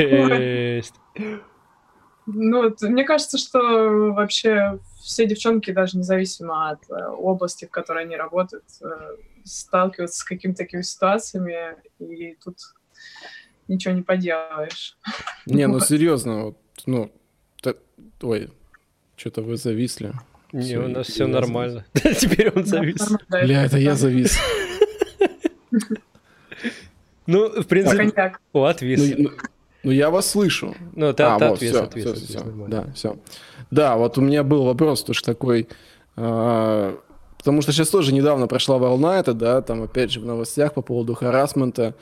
[2.32, 8.16] Ну, мне кажется, что вообще все девчонки, даже независимо от э, области, в которой они
[8.16, 8.86] работают, э,
[9.44, 12.58] сталкиваются с какими-то такими ситуациями, и тут
[13.68, 14.96] ничего не поделаешь.
[15.48, 17.12] Не, ну серьезно, вот, ну,
[18.22, 18.52] ой,
[19.16, 20.14] что-то вы зависли.
[20.52, 21.86] Не, все, у нас все нормально.
[21.94, 23.08] Теперь он завис.
[23.30, 24.38] Бля, это я завис.
[27.28, 28.34] Ну, в принципе...
[28.54, 29.16] О, отвис.
[29.18, 29.32] Ну, ну,
[29.84, 30.76] ну, я вас слышу.
[30.96, 32.68] Ну, ты, а, ты вот, отвис, все, отвис, все, отвис, все.
[32.68, 33.18] Да, все.
[33.70, 35.68] Да, вот у меня был вопрос тоже такой...
[36.18, 36.96] Э,
[37.38, 40.82] потому что сейчас тоже недавно прошла волна это, да, там опять же в новостях по
[40.82, 41.94] поводу харасмента.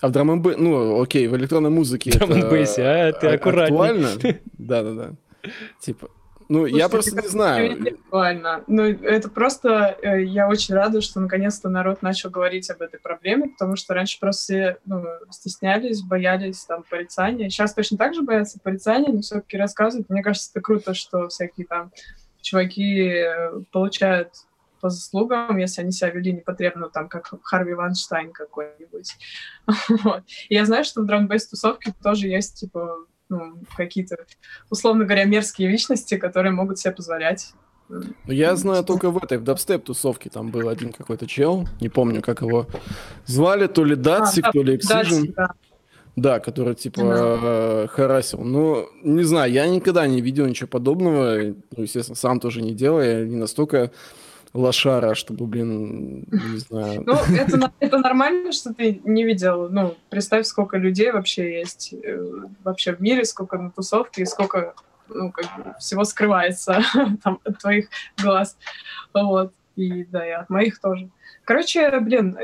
[0.00, 3.76] А в драм ну, окей, в электронной музыке драм это а, ты аккуратней.
[3.76, 4.08] актуально.
[4.58, 5.12] Да-да-да.
[5.80, 6.10] Типа,
[6.48, 7.94] ну, Слушайте, я просто не знаю.
[8.04, 8.64] Актуально.
[8.66, 9.98] Ну, это просто...
[10.02, 14.18] Э, я очень рада, что наконец-то народ начал говорить об этой проблеме, потому что раньше
[14.18, 17.50] просто все ну, стеснялись, боялись там порицания.
[17.50, 20.08] Сейчас точно так же боятся порицания, но все-таки рассказывают.
[20.08, 21.92] Мне кажется, это круто, что всякие там
[22.40, 24.30] чуваки э, получают
[24.80, 29.12] по заслугам, если они себя вели непотребно, там, как Харви Ванштайн какой-нибудь.
[30.04, 30.22] вот.
[30.48, 32.96] И я знаю, что в драмбейс тусовке тоже есть, типа,
[33.28, 34.16] ну, какие-то,
[34.70, 37.52] условно говоря, мерзкие личности, которые могут себе позволять.
[37.88, 41.88] Ну, я знаю только в этой, в дабстеп тусовке там был один какой-то чел, не
[41.88, 42.66] помню, как его
[43.24, 45.32] звали, то ли Датсик, а, то ли Excision.
[45.34, 45.54] Да.
[46.16, 48.40] да, который типа uh харасил.
[48.40, 51.54] Ну, не знаю, я никогда не видел ничего подобного.
[51.76, 53.00] Ну, естественно, сам тоже не делал.
[53.00, 53.90] Я не настолько
[54.54, 57.02] лошара, чтобы, блин, не знаю.
[57.06, 59.68] Ну, это, это нормально, что ты не видел.
[59.68, 62.20] Ну, представь, сколько людей вообще есть э,
[62.64, 64.74] вообще в мире, сколько на тусовке и сколько
[65.08, 66.80] ну, как бы всего скрывается
[67.22, 67.88] там, от твоих
[68.22, 68.56] глаз.
[69.14, 69.52] Вот.
[69.76, 71.08] И да, и от моих тоже.
[71.44, 72.36] Короче, блин,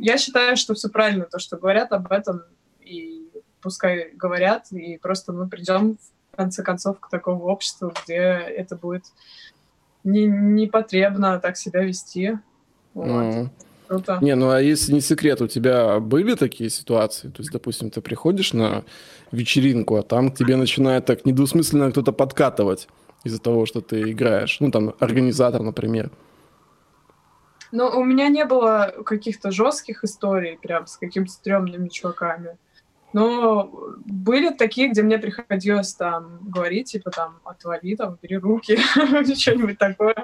[0.00, 2.44] я считаю, что все правильно, то, что говорят об этом,
[2.80, 3.28] и
[3.60, 5.98] пускай говорят, и просто мы придем
[6.32, 9.04] в конце концов к такому обществу, где это будет
[10.04, 12.38] не, не потребно так себя вести.
[12.94, 13.06] Вот.
[13.06, 13.48] Mm.
[13.88, 14.18] Круто.
[14.22, 17.28] Не, ну а если не секрет, у тебя были такие ситуации?
[17.28, 18.84] То есть, допустим, ты приходишь на
[19.32, 22.88] вечеринку, а там к тебе начинает так недвусмысленно кто-то подкатывать
[23.24, 24.58] из-за того, что ты играешь.
[24.60, 26.10] Ну, там, организатор, например.
[27.70, 32.56] Ну, у меня не было каких-то жестких историй прям с какими-то стрёмными чуваками.
[33.12, 33.70] Но
[34.04, 38.76] были такие, где мне приходилось там говорить, типа там, отвали, там, бери руки,
[39.34, 40.14] что-нибудь такое.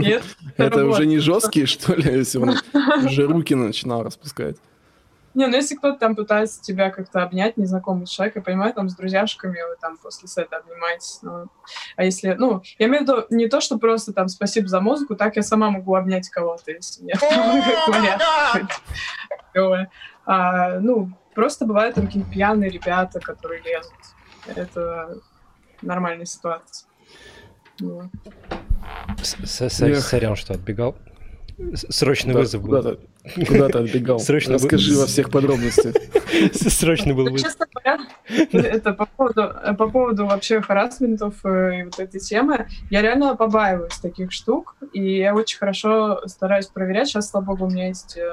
[0.56, 2.56] Это уже не жесткие, что ли, если он
[3.04, 4.56] уже руки начинал распускать?
[5.34, 8.96] Не, ну если кто-то там пытается тебя как-то обнять, незнакомый человек, я понимаю, там с
[8.96, 11.20] друзьяшками вы там после сета обнимаетесь.
[11.22, 11.46] Ну,
[11.96, 15.14] а если, ну, я имею в виду не то, что просто там спасибо за музыку,
[15.14, 18.20] так я сама могу обнять кого-то, если мне говорят.
[20.26, 23.92] А, ну, Просто бывают там какие-то пьяные ребята, которые лезут.
[24.48, 25.18] Это
[25.82, 26.88] нормальная ситуация.
[29.22, 30.96] Сорян, что отбегал.
[31.74, 32.98] Срочный вызов был.
[33.34, 34.18] Куда ты отбегал?
[34.18, 35.94] Срочно Расскажи во всех подробностях.
[36.52, 37.48] Срочно был вызов.
[37.48, 38.04] Честно говоря,
[38.52, 42.66] это по поводу, по поводу вообще харасментов и вот этой темы.
[42.90, 47.08] Я реально побаиваюсь таких штук, и я очень хорошо стараюсь проверять.
[47.08, 48.30] Сейчас, слава богу, у меня есть э,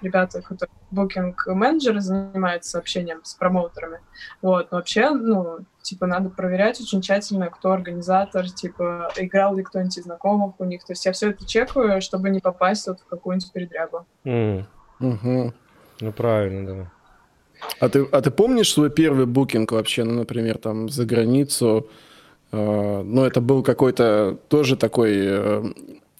[0.00, 4.00] ребята, которые букинг-менеджеры занимаются общением с промоутерами.
[4.40, 9.98] Вот, но вообще, ну, типа, надо проверять очень тщательно, кто организатор, типа, играл ли кто-нибудь
[9.98, 10.84] из знакомых у них.
[10.84, 14.06] То есть я все это чекаю, чтобы не попасть вот в какую-нибудь передрягу.
[14.32, 14.64] Mm.
[15.00, 15.52] Угу.
[16.00, 16.90] Ну, правильно, да.
[17.80, 21.86] А ты, а ты помнишь свой первый букинг вообще, ну, например, там, за границу?
[22.50, 25.64] Э, ну, это был какой-то тоже такой э,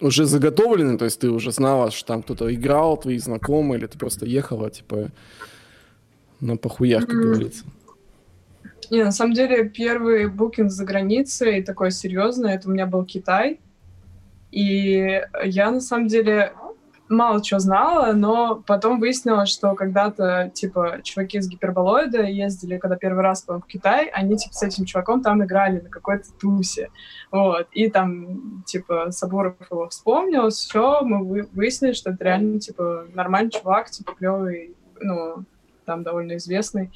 [0.00, 3.98] уже заготовленный, то есть ты уже знала, что там кто-то играл, твои знакомые, или ты
[3.98, 5.10] просто ехала, типа,
[6.40, 7.22] на похуях, как mm.
[7.22, 7.64] говорится?
[8.90, 13.58] Не, на самом деле, первый букинг за границей, такой серьезный, это у меня был Китай.
[14.50, 16.52] И я, на самом деле,
[17.08, 23.22] мало чего знала, но потом выяснилось, что когда-то, типа, чуваки из Гиперболоида ездили, когда первый
[23.22, 26.90] раз, по в Китай, они, типа, с этим чуваком там играли на какой-то тусе,
[27.30, 33.50] вот, и там, типа, Сабуров его вспомнил, все, мы выяснили, что это реально, типа, нормальный
[33.50, 35.44] чувак, типа, клевый, ну,
[35.84, 36.90] там довольно известный.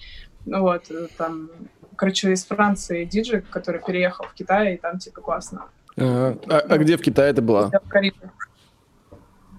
[0.45, 0.85] Ну вот,
[1.17, 1.51] там,
[1.97, 5.65] короче, из Франции диджей, который переехал в Китай, и там типа классно.
[5.97, 7.69] А, а, а где в Китае это была?
[7.69, 8.31] В Карибе.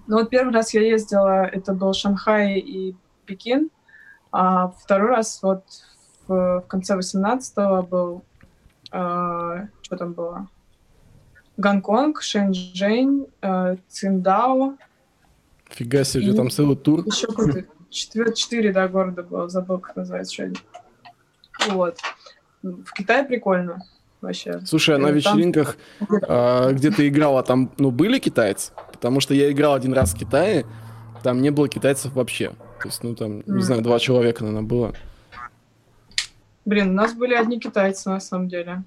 [0.08, 3.68] Ну вот первый раз я ездила, это был Шанхай и Пекин,
[4.32, 5.64] а второй раз вот
[6.26, 8.24] в, в конце 18-го был,
[8.90, 10.48] э, что там было?
[11.58, 14.78] Гонконг, Шэньчжэнь, э, Циндао.
[15.68, 16.34] Фига себе, и...
[16.34, 17.04] там целый тур.
[17.04, 20.56] Еще какой-то четыре, четыре да, города было, забыл, как называется один.
[21.68, 21.98] Вот.
[22.62, 23.82] В Китае прикольно
[24.20, 24.60] вообще.
[24.64, 25.76] Слушай, а на вечеринках,
[26.28, 28.72] а, где ты играла, там, ну, были китайцы?
[28.92, 30.64] Потому что я играл один раз в Китае,
[31.22, 32.50] там не было китайцев вообще.
[32.82, 34.92] То есть, ну, там, не знаю, два человека, наверное, было.
[36.64, 38.82] Блин, у нас были одни китайцы, на самом деле.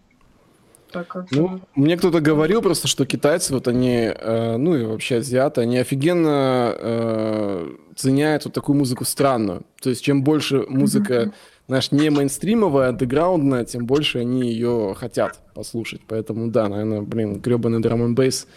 [0.91, 1.32] Так как...
[1.32, 5.78] Ну, мне кто-то говорил просто, что китайцы, вот они, э, ну и вообще азиаты, они
[5.78, 9.64] офигенно э, ценяют вот такую музыку странную.
[9.82, 11.34] То есть чем больше музыка, mm-hmm.
[11.67, 16.01] Знаешь, не мейнстримовая, андеграундная, тем больше они ее хотят послушать.
[16.07, 18.47] Поэтому да, наверное, блин, гребаный драм н бейс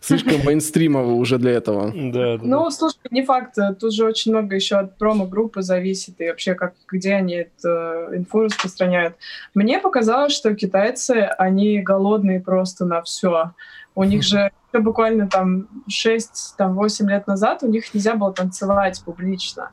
[0.00, 1.92] слишком мейнстримово уже для этого.
[2.08, 2.40] Да, да.
[2.42, 3.56] Ну, слушай, не факт.
[3.78, 7.68] Тут же очень много еще от промо-группы зависит, и вообще, как, где они эту
[8.14, 9.14] инфу распространяют.
[9.54, 13.52] Мне показалось, что китайцы, они голодные просто на все.
[13.94, 19.70] У них же буквально там 6-8 лет назад у них нельзя было танцевать публично.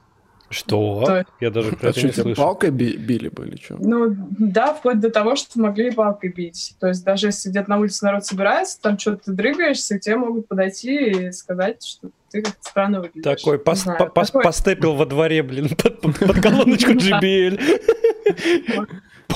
[0.49, 1.03] Что?
[1.05, 1.25] То...
[1.39, 2.43] Я даже про а это не слышал.
[2.43, 3.77] палкой били бы или что?
[3.79, 6.75] Ну, да, вплоть до того, что могли палкой бить.
[6.79, 10.47] То есть даже если где-то на улице народ собирается, там что-то ты дрыгаешься, тебе могут
[10.47, 13.23] подойти и сказать, что ты как-то странно выглядишь.
[13.23, 14.43] Такой, пос, знаю, по, такой...
[14.43, 17.59] постепил во дворе, блин, под, под, под колоночку JBL.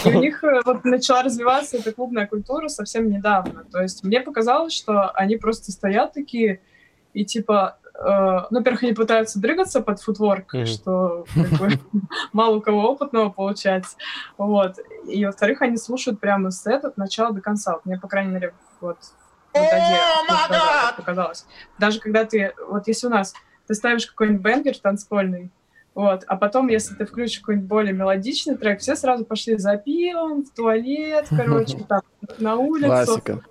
[0.06, 3.66] И у них э, вот начала развиваться эта клубная культура совсем недавно.
[3.72, 6.62] То есть мне показалось, что они просто стоят такие
[7.14, 10.66] и типа Uh, ну, во-первых, они пытаются дрыгаться под футворк, mm-hmm.
[10.66, 11.70] что как бы,
[12.34, 13.98] мало у кого опытного получается.
[14.38, 14.78] Вот.
[15.08, 17.74] И, во-вторых, они слушают прямо сет от начала до конца.
[17.74, 18.98] Вот мне, по крайней мере, вот
[19.54, 21.46] в oh показалось.
[21.78, 22.54] Даже когда ты...
[22.70, 23.34] Вот если у нас...
[23.68, 25.52] Ты ставишь какой-нибудь бенгер танцпольный,
[26.00, 26.24] вот.
[26.28, 30.52] А потом, если ты включишь какой-нибудь более мелодичный трек, все сразу пошли за пивом, в
[30.52, 32.02] туалет, короче, там,
[32.38, 32.88] на улицу.
[32.88, 33.42] Классика.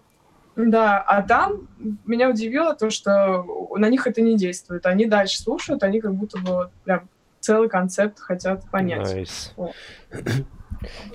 [0.58, 1.68] Да, а там
[2.04, 4.86] меня удивило то, что на них это не действует.
[4.86, 7.08] Они дальше слушают, они как будто бы прям
[7.38, 9.14] целый концепт хотят понять.
[9.14, 9.52] Nice.
[9.56, 9.74] Вот.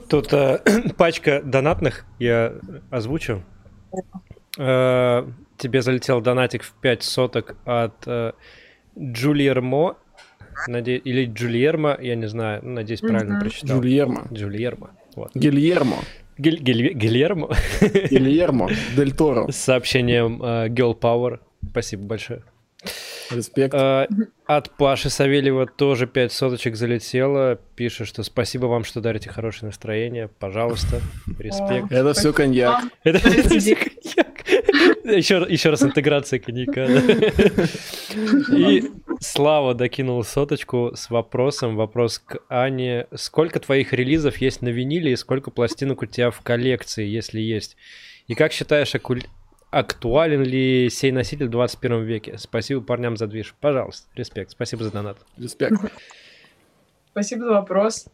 [0.09, 0.59] Тут э,
[0.97, 2.53] пачка донатных я
[2.89, 3.43] озвучу.
[4.57, 8.31] Э, тебе залетел донатик в 5 соток от э,
[8.97, 9.97] Джульермо.
[10.67, 10.95] Наде...
[10.95, 13.39] Или Джульермо, я не знаю, надеюсь, правильно mm-hmm.
[13.41, 13.81] прочитал.
[13.81, 14.27] Джульермо.
[14.31, 14.91] Джульермо.
[15.15, 15.31] Вот.
[15.35, 15.97] Гильермо.
[16.37, 17.49] Гиль, Гиль, Гильермо.
[17.81, 19.51] Гильермо Дель Торо.
[19.51, 21.39] С сообщением uh, Girl Power.
[21.69, 22.43] Спасибо большое.
[23.31, 23.73] Респект.
[23.73, 24.07] Uh,
[24.45, 27.59] от Паши Савельева тоже 5 соточек залетело.
[27.75, 30.27] Пишет, что спасибо вам, что дарите хорошее настроение.
[30.27, 31.01] Пожалуйста,
[31.39, 31.91] респект.
[31.91, 32.83] Это все коньяк.
[33.03, 34.32] Это все коньяк.
[35.03, 36.85] Еще, еще раз интеграция коньяка.
[38.55, 38.83] И
[39.23, 41.77] Слава докинул соточку с вопросом.
[41.77, 43.07] Вопрос к Ане.
[43.15, 47.77] Сколько твоих релизов есть на виниле и сколько пластинок у тебя в коллекции, если есть?
[48.27, 48.93] И как считаешь,
[49.71, 52.37] актуален ли сей носитель в 21 веке?
[52.37, 53.55] Спасибо парням за движ.
[53.61, 54.51] Пожалуйста, респект.
[54.51, 55.17] Спасибо за донат.
[55.37, 55.77] Респект.
[57.11, 58.07] Спасибо за вопрос.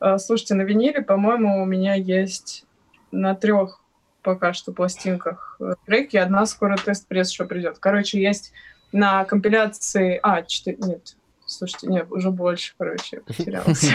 [0.00, 2.64] А, слушайте, на виниле, по-моему, у меня есть
[3.12, 3.80] на трех
[4.24, 6.16] пока что пластинках треки.
[6.16, 7.78] Одна скоро тест-пресс еще придет.
[7.78, 8.52] Короче, есть
[8.90, 10.18] на компиляции...
[10.22, 10.78] А, 4...
[10.80, 13.88] Нет, слушайте, нет, уже больше, короче, потерялась.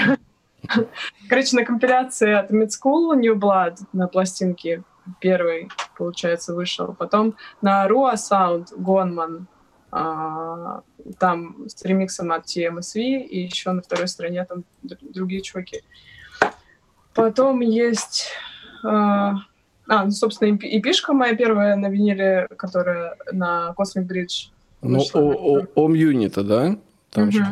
[1.30, 4.84] Короче, на компиляции от Mid School New Blood на пластинке
[5.20, 6.94] первый, получается, вышел.
[6.94, 9.48] Потом на Rua Sound Гонман,
[9.92, 10.82] а,
[11.18, 15.82] там с ремиксом от TMSV, и еще на второй стороне там другие чуваки.
[17.14, 18.28] Потом есть...
[18.84, 19.36] А,
[19.90, 24.52] а ну, собственно, и пишка моя первая на виниле, которая на Cosmic Bridge.
[24.82, 25.04] Ну,
[25.76, 26.78] Ом Юнита, да?
[27.10, 27.44] Там же.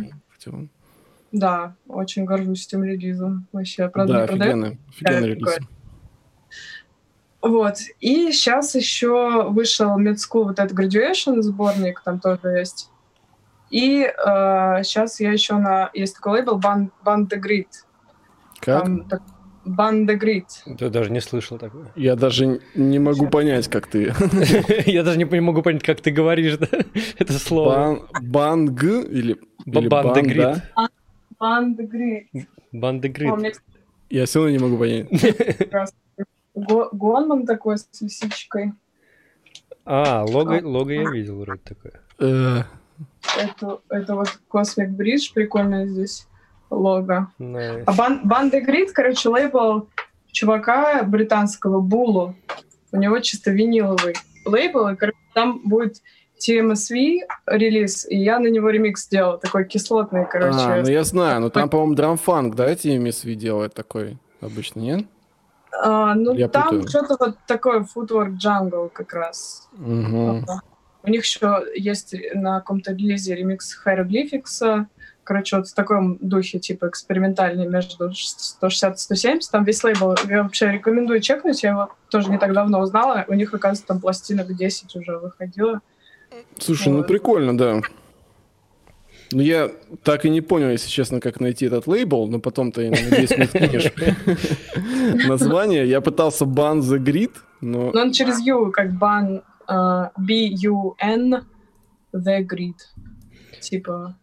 [1.32, 3.48] Да, очень горжусь этим релизом.
[3.52, 5.58] Вообще, правда, да, офигенный, офигенный релиз.
[7.42, 7.78] Вот.
[8.00, 12.90] И сейчас еще вышел School вот этот Graduation сборник, там тоже есть.
[13.70, 15.90] И э, сейчас я еще на...
[15.94, 17.68] Есть такой лейбл Band, Band the Grid.
[18.62, 18.84] Как?
[18.84, 19.22] Там, так,
[19.68, 20.46] The Grid.
[20.78, 21.92] Ты даже не слышал такое.
[21.96, 23.32] Я даже не могу сейчас.
[23.32, 24.14] понять, как ты...
[24.86, 26.68] Я даже не могу понять, как ты говоришь да?
[27.18, 28.08] это слово.
[28.22, 29.38] Банг или...
[29.66, 29.90] Band
[31.78, 32.48] the Grid.
[32.74, 33.56] Band the Grid.
[34.10, 35.08] Я все равно не могу понять.
[36.56, 38.74] Гонман такой с лисичкой.
[39.86, 41.94] А, лого, лого я видел вроде такое.
[42.20, 42.64] Э.
[43.38, 46.27] Это, это вот Cosmic Bridge, прикольно здесь.
[46.70, 47.32] Лого.
[47.40, 47.84] Nice.
[47.86, 49.90] А бан, Банда Грид, короче, лейбл
[50.32, 52.36] чувака британского Булу.
[52.92, 54.16] У него чисто виниловый
[54.46, 56.02] лейбл, и короче, там будет
[56.40, 60.60] TMSV релиз, и я на него ремикс сделал, такой кислотный, короче.
[60.60, 65.06] А, ну я знаю, но там, по-моему, драмфанк, да, TMSV делает такой обычно, нет?
[65.72, 66.88] А, ну, Я там путаю.
[66.88, 69.68] что-то вот такое Footwork Jungle как раз.
[69.74, 70.46] Угу.
[71.04, 74.86] У них еще есть на каком-то релизе ремикс Hieroglyphics.
[75.28, 79.52] Короче, вот в таком духе, типа, экспериментальный между 160 и 170.
[79.52, 80.16] Там весь лейбл.
[80.30, 81.62] Я вообще рекомендую чекнуть.
[81.64, 83.26] Я его тоже не так давно узнала.
[83.28, 85.82] У них, оказывается, там пластинок 10 уже выходило.
[86.58, 87.08] Слушай, ну Вот.
[87.08, 87.82] прикольно, да.
[89.34, 89.70] Ну, я
[90.04, 93.48] так и не понял, если честно, как найти этот лейбл, но потом ты, надеюсь, мне
[93.48, 93.92] вкинешь
[95.28, 95.86] название.
[95.90, 97.92] Я пытался Ban the Grid, но...
[97.92, 101.46] Но он через U, как бан э, B-U-N
[102.14, 102.76] The Grid.
[103.60, 104.16] Типа,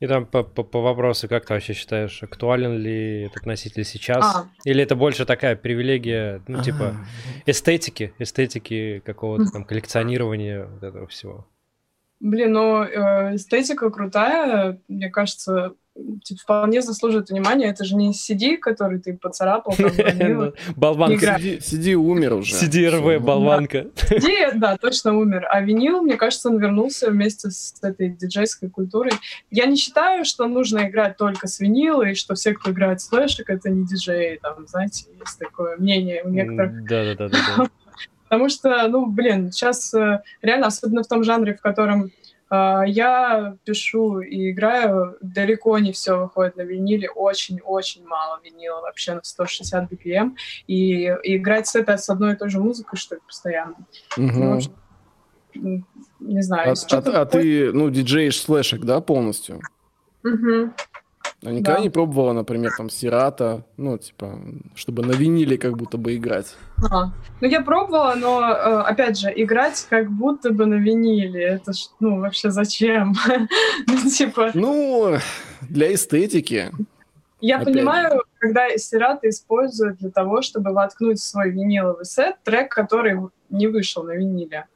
[0.00, 4.24] И там по, по, по вопросу, как ты вообще считаешь, актуален ли этот носитель сейчас?
[4.24, 4.48] А.
[4.64, 11.06] Или это больше такая привилегия, ну, типа, А, эстетики, эстетики какого-то там коллекционирования вот этого
[11.08, 11.46] всего?
[12.20, 15.74] Блин, ну э, эстетика крутая, мне кажется,
[16.24, 17.66] типа, вполне заслуживает внимания.
[17.66, 19.74] Это же не CD, который ты поцарапал.
[20.18, 21.38] Ну, Болванка.
[21.38, 22.54] Сиди, сиди, умер уже.
[22.54, 23.20] CDRV, Всё.
[23.20, 23.86] болванка.
[23.94, 25.46] CD, да, точно умер.
[25.50, 29.12] А винил, мне кажется, он вернулся вместе с этой диджейской культурой.
[29.50, 33.08] Я не считаю, что нужно играть только с винила, и что все, кто играет с
[33.08, 34.38] флешек, это не диджеи.
[34.42, 36.84] Там, знаете, есть такое мнение у некоторых.
[36.84, 37.68] Да-да-да.
[38.28, 42.10] Потому что, ну, блин, сейчас э, реально, особенно в том жанре, в котором
[42.56, 49.20] я пишу и играю, далеко не все выходит на виниле, очень-очень мало винила вообще на
[49.22, 50.34] 160 BPM,
[50.66, 53.76] и, и играть с этой, с одной и той же музыкой, что ли, постоянно.
[54.16, 54.40] Мгм.
[54.40, 54.72] Ну, общем,
[56.20, 56.74] не знаю.
[56.90, 59.60] А, а- а ты, ну, диджеешь с флешек, да, полностью?
[60.22, 60.74] Мгм.
[61.44, 61.80] А никогда Да.
[61.80, 64.40] не пробовала, например, там, Сирата, ну, типа,
[64.74, 66.56] чтобы на виниле как будто бы играть?
[66.90, 67.12] А.
[67.40, 71.90] Ну, я пробовала, но, э, опять же, играть как будто бы на виниле, это ж,
[72.00, 73.14] ну, вообще зачем?
[73.86, 74.50] Ну, типа...
[74.54, 75.16] Ну,
[75.60, 76.72] для эстетики.
[77.40, 82.74] Я Опять понимаю, когда Сирата используют для того, чтобы воткнуть в свой виниловый сет трек,
[82.74, 83.16] который
[83.48, 84.66] не вышел на виниле.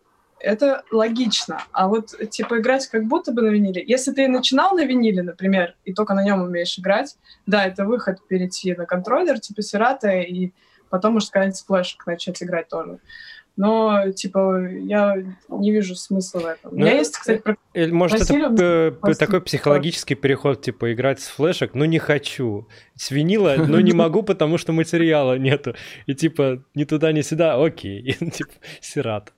[0.43, 1.63] Это логично.
[1.73, 3.83] А вот, типа, играть как будто бы на виниле.
[3.87, 7.17] Если ты начинал на виниле, например, и только на нем умеешь играть,
[7.47, 10.51] да, это выход перейти на контроллер, типа Сирата, и
[10.91, 12.99] потом, сказать, с флешек начать играть тоже.
[13.57, 15.17] Но, типа, я
[15.49, 16.73] не вижу смысла в этом.
[16.73, 20.63] У меня Ну, есть, кстати, про- Или, может, это Василию э, просто- такой психологический переход,
[20.63, 22.67] типа, играть с флешек, ну, не хочу.
[22.97, 25.75] С винила, ну, не могу, потому что материала нету.
[26.07, 28.01] И, типа, ни туда, ни сюда, окей.
[28.01, 28.51] И, типа,
[28.81, 29.35] сират.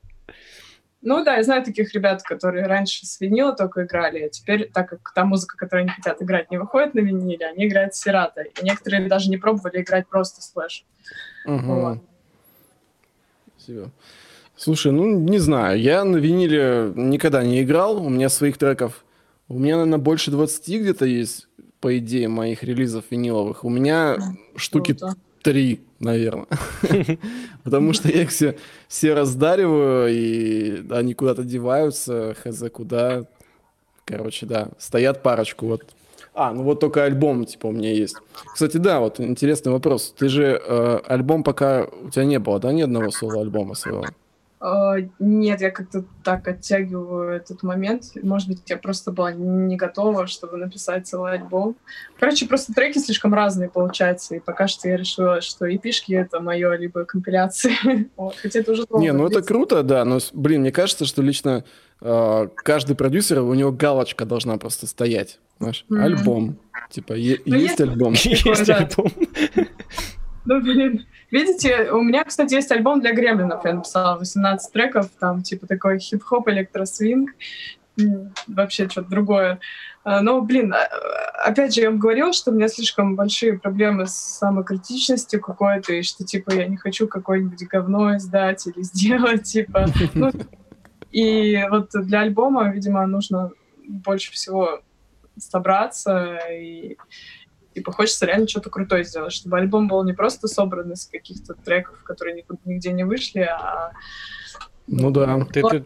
[1.07, 4.89] Ну да, я знаю таких ребят, которые раньше с винила только играли, а теперь, так
[4.89, 8.53] как та музыка, которую они хотят играть, не выходит на виниле, они играют с Сиратой.
[8.59, 10.87] И некоторые даже не пробовали играть просто с флеш.
[11.45, 11.67] Мгм.
[11.67, 11.99] Вот.
[13.59, 13.91] Спасибо.
[14.57, 19.05] Слушай, ну, не знаю, я на виниле никогда не играл, у меня своих треков,
[19.49, 21.49] у меня, наверное, больше 20 где-то есть,
[21.81, 23.63] по идее, моих релизов виниловых.
[23.65, 24.17] У меня
[24.57, 24.97] штуки
[25.43, 26.47] три, наверное.
[27.65, 28.57] Потому что я их все,
[28.89, 33.25] все раздариваю, и они куда-то деваются, хз куда.
[34.05, 35.83] Короче, да, стоят парочку, вот.
[36.35, 38.17] А, ну вот только альбом, типа, у меня есть.
[38.53, 40.15] Кстати, да, вот интересный вопрос.
[40.19, 44.05] Ты же э, альбом пока у тебя не было, да, ни одного соло-альбома своего?
[44.65, 48.05] Э, Нет, я как-то так оттягиваю этот момент.
[48.23, 51.77] Может быть, я просто была не готова, чтобы написать целый альбом.
[52.19, 56.75] Короче, просто треки слишком разные получаются, и пока что я решила, что эпишки— это мое,
[56.77, 57.75] либо компиляции.
[58.17, 61.65] Вот, Хотя это уже Не, ну это круто, да, но, блин, мне кажется, что лично
[62.01, 66.59] э, каждый продюсер, у него галочка должна просто стоять, знаешь, альбом.
[66.91, 68.13] Типа, Ну, есть альбом?
[68.25, 69.13] Есть альбом.
[70.45, 71.07] Ну, блин.
[71.31, 73.65] Видите, у меня, кстати, есть альбом для гремлинов.
[73.65, 77.31] Я написала 18 треков, там, типа, такой хип-хоп, электросвинг.
[78.47, 79.61] Вообще что-то другое.
[80.05, 80.87] А, Но, блин, а,
[81.47, 86.03] опять же, я вам говорила, что у меня слишком большие проблемы с самокритичностью какой-то, и
[86.03, 89.87] что, типа, я не хочу какое-нибудь говно издать или сделать, типа.
[90.13, 90.31] Ну,
[91.11, 93.53] и вот для альбома, видимо, нужно
[93.87, 94.81] больше всего
[95.39, 96.97] собраться и
[97.75, 102.03] типа хочется реально что-то крутое сделать, чтобы альбом был не просто собран из каких-то треков,
[102.05, 103.93] которые никуда, нигде не вышли, а
[104.87, 105.45] Ну да.
[105.53, 105.85] Ты, ты,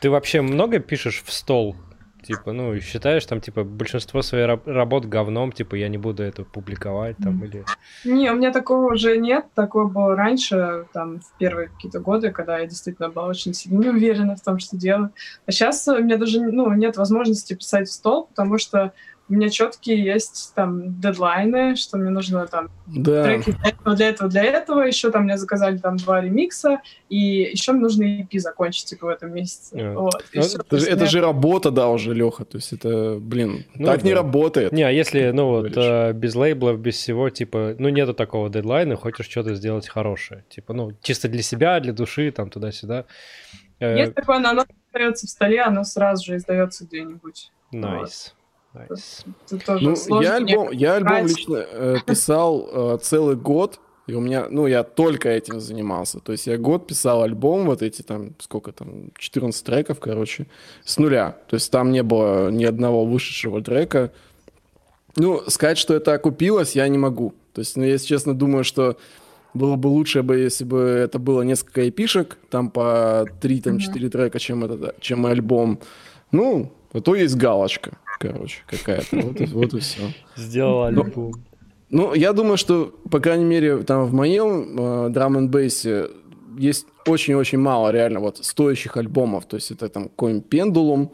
[0.00, 1.76] ты вообще много пишешь в стол?
[2.24, 6.42] Типа, ну, считаешь там, типа, большинство своих раб- работ говном, типа, я не буду это
[6.42, 7.64] публиковать там, или...
[8.04, 9.44] Не, у меня такого уже нет.
[9.54, 13.90] Такое было раньше, там, в первые какие-то годы, когда я действительно была очень сильно не
[13.90, 15.10] уверена в том, что делаю.
[15.44, 18.94] А сейчас у меня даже ну, нет возможности писать в стол, потому что
[19.28, 23.24] у меня четкие есть там дедлайны, что мне нужно там Да.
[23.24, 24.80] треки для этого, для этого, для этого.
[24.82, 27.16] Еще там мне заказали там два ремикса, и
[27.52, 29.76] еще мне нужно EP закончить типа в этом месяце.
[29.80, 29.94] А.
[29.94, 30.42] Вот, Ну.
[30.42, 32.44] То Это, же- есть это же работа, да, уже, Леха.
[32.44, 34.16] То есть это, блин, Ну так не да.
[34.16, 34.72] работает.
[34.72, 38.96] Не, а если, ну вот, э, без лейблов, без всего, типа, ну нету такого дедлайна,
[38.96, 40.44] хочешь что-то сделать хорошее.
[40.50, 43.06] Типа, ну, чисто для себя, для души, там, туда-сюда.
[43.80, 47.50] Э, Есть такое, но оно остается в столе, оно сразу же издается где-нибудь.
[47.72, 47.92] Nice.
[47.92, 48.26] Nice.
[48.26, 48.33] Это
[49.66, 50.26] тоже Ну, сложно.
[50.26, 54.82] я альбом, я альбом лично э, писал э, целый год, и у меня, ну, я
[54.82, 56.20] только этим занимался.
[56.20, 60.46] То есть я год писал альбом, вот эти там, сколько там, 14 треков, короче,
[60.84, 61.38] с нуля.
[61.48, 64.12] То есть там не было ни одного вышедшего трека.
[65.16, 67.32] Ну, сказать, что это окупилось, я не могу.
[67.54, 68.96] То есть, ну, если честно, думаю, что
[69.54, 73.78] было бы лучше бы, если бы это было несколько эпишек, там по 3 там.
[73.78, 75.78] 4 трека, чем, это, чем альбом.
[76.32, 79.16] Ну, зато есть галочка, короче, какая-то.
[79.20, 80.00] Вот, и- вот и все.
[80.36, 81.32] Сделал Ну, альбом.
[81.90, 86.08] Ну, я думаю, что, по крайней мере, там в моем э, драм н бейсе
[86.58, 89.44] есть очень-очень мало реально вот стоящих альбомов.
[89.46, 91.08] То есть это там какой-нибудь Pendulum,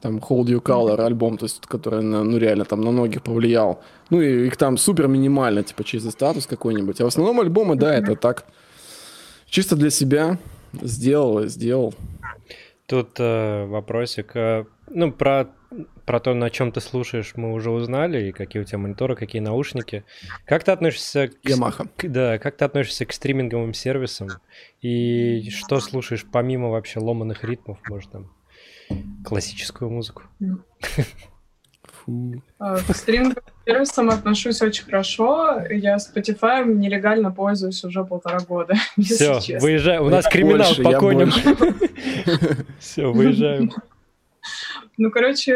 [0.00, 3.82] там Hold You Color альбом, то есть который, на- ну, реально там на многих повлиял.
[4.10, 7.00] Ну, и их там супер минимально, типа чистый статус какой-нибудь.
[7.00, 8.46] А в основном альбомы, да, это так,
[9.46, 10.38] чисто для себя
[10.82, 11.94] сделал и сделал.
[12.86, 14.32] Тут э, вопросик.
[14.90, 15.48] Ну, про,
[16.04, 19.40] про то, на чем ты слушаешь, мы уже узнали, и какие у тебя мониторы, какие
[19.40, 20.04] наушники.
[20.44, 21.86] Как ты относишься к, Ямаха.
[21.96, 24.28] к- да, как ты относишься к стриминговым сервисам?
[24.82, 28.30] И что слушаешь помимо вообще ломаных ритмов, может, там,
[29.24, 30.24] классическую музыку?
[32.04, 32.42] Фу.
[32.58, 35.60] А, К стриминговым сервисам отношусь очень хорошо.
[35.70, 39.60] Я Spotify нелегально пользуюсь уже полтора года, если Все, честно.
[39.60, 40.02] выезжаем.
[40.04, 41.30] У нас криминал больше, по коням.
[42.78, 43.70] Все, выезжаем.
[45.02, 45.54] Ну, короче,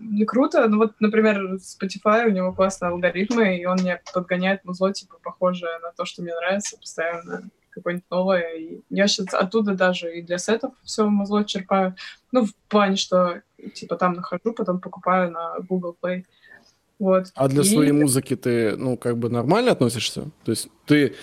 [0.00, 0.66] не круто.
[0.66, 5.78] Ну, вот, например, Spotify, у него классные алгоритмы, и он мне подгоняет музло, типа, похожее
[5.78, 8.52] на то, что мне нравится, постоянно какое-нибудь новое.
[8.56, 11.94] И я сейчас оттуда даже и для сетов все музло черпаю.
[12.32, 13.42] Ну, в плане, что,
[13.74, 16.24] типа, там нахожу, потом покупаю на Google Play.
[16.98, 17.26] Вот.
[17.36, 20.30] А для И- своей музыки ты, ну, как бы нормально относишься?
[20.44, 21.14] То есть ты,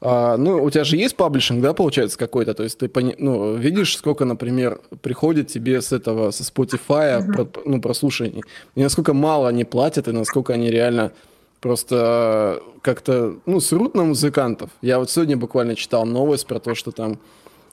[0.00, 2.54] а, ну, у тебя же есть паблишинг, да, получается, какой-то?
[2.54, 7.32] То есть ты, ну, видишь, сколько, например, приходит тебе с этого, со Spotify, Мгм.
[7.32, 8.42] про- ну, прослушаний,
[8.76, 11.12] и насколько мало они платят, и насколько они реально
[11.60, 14.70] просто как-то, ну, срут на музыкантов.
[14.82, 17.18] Я вот сегодня буквально читал новость про то, что там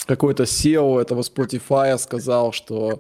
[0.08, 3.00] какой-то SEO этого Spotify сказал, что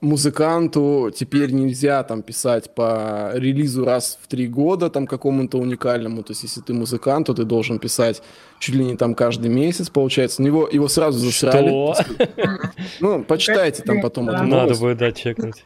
[0.00, 6.22] музыканту теперь нельзя там писать по релизу раз в три года там какому-то уникальному.
[6.22, 8.22] То есть, если ты музыкант, то ты должен писать
[8.58, 10.42] чуть ли не там каждый месяц, получается.
[10.42, 11.68] Но его, его сразу засрали.
[11.68, 11.94] Что?
[13.00, 15.64] Ну, почитайте там потом Надо будет, да, чекнуть.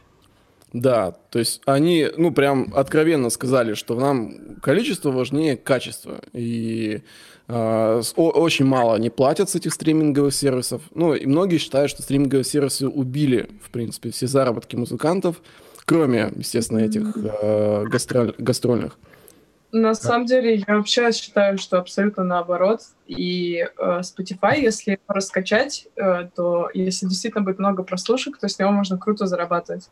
[0.73, 6.21] Да, то есть они, ну, прям откровенно сказали, что нам количество важнее качества.
[6.31, 7.01] И а,
[8.15, 10.81] очень мало они платят с этих стриминговых сервисов.
[10.93, 15.41] Ну, и многие считают, что стриминговые сервисы убили, в принципе, все заработки музыкантов,
[15.85, 18.97] кроме, естественно, этих э, гастроль- гастрольных.
[19.73, 22.81] На самом деле, я вообще считаю, что абсолютно наоборот.
[23.07, 28.59] И э, Spotify, если его раскачать, э, то если действительно будет много прослушек, то с
[28.59, 29.89] него можно круто зарабатывать.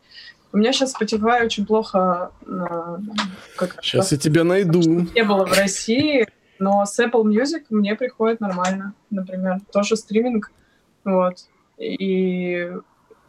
[0.52, 2.30] У меня сейчас Spotify очень плохо...
[2.46, 2.98] э,
[3.56, 4.80] как Сейчас я тебя найду.
[5.14, 6.26] не было в России,
[6.60, 9.58] но с Apple Music мне приходит нормально, например.
[9.72, 10.52] Тоже стриминг.
[11.04, 11.46] Вот.
[11.78, 12.70] И,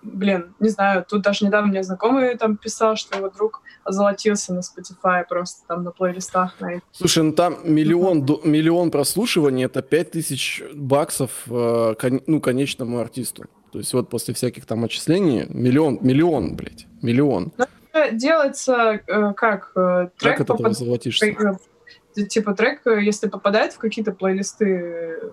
[0.03, 4.59] блин, не знаю, тут даже недавно мне знакомый там писал, что его друг озолотился на
[4.59, 6.83] Spotify просто там на плейлистах на этих.
[6.91, 13.45] Слушай, ну там миллион, до- миллион прослушиваний, это 5000 баксов, э, кон- ну, конечному артисту.
[13.71, 17.53] То есть вот после всяких там отчислений, миллион, миллион, блядь, миллион.
[17.93, 19.71] Э, Делается э, как?
[19.75, 21.25] э, Трек Как это ты попад- золотишься?
[22.13, 25.31] Типа трек, э, если попадает в какие-то плейлисты э,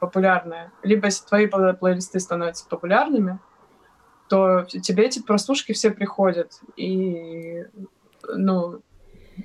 [0.00, 3.38] популярные, либо если твои плейлисты становятся популярными,
[4.28, 6.60] то тебе эти прослушки все приходят.
[6.76, 7.64] И,
[8.34, 8.80] ну,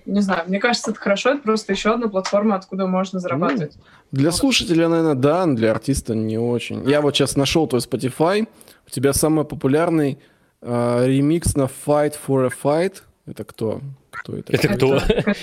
[0.06, 3.77] не знаю, мне кажется, это хорошо, это просто еще одна платформа, откуда можно зарабатывать.
[4.11, 6.88] Для слушателя, наверное, да, но для артиста не очень.
[6.89, 8.48] Я вот сейчас нашел твой Spotify.
[8.88, 10.19] У тебя самый популярный
[10.61, 13.02] э, ремикс на Fight for a Fight.
[13.26, 13.81] Это кто?
[14.11, 14.53] Кто это?
[14.53, 14.95] Это кто?
[14.98, 15.35] Это,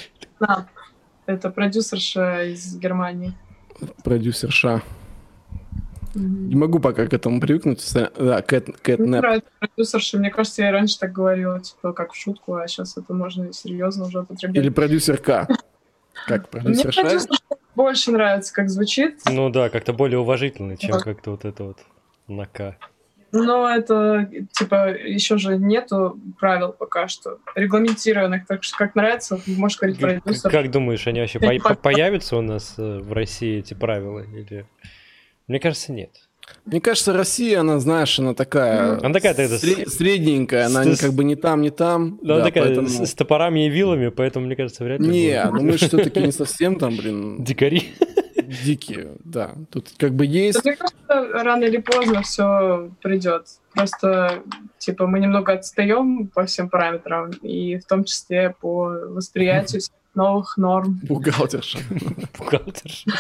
[1.28, 3.34] это продюсерша из Германии.
[4.02, 4.82] Продюсер Ша.
[6.14, 6.48] Мгм.
[6.48, 7.84] Не могу пока к этому привыкнуть.
[7.92, 9.20] Да, Кэт, Кэт Мне Нэп.
[9.22, 10.18] нравится продюсерша.
[10.18, 14.06] Мне кажется, я раньше так говорила, типа, как в шутку, а сейчас это можно серьезно
[14.06, 14.56] уже употребить.
[14.56, 15.46] Или продюсер К.
[16.26, 17.02] Как Мне продюсер Ша?
[17.02, 17.42] продюсерша
[17.76, 19.20] больше нравится, как звучит.
[19.30, 20.98] Ну да, как-то более уважительно, чем Да.
[20.98, 21.78] как-то вот это вот
[22.26, 22.76] на К.
[23.32, 29.78] Но это, типа, еще же нету правил пока что регламентированных, так что как нравится, можешь
[29.78, 30.50] говорить продюсер.
[30.50, 34.20] Как думаешь, они вообще по- появятся у нас э, в России эти правила?
[34.20, 34.66] Или...
[35.46, 36.10] Мне кажется, нет.
[36.64, 39.88] Мне кажется, Россия, она, знаешь, она такая, она такая тогда сред...
[39.88, 40.98] средненькая, она с...
[40.98, 42.18] как бы не там, не там.
[42.22, 42.88] Да, она такая поэтому...
[42.88, 45.08] с, с топорами и вилами, поэтому, мне кажется, вряд ли.
[45.08, 47.42] Не, ну мы все-таки не совсем там, блин.
[47.44, 47.94] Дикари.
[48.48, 49.54] Дикие, да.
[49.70, 50.64] Тут как бы есть...
[50.64, 53.46] Мне кажется, рано или поздно все придет.
[53.74, 54.42] Просто,
[54.78, 59.82] типа, мы немного отстаем по всем параметрам, и в том числе по восприятию
[60.14, 61.00] новых норм.
[61.02, 61.78] Бухгалтерша.
[62.38, 63.10] Бухгалтерша.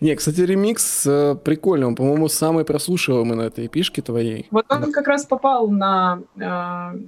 [0.00, 1.86] Не, кстати, ремикс э, прикольный.
[1.86, 4.48] Он, по-моему, самый прослушиваемый на этой эпишке твоей.
[4.50, 4.90] Вот он да.
[4.90, 6.98] как раз попал на э,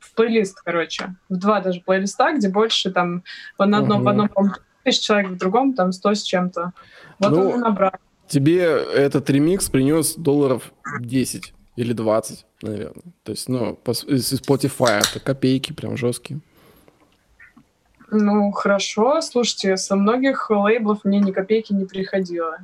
[0.00, 1.14] в плейлист, короче.
[1.28, 3.22] В два даже плейлиста, где больше там
[3.58, 4.02] в одном, угу.
[4.02, 4.30] в одном
[4.82, 6.72] тысяч человек, в другом там сто с чем-то.
[7.18, 7.92] Вот ну, он и набрал.
[8.28, 13.02] Тебе этот ремикс принес долларов 10 или 20, наверное.
[13.22, 16.40] То есть, ну, по, из Spotify это копейки прям жесткие.
[18.10, 19.20] Ну, хорошо.
[19.20, 22.58] Слушайте, со многих лейблов мне ни копейки не приходило.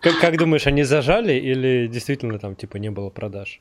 [0.00, 3.60] Как, как думаешь, они зажали или действительно там типа не было продаж?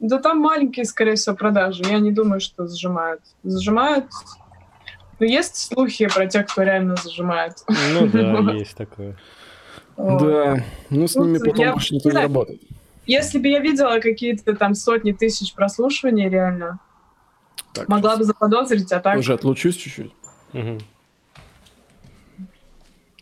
[0.00, 1.84] Да там маленькие, скорее всего, продажи.
[1.84, 3.20] Я не думаю, что зажимают.
[3.42, 4.06] Зажимают.
[5.18, 7.64] Ну, есть слухи про тех, кто реально зажимает.
[7.92, 9.16] Ну да, есть такое.
[9.96, 12.60] Да, ну с ними потом больше никто не работает.
[13.06, 16.80] Если бы я видела какие-то там сотни тысяч прослушиваний реально,
[17.72, 18.18] так, Могла сейчас.
[18.18, 19.18] бы заподозрить, а так...
[19.18, 20.12] Уже отлучусь чуть-чуть.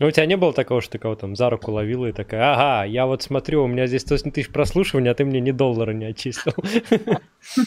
[0.00, 2.52] Ну, у тебя не было такого, что ты кого там за руку ловила и такая,
[2.52, 5.92] ага, я вот смотрю, у меня здесь 100 тысяч прослушиваний, а ты мне ни доллара
[5.92, 6.54] не отчислил.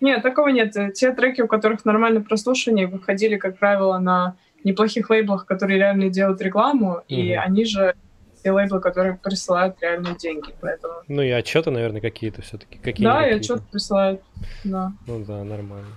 [0.00, 0.74] Нет, такого нет.
[0.94, 6.40] Те треки, у которых нормальное прослушивание, выходили, как правило, на неплохих лейблах, которые реально делают
[6.40, 7.94] рекламу, и они же
[8.42, 10.94] те лейблы, которые присылают реальные деньги, поэтому...
[11.08, 12.78] Ну и отчеты, наверное, какие-то все-таки.
[12.78, 14.22] Какие да, и отчеты присылают,
[14.64, 14.92] да.
[15.06, 15.90] Ну да, нормально.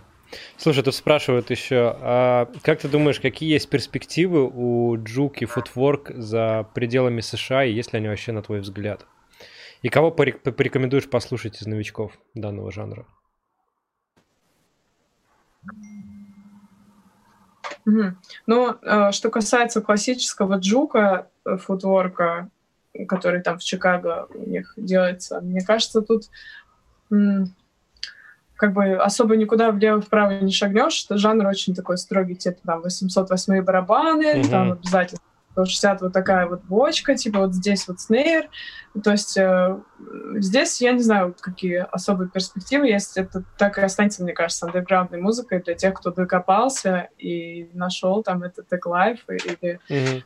[0.58, 6.20] Слушай, тут спрашивают еще, а как ты думаешь, какие есть перспективы у Juke и Footwork
[6.20, 9.06] за пределами США, и есть ли они вообще на твой взгляд?
[9.82, 13.06] И кого порекомендуешь послушать из новичков данного жанра?
[17.86, 22.50] Ну, э, что касается классического джука, э, футворка,
[23.08, 26.30] который там в Чикаго у них делается, мне кажется, тут
[28.64, 34.36] как бы особо никуда влево-вправо не шагнешь, жанр очень такой строгий, типа там 808 барабаны,
[34.36, 34.50] mm-hmm.
[34.50, 35.20] там обязательно
[35.52, 38.48] 160 вот такая вот бочка, типа вот здесь вот снейр.
[39.04, 39.78] То есть э,
[40.36, 43.18] здесь я не знаю, вот какие особые перспективы есть.
[43.18, 48.44] Это так и останется, мне кажется, андерграундной музыкой для тех, кто докопался и нашел там
[48.44, 50.24] этот тег лайф или mm-hmm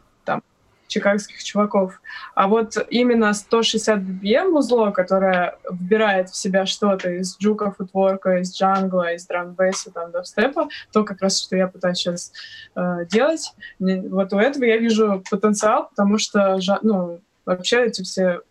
[0.88, 2.02] чикагских чуваков.
[2.36, 8.56] А вот именно 160 BPM узло, которое вбирает в себя что-то из джука, футворка, из
[8.56, 12.32] джангла, из драмбейса, там, дабстепа, то как раз, что я пытаюсь сейчас
[12.76, 13.54] э, делать.
[13.80, 18.42] Вот у этого я вижу потенциал, потому что, ну, вообще эти все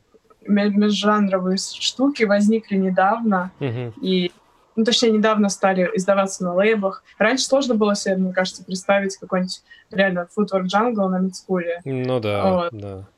[0.49, 3.95] межжанровые штуки возникли недавно, mm-hmm.
[4.01, 4.33] и
[4.77, 7.03] ну, точнее, недавно стали издаваться на лейблах.
[7.19, 11.81] Раньше сложно было себе, мне кажется, представить какой-нибудь реально Footwork Jungle на мидскуле.
[11.85, 12.69] Ну да, вот.
[12.73, 13.09] да.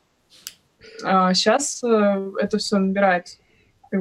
[1.05, 3.39] А сейчас э, это все набирает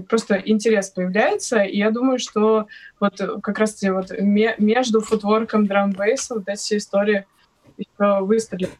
[0.09, 2.67] просто интерес появляется, и я думаю, что
[2.99, 7.25] вот как раз таки вот между футворком драмбейса вот эти все истории
[7.77, 8.71] еще выстрелят,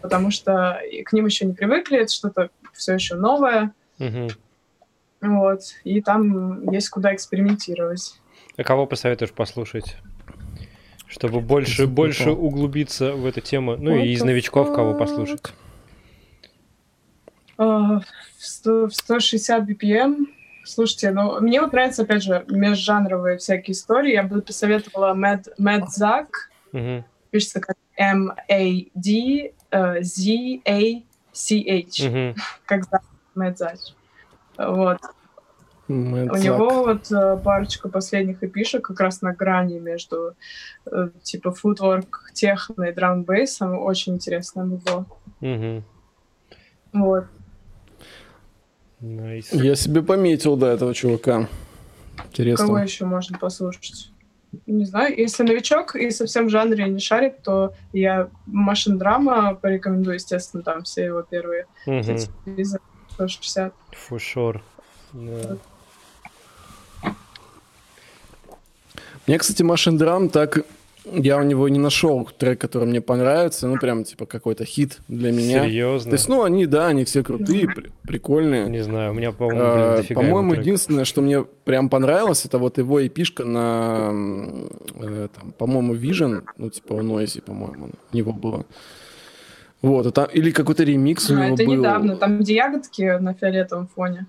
[0.00, 3.72] потому что к ним еще не привыкли, это что-то все еще новое.
[3.98, 4.28] Угу.
[5.22, 8.20] Вот, и там есть куда экспериментировать.
[8.56, 9.96] А кого посоветуешь послушать?
[11.06, 13.76] Чтобы больше, больше углубиться в эту тему.
[13.76, 15.40] Ну и из новичков кого послушать?
[17.58, 18.02] Uh,
[18.38, 20.26] в 160 BPM.
[20.64, 24.12] Слушайте, ну, мне вот нравятся, опять же, межжанровые всякие истории.
[24.12, 26.26] Я бы посоветовала Mad, Mad Zack.
[26.72, 27.04] Uh-huh.
[27.30, 29.50] Пишется как M-A-D-Z-A-C-H.
[32.00, 32.36] Uh-huh.
[32.66, 33.02] Как Zack,
[33.36, 33.78] Mad Zack.
[34.58, 34.98] Вот.
[35.88, 40.34] Мэтт У него вот э, парочка последних эпишек как раз на грани между
[40.86, 43.78] э, типа футворк, техно и драмбейсом.
[43.78, 45.06] Очень интересно было.
[45.40, 45.82] Угу.
[46.94, 47.24] Вот.
[49.00, 49.46] Nice.
[49.52, 51.48] Я себе пометил, да, этого чувака.
[52.26, 52.66] Интересно.
[52.66, 54.10] Кого еще можно послушать?
[54.66, 60.14] Не знаю, если новичок и совсем в жанре не шарит, то я Машин Драма порекомендую,
[60.14, 62.18] естественно, там все его первые угу.
[63.10, 63.72] 160.
[64.10, 64.60] For sure.
[65.12, 65.58] Yeah.
[69.26, 70.64] Мне, кстати, Машин Драм так
[71.12, 75.30] я у него не нашел трек, который мне понравится, ну, прям, типа, какой-то хит для
[75.30, 75.62] меня.
[75.64, 76.10] Серьезно?
[76.10, 78.68] То есть, ну, они, да, они все крутые, при- прикольные.
[78.68, 82.58] Не знаю, у меня, по-моему, А, блин, дофига По-моему, единственное, что мне прям понравилось, это
[82.58, 84.10] вот его эпишка на,
[85.00, 88.64] э, там, по-моему, Vision, ну, типа, у Noisy, по-моему, у него было.
[89.82, 91.74] Вот, это, или какой-то ремикс у А, него это был.
[91.76, 94.26] недавно, там где ягодки на фиолетовом фоне.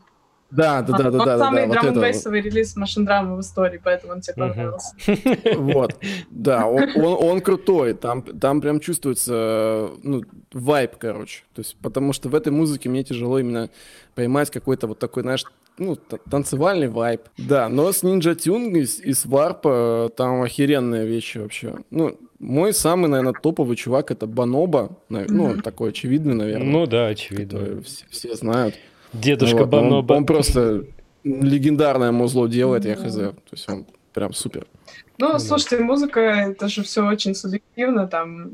[0.49, 1.93] Да, да, да, да, да, да, самый драм
[2.33, 4.95] релиз машин драма в истории, поэтому он тебе понравился.
[5.57, 5.95] Вот,
[6.29, 12.35] да, он, крутой, там, там прям чувствуется, ну, вайб, короче, то есть, потому что в
[12.35, 13.69] этой музыке мне тяжело именно
[14.15, 15.43] поймать какой-то вот такой, знаешь,
[15.77, 17.21] ну, танцевальный вайб.
[17.37, 21.75] Да, но с Ninja Tune и, с- с Варпа там охеренные вещи вообще.
[21.91, 26.67] Ну, мой самый, наверное, топовый чувак это Баноба, ну, такой очевидный, наверное.
[26.71, 27.81] Ну да, очевидно.
[28.09, 28.75] все знают.
[29.21, 30.13] Дедушка Вот, он- Баноба.
[30.13, 30.85] Он, просто
[31.23, 33.15] легендарное музло делает, я хз.
[33.15, 34.65] То есть он прям супер.
[35.19, 35.39] Ну, да.
[35.39, 38.49] слушайте, музыка, это же все очень субъективно, там,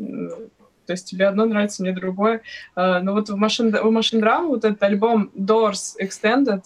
[0.86, 2.42] то есть тебе одно нравится, мне другое.
[2.76, 6.64] А, Но вот в Machine, у Machine Drum вот этот альбом Doors Extended,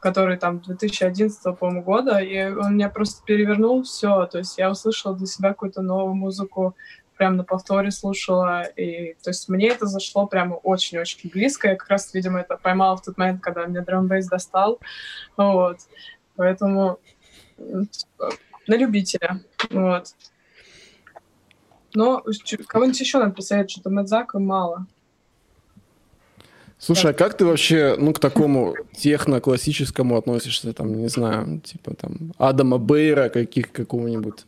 [0.00, 4.26] который там 2011 по-моему, года, и он меня просто перевернул все.
[4.26, 6.74] То есть я услышала для себя какую-то новую музыку,
[7.16, 11.68] прям на повторе слушала, и то есть мне это зашло прямо очень-очень близко.
[11.68, 14.80] Я как раз, видимо, это поймала в тот момент, когда меня драмбейс достал.
[15.36, 15.78] Вот.
[16.36, 16.98] Поэтому
[17.56, 18.30] типа,
[18.66, 19.40] на любителя.
[19.70, 20.14] Вот.
[21.94, 22.24] Но
[22.66, 24.86] кого-нибудь еще надо посоветовать, что-то Мэдзака мало.
[26.78, 32.34] Слушай, а как ты вообще, ну, к такому техно-классическому относишься, там, не знаю, типа там
[32.36, 34.44] Адама Бейра каких, какого-нибудь?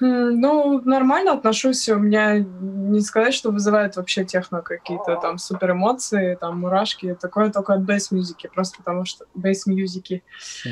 [0.00, 1.88] Ну, нормально отношусь.
[1.88, 7.16] У меня не сказать, что вызывает вообще техно какие-то там супер эмоции, там мурашки.
[7.20, 10.22] Такое только от бейс-мюзики, просто потому что бейс-мюзики.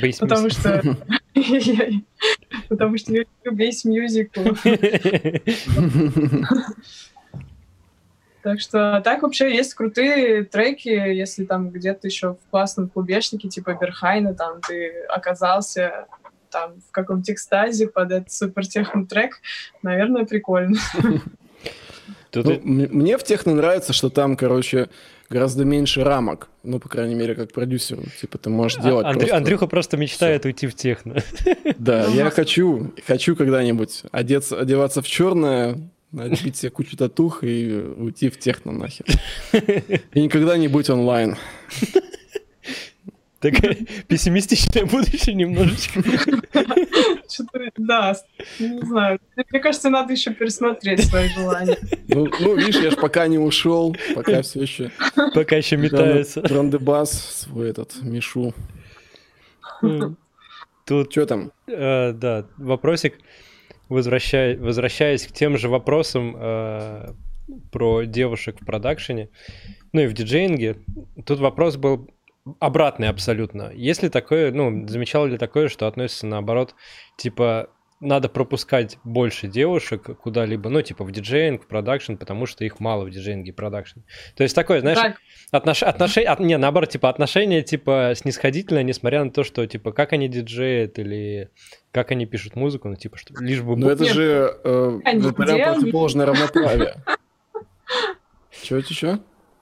[0.01, 0.19] Бейсмис.
[0.19, 0.83] Потому что...
[2.69, 4.41] Потому что я люблю бейс-мюзику.
[8.43, 13.73] Так что так вообще есть крутые треки, если там где-то еще в классном клубешнике, типа
[13.81, 16.07] Берхайна, там ты оказался
[16.55, 19.41] там в каком-то экстазе под этот супер техно трек,
[19.83, 20.79] наверное, прикольно.
[22.37, 24.89] Ну, мне в техно нравится, что там, короче,
[25.31, 26.49] гораздо меньше рамок.
[26.65, 28.03] Ну, по крайней мере, как продюсеру.
[28.21, 31.23] Типа, ты можешь делать А- Андрю- просто- Андрюха просто мечтает уйти в техно.
[31.79, 32.31] Да, я Ага.
[32.31, 35.79] хочу, хочу когда-нибудь одеться, одеваться в черное,
[36.11, 39.07] набить себе кучу татух и уйти в техно нахер.
[39.53, 41.37] И никогда не быть онлайн.
[43.45, 43.77] Такое
[44.09, 46.03] пессимистичное будущее немножечко.
[47.77, 48.17] Да,
[48.59, 49.19] не знаю.
[49.51, 51.77] Мне кажется, надо еще пересмотреть свои желания.
[52.09, 54.91] Ну, ну, видишь, я ж пока не ушел, пока все еще
[55.35, 56.41] Пока еще метается.
[56.41, 58.55] Трандебас свой этот, Мишу.
[60.87, 61.53] Тут, Что там?
[61.67, 63.19] э, да, вопросик,
[63.91, 67.13] возвращая- возвращаясь к тем же вопросам э,
[67.73, 69.29] про девушек в продакшене,
[69.93, 70.77] ну и в диджеинге,
[71.27, 72.11] тут вопрос был
[72.61, 73.71] обратный абсолютно.
[73.75, 76.75] Если такое, ну, замечал ли такое, что относится наоборот,
[77.17, 82.81] типа, надо пропускать больше девушек куда-либо, ну, типа в диджеинг, в продакшн, потому что их
[82.81, 84.01] мало в диджеинге и продакшн.
[84.37, 85.17] То есть такое, знаешь, Так,
[85.53, 85.83] Отнош...
[85.83, 86.29] Отношения...
[86.29, 90.99] от- Не, наоборот, типа, отношения, типа, снисходительное, несмотря на то, что, типа, как они диджеят
[90.99, 91.51] или
[91.93, 93.77] как они пишут музыку, ну, типа, что лишь бы...
[93.77, 94.13] Ну, это Нет.
[94.13, 96.97] же э, прям противоположное равноправие.
[98.63, 99.19] Че, че, че?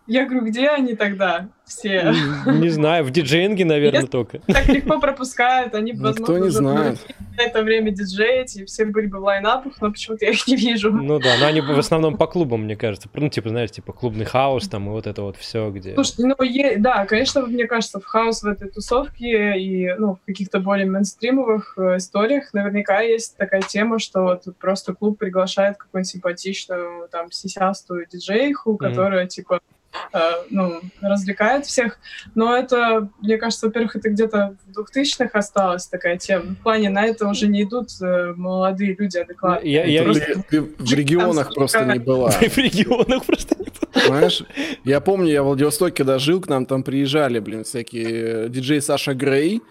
[0.06, 2.12] Я говорю, где они тогда все?
[2.46, 4.38] Не знаю, в диджеинге, наверное, Если- только.
[4.40, 6.98] Так легко пропускают, они, Никто возможно, не знает.
[7.38, 10.56] на это время диджеить, и все были бы в лайнапах, но почему-то я их не
[10.56, 10.90] вижу.
[10.92, 13.08] Ну да, но они в основном по клубам, мне кажется.
[13.14, 15.94] Ну, типа, знаешь, типа, клубный хаос там и вот это вот все, где...
[15.94, 20.26] Слушай, ну, е- да, конечно, мне кажется, в хаос в этой тусовке и, ну, в
[20.26, 26.10] каких-то более мейнстримовых э, историях наверняка есть такая тема, что вот просто клуб приглашает какую-нибудь
[26.10, 29.58] симпатичную, там, сисястую диджейху, которая, типа, э,
[30.50, 31.98] ну, развлекает всех.
[32.34, 36.54] Но это, мне кажется, во-первых, это где-то в 2000-х осталась такая тема.
[36.58, 39.72] В плане на это уже не идут э, молодые люди адекватные.
[39.72, 42.30] Я- я- Ты- Просто- ты в регионах просто не была.
[42.30, 44.42] В регионах просто не Понимаешь?
[44.84, 48.80] Я помню, я в Владивостоке, когда жил, к нам там приезжали, блин, всякие э, диджей
[48.80, 49.62] Саша Грей,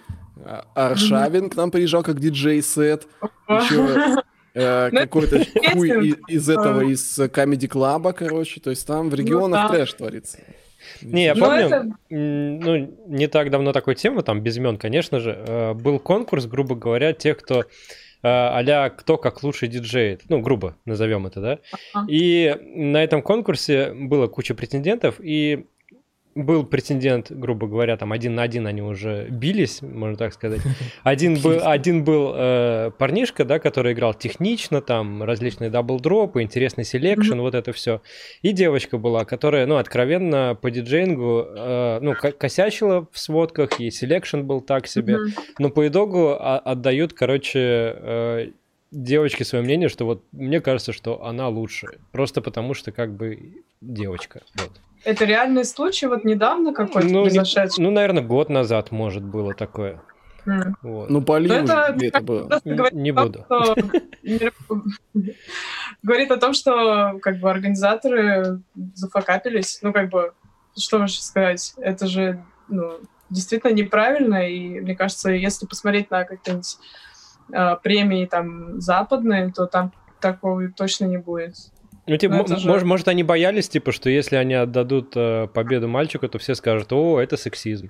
[0.74, 3.08] Аршавин к нам приезжал как диджей-сет,
[3.48, 4.16] еще э,
[4.54, 5.38] какой-то
[5.74, 6.02] хуй песен.
[6.28, 10.40] и- из этого, из Comedy Club, короче, то есть там в регионах Ну трэш творится.
[11.02, 15.20] Не, я Ну, помню, это- ну, не так давно такой темы, там, без имен, конечно
[15.20, 17.64] же, э, был конкурс, грубо говоря, тех, кто э,
[18.24, 21.60] а кто как лучше диджеет, ну, грубо назовем это, да,
[22.08, 25.66] и на этом конкурсе было куча претендентов, и
[26.36, 30.62] был претендент, грубо говоря, там один на один они уже бились, можно так сказать.
[31.04, 36.86] Один был, один был э, парнишка, да, который играл технично, там различные double-drop ы, интересный
[36.86, 38.02] selection, вот это все.
[38.42, 44.42] И девочка была, которая, ну, откровенно по диджеингу, э, ну, косячила в сводках, и selection
[44.42, 45.18] был так себе.
[45.60, 48.52] Но по итогу отдают, короче, э,
[48.92, 51.88] девочке свое мнение, что вот мне кажется, что она лучше.
[52.12, 54.42] Просто потому что как бы девочка.
[54.56, 54.72] Вот.
[55.04, 57.82] Это реальный случай, вот недавно какой-то ну, произошедший?
[57.82, 60.02] Не, ну, наверное, год назад, может, было такое.
[60.46, 60.74] Mm.
[60.82, 61.10] Вот.
[61.10, 62.62] Ну, Полин ну, это, это было.
[62.92, 63.46] Не буду.
[66.04, 68.62] Говорит о том, что как бы организаторы
[68.96, 69.80] зафакапились.
[69.82, 70.34] Ну, как бы,
[70.78, 71.74] что можно сказать?
[71.78, 73.00] Это же ну,
[73.30, 76.78] действительно неправильно, и мне кажется, если посмотреть на какие-нибудь
[77.54, 81.56] э, премии там западные, то там такого точно не будет.
[82.08, 82.68] Ну, типа, ну, же...
[82.68, 86.92] может, может, они боялись, типа, что если они отдадут э, победу мальчику, то все скажут,
[86.92, 87.90] о, это сексизм.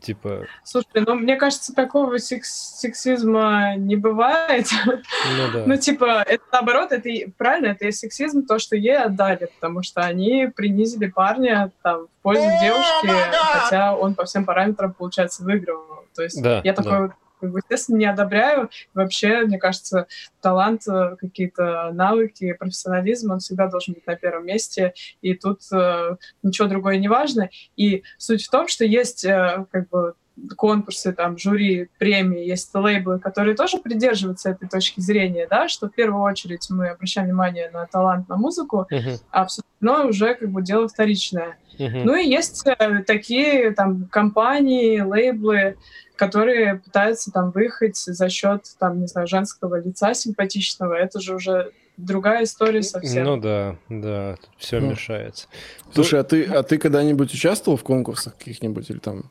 [0.00, 0.46] Типа...
[0.62, 4.66] Слушай, ну, мне кажется, такого секс сексизма не бывает.
[4.86, 5.64] Ну, да.
[5.66, 10.02] ну, типа, это наоборот, это правильно, это и сексизм, то, что ей отдали, потому что
[10.02, 13.08] они принизили парня там в пользу девушки,
[13.52, 16.04] хотя он по всем параметрам, получается, выигрывал.
[16.14, 18.70] То есть да, я такой да как бы, естественно, не одобряю.
[18.94, 20.06] Вообще, мне кажется,
[20.40, 26.16] талант, э, какие-то навыки, профессионализм, он всегда должен быть на первом месте, и тут э,
[26.42, 27.50] ничего другое не важно.
[27.76, 30.14] И суть в том, что есть э, как бы
[30.56, 35.92] конкурсы, там, жюри, премии, есть лейблы, которые тоже придерживаются этой точки зрения, да, что в
[35.92, 39.20] первую очередь мы обращаем внимание на талант, на музыку, uh-huh.
[39.30, 41.56] а все остальное уже как бы дело вторичное.
[41.78, 42.02] Uh-huh.
[42.04, 45.76] Ну и есть э, такие там компании, лейблы,
[46.16, 50.94] которые пытаются там выехать за счет, там, не знаю, женского лица симпатичного.
[50.94, 53.24] Это же уже другая история совсем.
[53.24, 54.90] Ну да, да, тут все ну.
[54.90, 55.48] мешается.
[55.94, 59.30] Слушай, а ты, а ты когда-нибудь участвовал в конкурсах каких-нибудь или там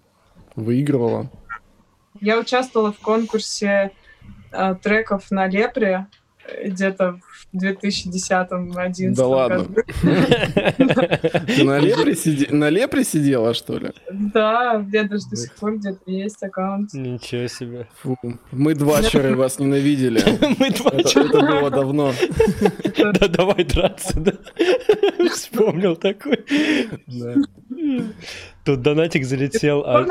[0.56, 1.30] выигрывала?
[2.22, 3.92] Я участвовала в конкурсе
[4.52, 6.08] э, треков на Лепре
[6.66, 7.20] где-то
[7.54, 9.66] в 2010-2011 Да ладно.
[11.64, 11.80] На
[12.70, 13.92] лепре, сидела, что ли?
[14.12, 16.94] Да, у меня даже до сих пор где-то есть аккаунт.
[16.94, 17.88] Ничего себе.
[18.02, 18.18] Фу.
[18.52, 20.22] Мы два двачеры вас ненавидели.
[20.60, 22.14] Мы два это, это было давно.
[22.98, 24.34] Да давай драться, да.
[25.30, 26.46] Вспомнил такой.
[28.64, 29.84] Тут донатик залетел.
[29.86, 30.06] А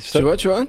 [0.00, 0.66] чего, чего?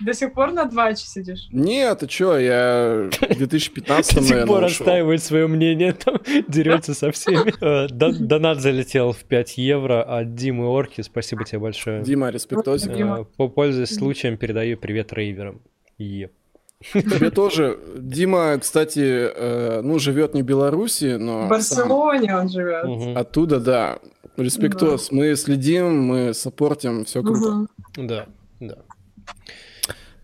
[0.00, 1.48] До сих пор на 2 сидишь?
[1.52, 6.18] Нет, ты чё, я в 2015 До сих пор отстаивает свое мнение, там
[6.48, 7.54] дерется со всеми.
[7.66, 12.02] Э, донат залетел в 5 евро от Димы Орки, спасибо тебе большое.
[12.02, 12.90] Дима, респектозик.
[12.90, 15.62] Э, Пользуясь случаем, передаю привет рейверам.
[15.98, 16.32] Еп.
[16.92, 17.78] Тебе тоже.
[17.96, 21.46] Дима, кстати, э, ну, живет не в Беларуси, но...
[21.46, 22.40] В Барселоне сам...
[22.40, 23.16] он живет.
[23.16, 23.98] Оттуда, да.
[24.36, 25.08] Респектос.
[25.08, 25.16] Да.
[25.16, 27.48] Мы следим, мы саппортим, все круто.
[27.48, 27.68] Угу.
[28.06, 28.26] Да,
[28.60, 28.76] да.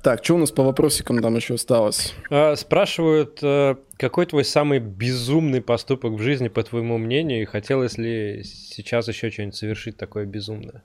[0.02, 2.14] Так, что у нас по вопросикам там еще осталось?
[2.28, 7.98] А, спрашивают, э, какой твой самый безумный поступок в жизни, по твоему мнению, и хотелось
[7.98, 10.82] ли сейчас еще что-нибудь совершить такое безумное?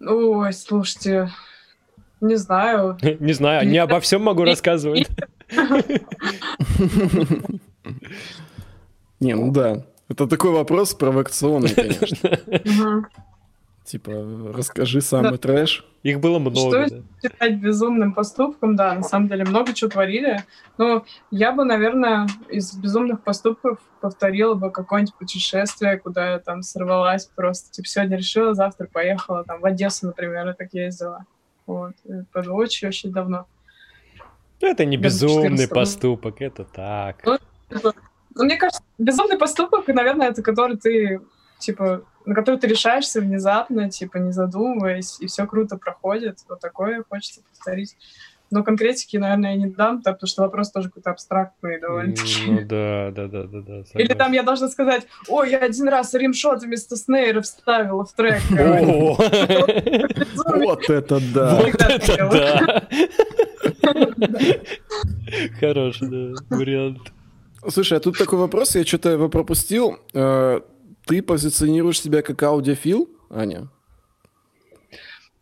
[0.00, 1.32] Ой, слушайте,
[2.20, 2.96] не знаю.
[3.18, 5.08] Не знаю, не обо всем могу рассказывать.
[9.18, 9.84] Не, ну да.
[10.08, 13.08] Это такой вопрос провокационный, конечно.
[13.90, 14.12] Типа,
[14.54, 15.38] расскажи самый да.
[15.38, 15.84] трэш.
[16.04, 16.86] Их было много.
[16.86, 17.02] Что да.
[17.20, 20.44] считать безумным поступком, да, на самом деле много чего творили.
[20.78, 27.26] Но я бы, наверное, из безумных поступков повторила бы какое-нибудь путешествие, куда я там сорвалась
[27.34, 27.72] просто.
[27.72, 31.26] Типа, сегодня решила, завтра поехала там в Одессу, например, я так ездила.
[31.66, 31.94] Вот.
[32.04, 33.46] Это было очень-очень давно.
[34.60, 37.24] Это не безумный поступок, это так.
[37.24, 37.38] Ну,
[38.36, 41.20] ну, мне кажется, безумный поступок, наверное, это который ты,
[41.58, 46.38] типа, на который ты решаешься внезапно, типа, не задумываясь, и все круто проходит.
[46.48, 47.96] Вот такое хочется повторить.
[48.52, 52.14] Но конкретики, наверное, я не дам, потому что вопрос тоже какой-то абстрактный довольно.
[52.46, 53.82] Ну да, да, да, да, да.
[53.94, 58.40] Или там я должна сказать, ой, я один раз римшот вместо снейра вставила в трек.
[60.46, 61.56] Вот это да!
[61.56, 62.88] Вот это да!
[65.58, 67.12] Хороший вариант.
[67.68, 69.98] Слушай, а тут такой вопрос, я что-то его пропустил.
[71.10, 73.66] Ты позиционируешь себя как аудиофил, Аня?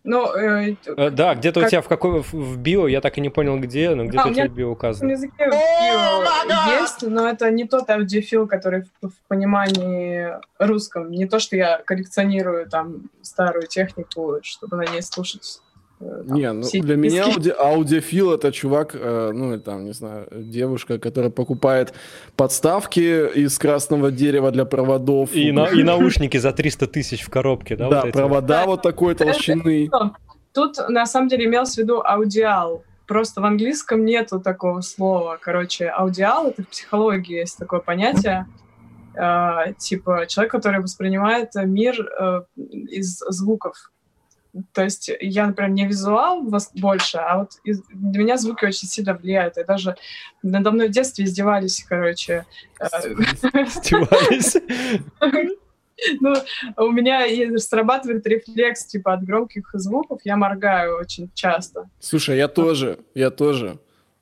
[0.03, 1.67] Ну, э, э, да, где-то как...
[1.67, 4.29] у тебя в какой в био, я так и не понял где, но где-то а,
[4.29, 5.11] у тебя в био указано.
[5.11, 10.29] В языке в био есть, но это не тот аудиофил, который в, в понимании
[10.59, 11.11] русском.
[11.11, 15.61] Не то, что я коллекционирую там старую технику, чтобы на ней слушать
[16.01, 17.39] э, Не, ну все для меня диски.
[17.39, 21.93] ауди- аудиофил это чувак, э, ну или там, не знаю, девушка, которая покупает
[22.37, 25.35] подставки из красного дерева для проводов.
[25.35, 27.89] И, на- и наушники за 300 тысяч в коробке, да?
[27.89, 29.91] Да, вот провода вот такой толщины.
[30.55, 32.83] Тут на самом деле имелось в виду аудиал.
[33.07, 35.39] Просто в английском нету такого слова.
[35.41, 38.47] Короче, аудиал— это в психологии есть такое понятие.
[39.15, 43.91] э, типа человек, который воспринимает мир э, из звуков.
[44.73, 48.89] То есть я, например, не визуал вос- больше, а вот из- для меня звуки очень
[48.89, 49.57] сильно влияют.
[49.59, 49.97] И даже
[50.43, 52.45] надо мной в детстве издевались, короче.
[52.81, 52.87] Э,
[53.65, 54.57] Издевались.
[56.21, 56.33] Ну,
[56.77, 57.27] у меня
[57.59, 61.91] срабатывает рефлекс, типа, от громких звуков, я моргаю очень часто.
[61.99, 63.79] Слушай, я тоже, я тоже.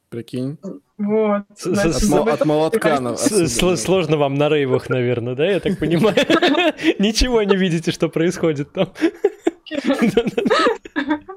[0.09, 0.57] Прикинь.
[0.97, 1.43] Вот.
[1.59, 2.99] Значит, От, от этом молотка.
[3.01, 6.17] на- Сложно вам на рейвах, наверное, да, я так понимаю?
[6.99, 8.95] Ничего не видите, что происходит там.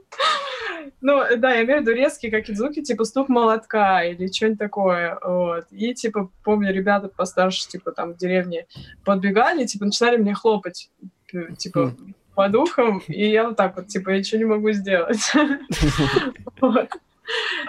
[1.01, 5.17] Ну, да, я имею в виду резкие какие-то звуки, типа стук молотка или что-нибудь такое,
[5.23, 5.65] вот.
[5.71, 8.65] И, типа, помню, ребята постарше, типа, там, в деревне
[9.05, 10.89] подбегали, типа, начинали мне хлопать,
[11.33, 11.95] э, типа,
[12.35, 15.31] по духам, и я вот так вот, типа, я ничего не могу сделать.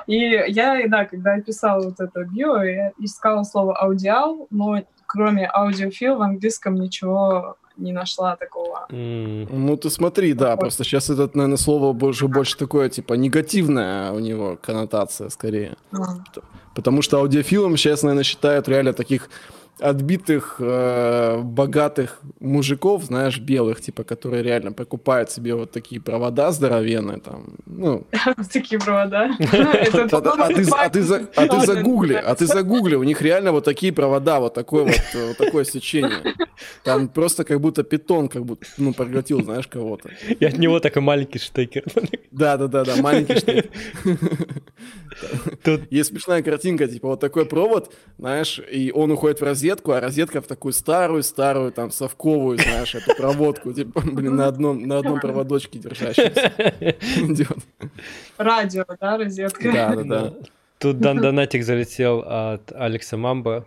[0.06, 5.46] И я, да, когда я писала вот это био, я искала слово аудиал, но кроме
[5.46, 8.86] аудиофил в английском ничего не нашла такого.
[8.90, 14.12] М, Ну ты смотри, да, просто сейчас это, наверное, слово больше, больше такое, типа, негативная
[14.12, 15.76] у него коннотация скорее.
[15.92, 16.04] Ну,
[16.74, 19.28] Потому что аудиофилом сейчас, наверное, считают реально таких
[19.80, 27.18] отбитых, э, богатых мужиков, знаешь, белых, типа, которые реально покупают себе вот такие провода здоровенные,
[27.18, 28.06] там, ну,
[28.52, 29.30] Такие провода.
[30.10, 33.92] А, а ты, а а ты загугли, а ты загугли, у них реально вот такие
[33.92, 36.34] провода, вот такое вот, э, вот такое сечение.
[36.84, 40.10] Там просто как будто питон, как будто, ну, проглотил, знаешь, кого-то.
[40.28, 41.84] И от него такой маленький штекер.
[42.30, 43.68] Да, да, да, да, маленький.
[45.64, 50.00] Тут Есть смешная картинка, типа вот такой провод, знаешь, и он уходит в розетку, а
[50.00, 55.20] розетка в такую старую-старую, там, совковую, знаешь, эту проводку, типа, блин, на одном, на одном
[55.20, 56.52] проводочке держащемся.
[58.38, 59.72] Радио, да, розетка?
[59.72, 60.20] Да, да, Да.
[60.30, 60.32] да.
[60.78, 63.66] Тут дан донатик залетел от Алекса Мамба.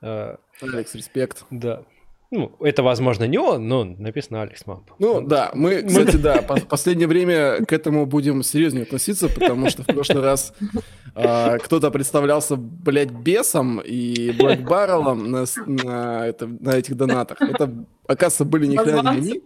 [0.00, 1.44] Э, Алекс, респект.
[1.50, 1.82] Да.
[2.30, 4.94] Ну, это, возможно, не он, но написано Алекс Мамба.
[4.98, 9.82] Ну, да, мы, кстати, да, по- последнее время к этому будем серьезнее относиться, потому что
[9.82, 10.52] в прошлый раз
[11.14, 17.40] а, кто-то представлялся, блядь, бесом и Блэк Баррелом на, на, это, на этих донатах.
[17.40, 17.72] Это,
[18.06, 19.42] оказывается, были ни хрена не они.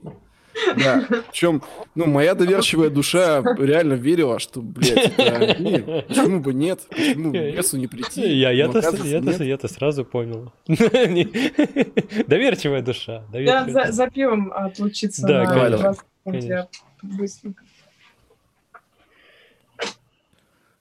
[0.76, 1.62] Да, причем,
[1.94, 6.02] ну, моя доверчивая душа реально верила, что, блядь, это они.
[6.08, 8.34] почему бы нет, почему бы бесу не прийти.
[8.36, 10.52] Я, Но, я-то, оказывается, я-то, я-то сразу понял.
[12.26, 13.24] Доверчивая душа.
[13.32, 16.48] Я доверчивая за, за пивом отлучиться Да, на конечно, 20 конечно.
[16.52, 16.68] я
[17.02, 17.64] быстренько.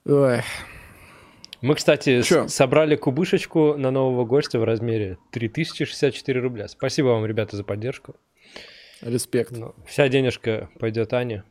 [0.06, 0.42] Ой,
[1.62, 2.48] Мы, кстати, Чё?
[2.48, 6.68] собрали кубышечку на нового гостя в размере 3064 рубля.
[6.68, 8.16] Спасибо вам, ребята, за поддержку.
[9.02, 9.52] Респект.
[9.52, 11.44] Ну, Вся денежка пойдет Ане.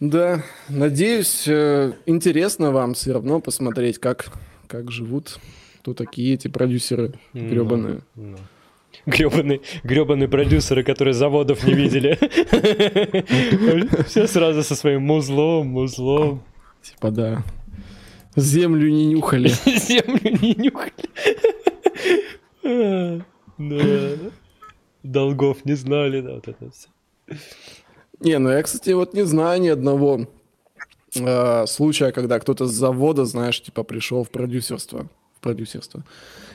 [0.00, 4.32] Да, надеюсь, э, интересно вам все равно посмотреть, как,
[4.66, 5.38] как живут
[5.82, 8.02] кто такие эти продюсеры гребаные.
[8.14, 8.36] Ну,
[9.04, 12.16] Гребаные, гребаные продюсеры, которые заводов не видели.
[14.06, 16.44] Все сразу со своим музлом, музлом.
[16.82, 17.42] Типа, да.
[18.36, 19.48] Землю не нюхали.
[19.66, 20.92] Землю не нюхали.
[23.58, 24.30] Да.
[25.02, 27.38] Долгов не знали, да, вот это все.
[28.20, 30.26] Не, ну я, кстати, вот не знаю ни одного
[31.16, 35.08] э, случая, когда кто-то с завода, знаешь, типа пришел в продюсерство.
[35.36, 36.04] В продюсерство.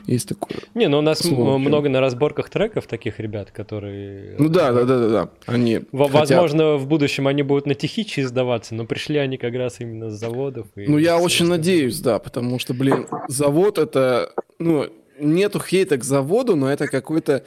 [0.05, 0.59] Есть такое.
[0.75, 1.57] Не, ну у нас Слово.
[1.57, 4.37] много на разборках треков таких ребят, которые...
[4.39, 5.29] Ну да, да, да, да, да.
[5.45, 9.81] Они хотят- Возможно, в будущем они будут на Тихичи издаваться, но пришли они как раз
[9.81, 10.67] именно с заводов.
[10.77, 14.85] и Ну, я очень надеюсь, да, потому что, блин, завод это, ну,
[15.19, 17.43] нету хейта к заводу, но это какой-то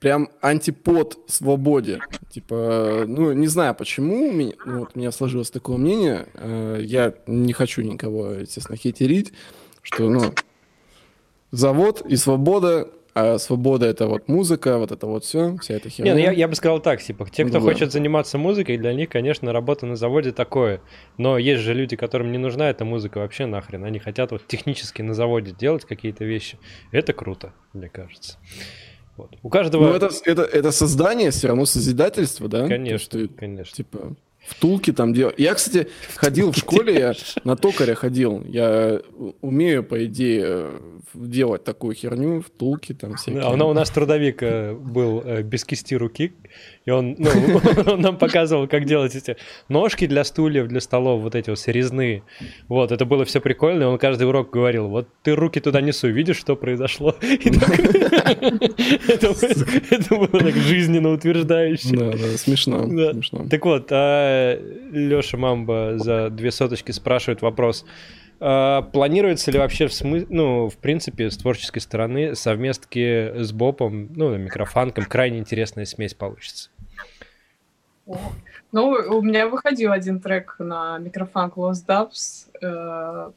[0.00, 2.00] прям антипод свободе.
[2.30, 6.80] Типа, ну, не знаю почему, у меня, ну, вот у меня сложилось такое мнение, э,
[6.82, 9.32] я не хочу никого, естественно, хейтерить,
[9.82, 10.32] что, ну,
[11.50, 15.90] завод и свобода, а свобода это вот музыка, вот это вот все, вся эта Не,
[15.90, 16.12] херня.
[16.14, 17.60] ну я, я бы сказал так, типа, те, кто да.
[17.60, 20.80] хочет заниматься музыкой, для них, конечно, работа на заводе такое.
[21.16, 23.82] Но есть же люди, которым не нужна эта музыка вообще нахрен.
[23.82, 26.58] Они хотят вот технически на заводе делать какие-то вещи.
[26.92, 28.38] Это круто, мне кажется.
[29.18, 29.36] Вот.
[29.42, 29.88] У каждого...
[29.88, 32.68] Ну, это, это, это создание все равно созидательство, да?
[32.68, 33.74] Конечно, что, конечно.
[33.74, 34.14] типа,
[34.46, 35.34] втулки там делать.
[35.38, 37.12] Я, кстати, ходил в школе, я
[37.44, 38.44] на токаря ходил.
[38.44, 39.00] Я
[39.40, 40.70] умею, по идее,
[41.14, 43.42] делать такую херню, втулки там всякие.
[43.42, 46.32] А у нас трудовик э, был э, без кисти руки,
[46.88, 47.28] и он, ну,
[47.92, 49.36] он нам показывал, как делать эти
[49.68, 52.22] ножки для стульев, для столов, вот эти вот резные.
[52.66, 56.08] Вот, это было все прикольно, и он каждый урок говорил, вот ты руки туда несу,
[56.08, 57.14] видишь, что произошло?
[57.20, 57.34] Это
[60.14, 61.94] было так жизненно утверждающе.
[61.94, 62.88] Да, да, смешно.
[63.50, 64.58] Так вот, а
[64.90, 67.84] Леша Мамба за две соточки спрашивает вопрос.
[68.40, 70.26] А, планируется ли вообще в смы...
[70.28, 76.70] ну, в принципе, с творческой стороны совместки с Бопом, ну, микрофанком, крайне интересная смесь получится?
[78.72, 83.30] Ну, у меня выходил один трек на микрофанк Lost Dubs, э,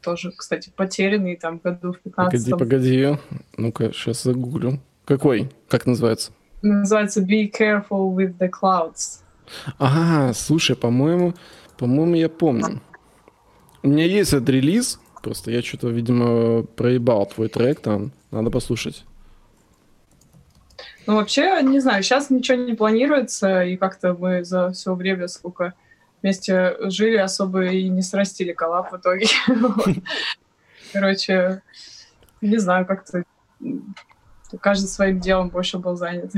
[0.00, 3.18] тоже, кстати, потерянный там году в 15 Погоди, погоди,
[3.56, 4.80] ну-ка, сейчас загуглю.
[5.04, 5.50] Какой?
[5.68, 6.32] Как называется?
[6.62, 9.20] Называется Be Careful with the Clouds.
[9.78, 11.34] Ага, слушай, по-моему,
[11.78, 12.80] по-моему, я помню.
[13.82, 18.10] У меня есть этот релиз, просто я что-то, видимо, проебал твой трек там.
[18.32, 19.04] Надо послушать.
[21.06, 25.74] Ну, вообще, не знаю, сейчас ничего не планируется, и как-то мы за все время, сколько
[26.22, 29.26] вместе жили, особо и не срастили коллаб в итоге.
[30.92, 31.62] Короче,
[32.40, 33.24] не знаю, как-то
[34.60, 36.32] каждый своим делом больше был занят.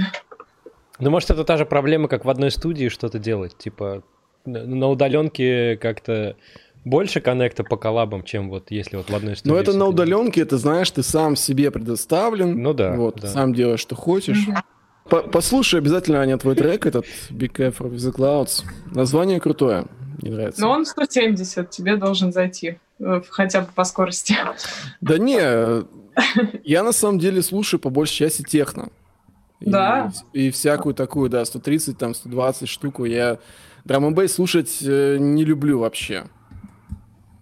[0.99, 4.03] Ну, может, это та же проблема, как в одной студии что-то делать, типа
[4.45, 6.37] на удаленке как-то
[6.85, 9.53] больше коннекта по коллабам, чем вот если вот в одной студии.
[9.53, 12.63] Ну, это на удаленке, это знаешь, ты сам себе предоставлен.
[12.63, 12.93] Ну да.
[12.93, 13.29] Вот, да.
[13.29, 14.47] сам делаешь, что хочешь.
[15.09, 18.63] По Послушай обязательно, Аня, твой трек, этот Big Careful with the Clouds.
[18.95, 19.87] Название крутое,
[20.21, 20.61] мне нравится.
[20.61, 24.37] Но он 170, тебе должен зайти, э, хотя бы по скорости.
[25.01, 25.41] Да не,
[26.65, 28.91] я на самом деле слушаю по большей части техно.
[29.61, 30.13] Да.
[30.33, 33.05] И, и всякую такую, да, 130, там, 120 штуку.
[33.05, 33.39] Я
[33.85, 36.25] драм слушать э, не люблю вообще.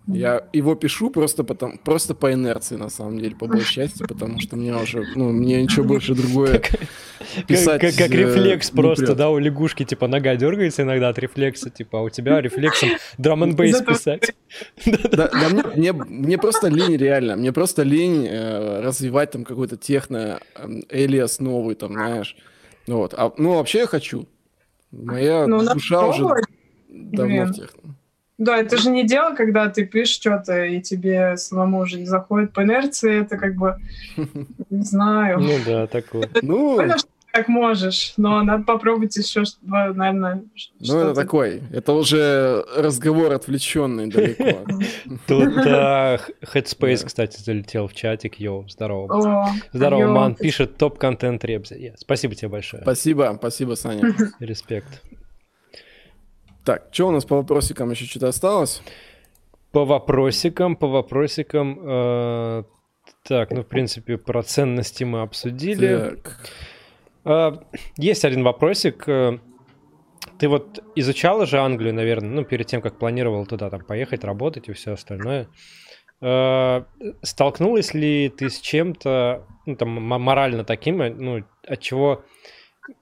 [0.07, 4.39] Я его пишу просто потом, просто по инерции, на самом деле, по большей части, потому
[4.39, 6.62] что мне уже, ну, мне ничего больше другое
[7.49, 9.16] писать Как, как, как рефлекс просто, прет.
[9.16, 13.43] да, у лягушки, типа, нога дергается иногда от рефлекса, типа, а у тебя рефлексом драм
[13.43, 14.33] н бейс писать.
[15.11, 19.77] Да, да мне, мне, мне просто лень, реально, мне просто лень э, развивать там какой-то
[19.77, 22.37] техно, э, элиас новый, там, знаешь.
[22.87, 23.15] Вот.
[23.16, 24.28] А, ну, вообще я хочу.
[24.93, 26.24] Моя ну, душа уже
[26.89, 27.86] давно в техно.
[28.39, 32.53] Да, это же не дело, когда ты пишешь что-то, и тебе самому уже не заходит
[32.53, 33.77] по инерции, это как бы,
[34.71, 35.41] не знаю.
[35.41, 36.29] Ну да, такое.
[36.43, 36.79] Ну,
[37.37, 40.43] как можешь, но надо попробовать еще, наверное,
[40.81, 44.65] Ну, это такой, это уже разговор отвлеченный далеко.
[45.27, 49.51] Тут uh, Headspace, кстати, залетел в чатик, йоу, здорово.
[49.73, 51.95] здорово, ман, пишет топ-контент Ребзи.
[51.99, 52.83] Спасибо тебе большое.
[52.83, 54.15] Спасибо, спасибо, Саня.
[54.41, 55.03] Респект.
[56.66, 58.82] Так, что у нас по вопросикам еще что-то осталось?
[59.70, 61.78] По вопросикам, по вопросикам.
[61.80, 62.64] Э,
[63.22, 66.18] так, ну, в принципе, про ценности мы обсудили.
[67.24, 67.52] Э,
[67.97, 69.09] есть один вопросик.
[69.09, 69.38] Э,
[70.40, 74.68] ты вот изучала же Англию, наверное, ну, перед тем, как планировал туда там поехать, работать
[74.68, 75.47] и все остальное.
[76.20, 76.82] Э,
[77.22, 82.24] столкнулась ли ты с чем-то, ну, там, морально таким, э, ну, от чего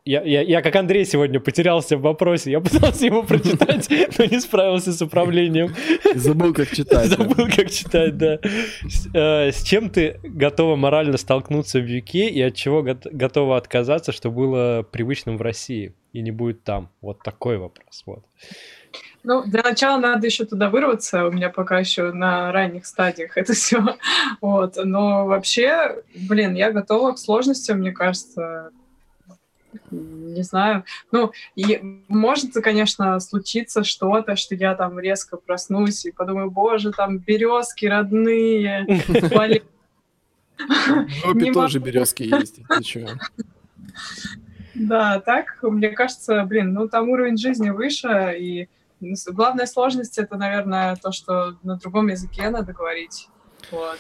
[0.05, 2.51] я, я, я как Андрей сегодня потерялся в вопросе.
[2.51, 3.89] Я пытался его прочитать,
[4.19, 5.75] но не справился с управлением.
[6.15, 7.07] Забыл, как читать.
[7.09, 8.39] Забыл, как читать, да.
[8.89, 13.57] С, э, с чем ты готова морально столкнуться в UK и от чего го- готова
[13.57, 16.91] отказаться, что было привычным в России и не будет там?
[17.01, 18.03] Вот такой вопрос.
[18.07, 18.25] Вот.
[19.23, 21.27] Ну, для начала надо еще туда вырваться.
[21.27, 23.83] У меня пока еще на ранних стадиях это все.
[24.41, 24.77] Вот.
[24.85, 28.71] Но вообще, блин, я готова к сложностям, мне кажется
[29.91, 30.85] не знаю.
[31.13, 37.19] Ну, и может, конечно, случиться что-то, что я там резко проснусь и подумаю, боже, там
[37.19, 38.87] березки родные.
[41.25, 42.61] В тоже березки есть.
[44.75, 48.69] Да, так, мне кажется, блин, ну там уровень жизни выше, и
[49.29, 53.29] главная сложность это, наверное, то, что на другом языке надо говорить.
[53.71, 53.99] Вот.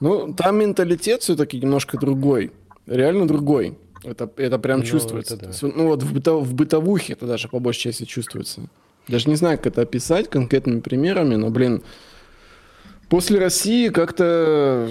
[0.00, 2.52] Ну, там менталитет все-таки немножко другой,
[2.86, 3.78] реально другой.
[4.04, 5.34] Это, это прям ну, чувствуется.
[5.34, 5.72] Это да.
[5.74, 8.62] Ну вот в, бытов, в бытовухе это даже по большей части чувствуется.
[9.08, 11.82] Даже не знаю, как это описать конкретными примерами, но, блин,
[13.08, 14.90] после России как-то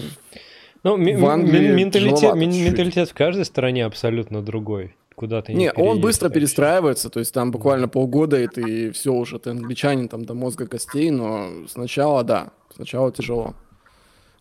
[0.84, 4.96] ну, в Англии менталитет, менталитет в каждой стране абсолютно другой.
[5.16, 6.40] Куда ты не, не он быстро вообще.
[6.40, 10.66] перестраивается, то есть там буквально полгода, и ты все уже, ты англичанин там до мозга
[10.66, 13.54] костей, но сначала, да, сначала тяжело.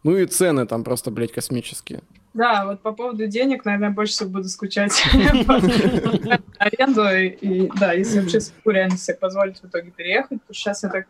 [0.05, 2.01] Ну и цены там просто, блядь, космические.
[2.32, 5.02] Да, вот по поводу денег, наверное, больше всего буду скучать
[6.59, 7.09] аренду.
[7.11, 11.07] И да, если вообще смогу реально себе позволить в итоге переехать, что сейчас я так,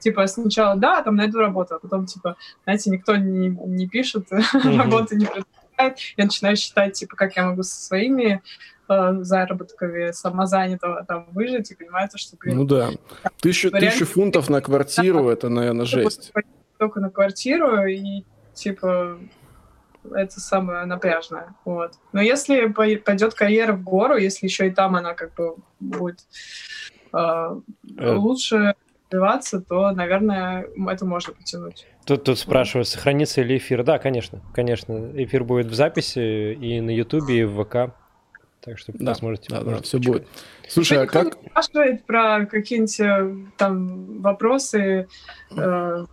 [0.00, 5.14] типа, сначала, да, там найду работу, а потом, типа, знаете, никто не, не пишет, работы
[5.14, 5.98] не предлагает.
[6.16, 8.42] Я начинаю считать, типа, как я могу со своими
[8.88, 12.36] э, заработками самозанятого там выжить, и понимаете, что...
[12.38, 12.90] Блин, ну да.
[13.40, 16.32] Тысячу, тысячу фунтов на квартиру, это, наверное, жесть.
[16.76, 19.18] Только на квартиру, и, типа,
[20.14, 21.54] это самое напряжное.
[21.64, 21.92] Вот.
[22.12, 26.20] Но если пойдет карьера в гору, если еще и там она как бы будет
[27.12, 27.60] э,
[27.98, 28.74] лучше
[29.10, 31.86] развиваться, то, наверное, это можно потянуть.
[32.04, 33.82] Тут, тут спрашивают, сохранится ли эфир?
[33.82, 35.10] Да, конечно, конечно.
[35.14, 37.94] Эфир будет в записи и на Ютубе, и в ВК.
[38.60, 39.46] Так что да, посмотрите.
[39.48, 40.26] Да, да, все будет.
[40.68, 41.34] Слушай, а как...
[41.34, 45.06] спрашивает про какие-нибудь э, там вопросы
[45.56, 46.06] э,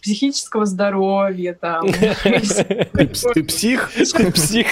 [0.00, 1.86] психического здоровья там.
[1.92, 3.90] Ты псих?
[4.34, 4.66] Псих.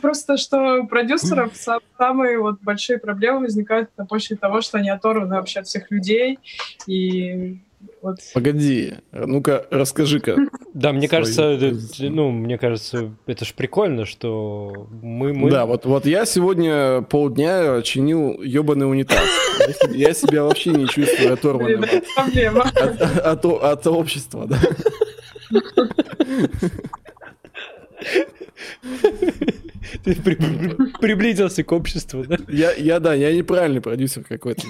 [0.00, 1.52] Просто что у продюсеров
[1.98, 6.38] самые вот большие проблемы возникают на почве того, что они оторваны вообще от всех людей
[6.86, 7.58] и
[8.04, 8.18] вот.
[8.34, 10.36] Погоди, ну-ка расскажи-ка.
[10.74, 11.58] Да, мне кажется,
[12.00, 15.32] ну, мне кажется, это ж прикольно, что мы...
[15.32, 15.50] мы...
[15.50, 19.24] Да, вот, вот я сегодня полдня чинил ебаный унитаз.
[19.94, 21.84] Я себя вообще не чувствую оторванным
[22.16, 24.58] от, от, от, от общества, да.
[30.04, 30.34] Ты при,
[31.00, 32.36] приблизился к обществу, да?
[32.48, 34.62] Я, я, да, я неправильный продюсер какой-то.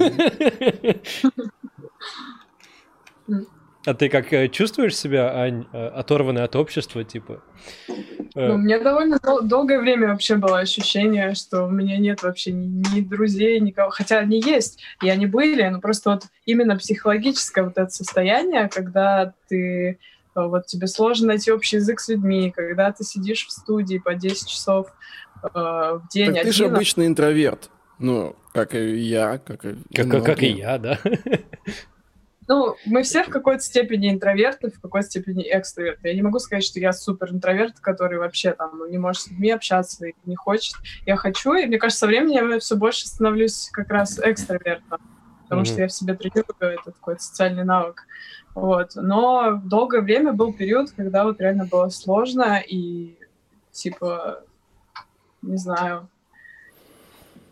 [3.86, 7.42] А ты как э, чувствуешь себя, Ань, э, оторванной от общества, типа?
[8.34, 12.22] Э, ну, у меня довольно дол- долгое время вообще было ощущение, что у меня нет
[12.22, 13.90] вообще ни, ни друзей, никого.
[13.90, 19.34] Хотя они есть, и они были, но просто вот именно психологическое вот это состояние, когда
[19.48, 19.98] ты
[20.34, 24.48] вот тебе сложно найти общий язык с людьми, когда ты сидишь в студии по 10
[24.48, 24.88] часов
[25.42, 26.26] э, в день.
[26.26, 27.70] Так один, ты же обычный интроверт.
[27.98, 30.98] Ну, как и я, как и как, как, как и я, да.
[32.46, 36.08] Ну, мы все в какой-то степени интроверты, в какой-то степени экстраверты.
[36.08, 39.50] Я не могу сказать, что я супер интроверт, который вообще там не может с людьми
[39.50, 40.74] общаться и не хочет.
[41.06, 45.00] Я хочу, и мне кажется, со временем я все больше становлюсь как раз экстравертом,
[45.44, 45.64] потому mm-hmm.
[45.64, 48.06] что я в себе тренирую этот какой-то социальный навык.
[48.54, 48.92] Вот.
[48.94, 53.18] Но долгое время был период, когда вот реально было сложно, и
[53.72, 54.44] типа,
[55.42, 56.08] не знаю,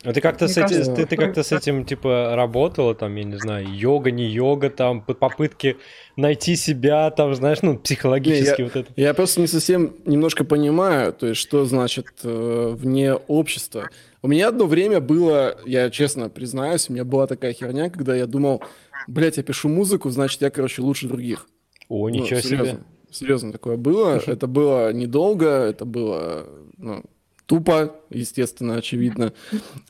[0.04, 3.36] а ты как-то с, кажется, ты, ты как-то с этим, типа, работала, там, я не
[3.36, 5.76] знаю, йога, не йога, там, попытки
[6.16, 8.92] найти себя, там, знаешь, ну, психологически не, вот это.
[8.96, 13.90] Я просто не совсем немножко понимаю, то есть, что значит э, вне общества.
[14.22, 18.26] У меня одно время было, я честно признаюсь, у меня была такая херня, когда я
[18.26, 18.62] думал,
[19.06, 21.46] блядь, я пишу музыку, значит, я, короче, лучше других.
[21.88, 22.78] О, ну, ничего серьезно, себе.
[23.10, 24.20] Серьезно такое было.
[24.26, 26.48] Это было недолго, это было,
[26.78, 27.04] ну,
[27.52, 29.34] тупо, естественно, очевидно.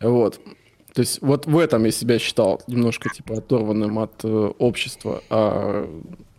[0.00, 0.40] Вот.
[0.94, 4.28] То есть вот в этом я себя считал немножко типа оторванным от э,
[4.58, 5.22] общества.
[5.30, 5.88] А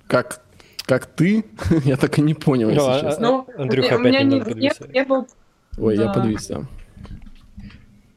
[0.08, 0.44] как,
[0.86, 1.46] как ты,
[1.86, 3.28] я так и не понял, если ну, честно.
[3.28, 5.26] Ну, Андрюха опять не, не, не был...
[5.78, 6.04] Ой, да.
[6.04, 6.66] я подвис, да.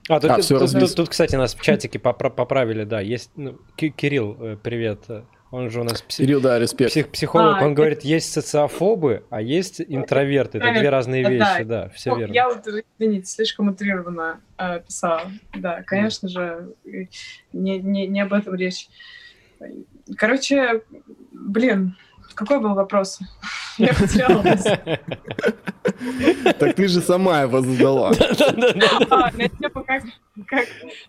[0.08, 3.56] А, тут, а, все тут, тут, тут, кстати, нас в чатике поправили, да, есть, ну,
[3.76, 5.04] Кирилл, э, привет,
[5.50, 6.26] он же у нас псих...
[6.26, 6.90] Кирилл, да, респект.
[6.90, 7.08] Псих...
[7.08, 7.74] психолог, а, он это...
[7.74, 10.58] говорит, есть социофобы, а есть интроверты.
[10.58, 12.32] Это две разные вещи, да, да все ну, верно.
[12.32, 12.66] Я вот,
[12.98, 15.30] извините, слишком утрированно э, писала.
[15.56, 16.74] Да, конечно же,
[17.52, 18.88] не, не, не об этом речь.
[20.16, 20.82] Короче,
[21.32, 21.96] блин,
[22.36, 23.18] какой был вопрос?
[23.78, 24.64] Я потерялась.
[26.58, 28.12] Так ты же сама его задала.
[29.08, 29.30] А,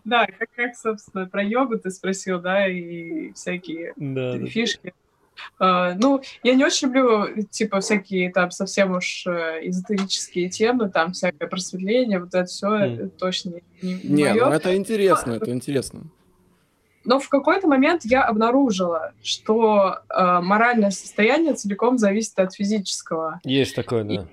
[0.05, 3.93] да, как, собственно, про йогу ты спросил, да, и всякие
[4.47, 4.93] фишки.
[5.59, 11.11] Uh, ну, я не очень люблю, типа, всякие там совсем уж э, эзотерические темы, там
[11.11, 13.09] всякое просветление, вот это все mm.
[13.19, 16.05] точно не, не, не ну это интересно, это интересно.
[17.07, 23.39] Но в какой-то момент я обнаружила, что э, моральное состояние целиком зависит от физического.
[23.45, 24.27] Есть такое, да.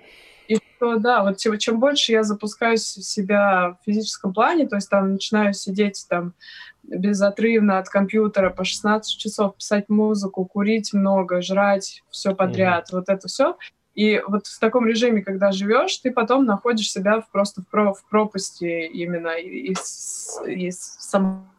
[0.49, 4.67] И, и что, да, вот чем, чем больше я запускаюсь в себя в физическом плане,
[4.67, 6.35] то есть там начинаю сидеть там
[6.83, 13.09] безотрывно от компьютера по 16 часов, писать музыку, курить много, жрать все подряд, mm вот
[13.09, 13.57] это все.
[13.95, 17.95] И вот в таком режиме, когда живешь, ты потом находишь себя в, просто в, про,
[17.95, 21.54] в пропасти именно из, из самого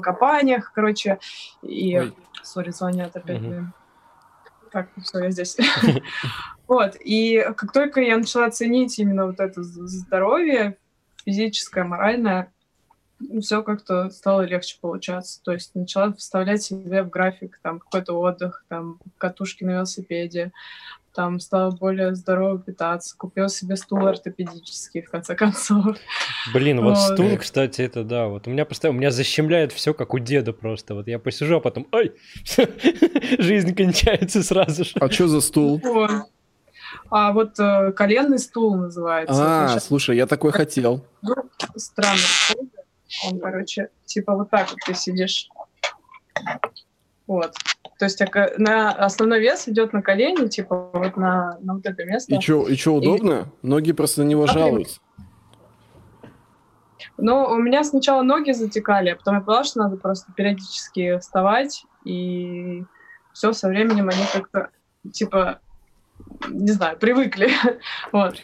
[0.00, 1.18] копаниях, короче,
[1.62, 2.12] и...
[2.42, 3.42] Сори, звонят опять.
[3.42, 3.66] Угу.
[4.72, 5.56] Так, все, я здесь.
[6.66, 10.76] вот, и как только я начала ценить именно вот это здоровье,
[11.24, 12.52] физическое, моральное,
[13.40, 15.40] все как-то стало легче получаться.
[15.42, 20.52] То есть начала вставлять себе в график там какой-то отдых, там катушки на велосипеде,
[21.14, 25.96] там стал более здорово питаться, купил себе стул ортопедический, в конце концов.
[26.52, 27.14] Блин, вот, вот.
[27.14, 30.52] стул, кстати, это да, вот у меня постоянно, у меня защемляет все, как у деда
[30.52, 32.14] просто, вот я посижу, а потом, ой,
[33.38, 34.92] жизнь кончается сразу же.
[35.00, 35.80] А что за стул?
[37.10, 39.34] А вот э, коленный стул называется.
[39.36, 39.86] А, сейчас...
[39.86, 41.04] слушай, я такой хотел.
[41.22, 41.34] Ну,
[41.76, 42.20] странно.
[43.26, 45.48] Он, короче, типа вот так вот ты сидишь.
[47.26, 47.54] Вот.
[48.04, 52.34] То есть на основной вес идет на колени, типа вот на, на вот это место.
[52.34, 53.46] И что, и чё, удобно?
[53.62, 53.66] И...
[53.66, 55.00] Ноги просто на него а жалуются.
[57.16, 61.86] Ну, у меня сначала ноги затекали, а потом я поняла, что надо просто периодически вставать,
[62.04, 62.84] и
[63.32, 64.68] все со временем они как-то,
[65.10, 65.60] типа,
[66.48, 67.50] не знаю, привыкли.
[68.12, 68.36] вот.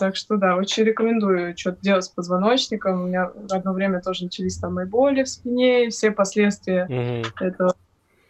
[0.00, 3.02] Так что да, очень рекомендую что-то делать с позвоночником.
[3.02, 6.86] У меня в одно время тоже начались там и боли в спине, и все последствия
[6.86, 7.44] угу.
[7.44, 7.74] этого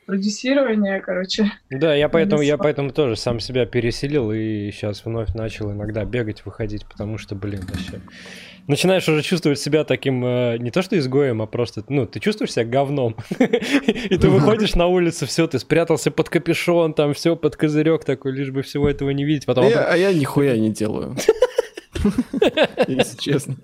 [0.05, 1.52] продюсирования, короче.
[1.70, 6.44] Да, я поэтому, я поэтому тоже сам себя переселил и сейчас вновь начал иногда бегать,
[6.44, 8.01] выходить, потому что, блин, вообще
[8.66, 12.52] начинаешь уже чувствовать себя таким, э, не то что изгоем, а просто, ну, ты чувствуешь
[12.52, 13.14] себя говном.
[13.38, 18.32] И ты выходишь на улицу, все, ты спрятался под капюшон, там все под козырек такой,
[18.32, 19.47] лишь бы всего этого не видеть.
[19.47, 19.66] Потом...
[19.66, 21.16] А я нихуя не делаю.
[22.89, 23.56] Если честно.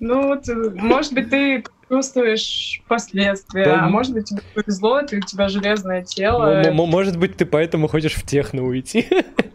[0.00, 0.44] Ну, вот,
[0.74, 6.62] может быть, ты чувствуешь последствия, а может быть, тебе повезло, ты, у тебя железное тело.
[6.72, 9.06] Может быть, ты поэтому хочешь в техно уйти.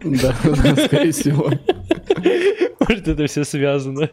[0.03, 0.33] Да,
[0.85, 1.51] скорее всего.
[2.79, 4.09] Может, это все связано.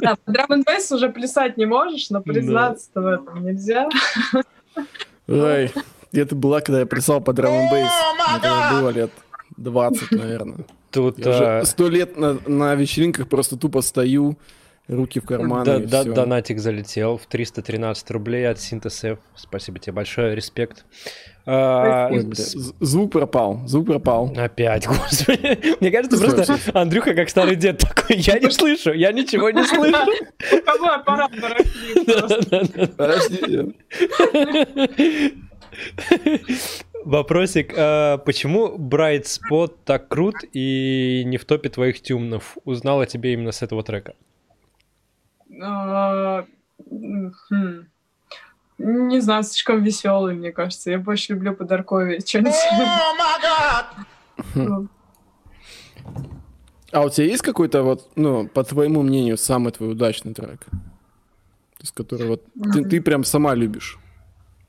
[0.00, 3.88] Да, по драм уже плясать не можешь, но признаться-то в этом нельзя.
[5.28, 5.70] Ой,
[6.12, 7.88] это была, когда я плясал по драм н
[8.36, 9.10] Это было лет
[9.56, 10.64] 20, наверное.
[10.92, 14.36] Тут а, сто лет на, на вечеринках просто тупо стою,
[14.88, 15.64] руки в карманы.
[15.64, 19.18] Да, да, донатик залетел в 313 рублей от Синтесев.
[19.34, 20.84] Спасибо тебе большое, респект.
[21.44, 22.10] А,
[22.80, 24.32] звук пропал, звук пропал.
[24.36, 25.76] Опять, господи.
[25.80, 29.96] Мне кажется, просто Андрюха как старый дед такой, я не слышу, я ничего не слышу.
[30.64, 31.30] Кого аппарат
[32.96, 33.74] Подожди.
[37.04, 42.56] Вопросик, а почему Bright Spot так крут и не в топе твоих тюмнов?
[42.64, 44.14] Узнал о тебе именно с этого трека.
[45.60, 46.44] А,
[46.90, 47.86] хм.
[48.78, 50.90] Не знаю, слишком веселый, мне кажется.
[50.90, 52.54] Я больше люблю что-нибудь.
[54.54, 54.88] Ну.
[56.90, 60.66] А у тебя есть какой-то вот, ну, по твоему мнению, самый твой удачный трек?
[62.26, 62.42] Вот
[62.72, 63.98] ты, ты прям сама любишь?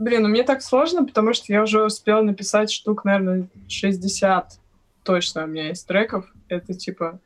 [0.03, 4.59] Блин, ну мне так сложно, потому что я уже успела написать штук, наверное, 60
[5.03, 6.25] точно у меня есть треков.
[6.49, 7.19] Это типа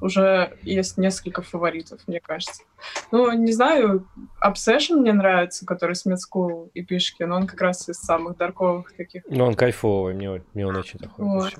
[0.00, 2.62] уже есть несколько фаворитов, мне кажется.
[3.10, 4.08] Ну, не знаю,
[4.42, 8.96] Obsession мне нравится, который с School и Пишки, но он как раз из самых дарковых
[8.96, 9.24] таких.
[9.28, 11.24] Ну, он кайфовый, мне, мне он очень такой.
[11.24, 11.52] Вот.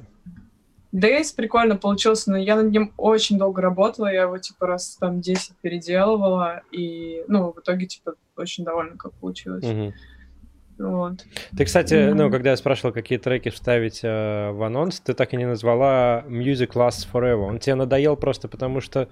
[0.90, 5.20] Дейс прикольно получился, но я над ним очень долго работала, я его, типа, раз там
[5.20, 9.64] 10 переделывала, и, ну, в итоге, типа, очень довольна, как получилось.
[9.64, 9.92] Угу.
[10.78, 11.24] Вот.
[11.56, 12.14] Ты, кстати, mm-hmm.
[12.14, 16.24] ну, когда я спрашивал, какие треки вставить э, в анонс, ты так и не назвала
[16.26, 17.46] Music Lasts Forever.
[17.46, 19.08] Он тебе надоел просто потому, что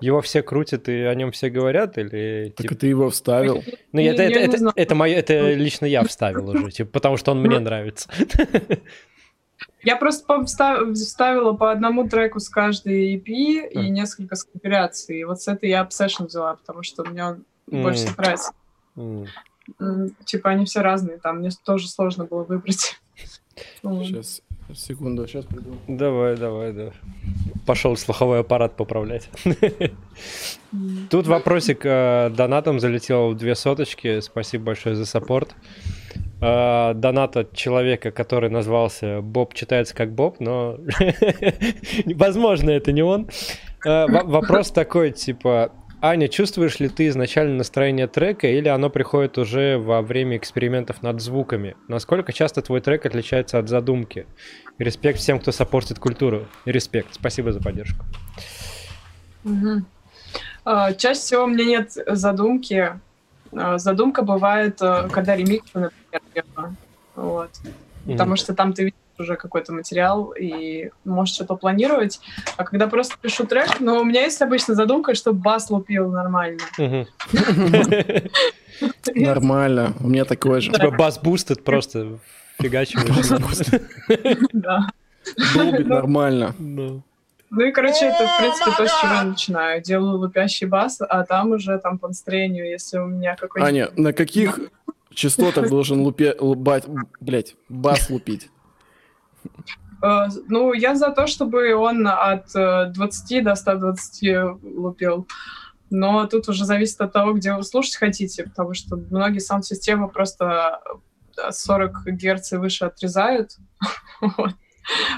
[0.00, 2.52] его все крутят и о нем все говорят, или...
[2.56, 2.74] Так типа...
[2.74, 3.62] ты его вставил.
[3.92, 7.32] Ну, это, это, это, это, это, мое, это лично я вставил уже, типа, потому что
[7.32, 8.10] он мне нравится.
[9.82, 15.20] Я просто вставила по одному треку с каждой EP и несколько скопиляций.
[15.20, 18.52] И вот с этой я Obsession взяла, потому что мне он больше нравится
[20.24, 23.00] типа они все разные, там мне тоже сложно было выбрать.
[23.82, 24.42] Сейчас,
[24.74, 25.76] секунду, сейчас приду.
[25.86, 26.92] Давай, давай, да.
[27.66, 29.28] Пошел слуховой аппарат поправлять.
[31.10, 34.20] Тут вопросик э, донатом залетел в две соточки.
[34.20, 35.54] Спасибо большое за саппорт.
[36.40, 40.78] Э, донат от человека, который назвался Боб читается как Боб, но
[42.06, 43.28] возможно это не он.
[43.84, 45.72] Э, вопрос такой, типа,
[46.06, 51.22] Аня, чувствуешь ли ты изначально настроение трека или оно приходит уже во время экспериментов над
[51.22, 51.76] звуками?
[51.88, 54.26] Насколько часто твой трек отличается от задумки?
[54.76, 56.46] Респект всем, кто сопортит культуру.
[56.66, 57.14] Респект.
[57.14, 58.04] Спасибо за поддержку.
[59.44, 59.82] Угу.
[60.98, 63.00] Чаще всего у меня нет задумки.
[63.52, 66.76] А, задумка бывает, а, когда ремикс, например,
[67.16, 67.50] вот.
[68.04, 72.20] Потому что там ты видишь уже какой-то материал и можешь что-то планировать.
[72.56, 76.60] А когда просто пишу трек, ну, у меня есть обычно задумка, чтобы бас лупил нормально.
[79.14, 79.92] Нормально.
[80.00, 80.72] У меня такое же.
[80.72, 82.18] Типа бас-буст просто
[82.58, 83.70] фигачиваешь.
[84.52, 84.88] Да.
[85.54, 86.54] Долбит нормально.
[86.58, 89.80] Ну и, короче, это, в принципе, то, с чего я начинаю.
[89.80, 93.66] Делаю лупящий бас, а там уже там по настроению, если у меня какой-то...
[93.66, 94.58] Аня, на каких
[95.14, 96.34] частотах должен лупе...
[96.38, 96.84] лупать,
[97.20, 98.50] блять, бас лупить?
[100.02, 105.26] Э, Ну, я за то, чтобы он от э, 20 до 120 лупил.
[105.90, 110.80] Но тут уже зависит от того, где вы слушать хотите, потому что многие саунд-системы просто
[111.36, 113.52] от 40 Гц и выше отрезают.
[114.20, 114.54] Вот.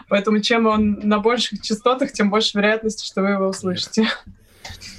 [0.09, 4.09] Поэтому чем он на больших частотах, тем больше вероятности, что вы его услышите.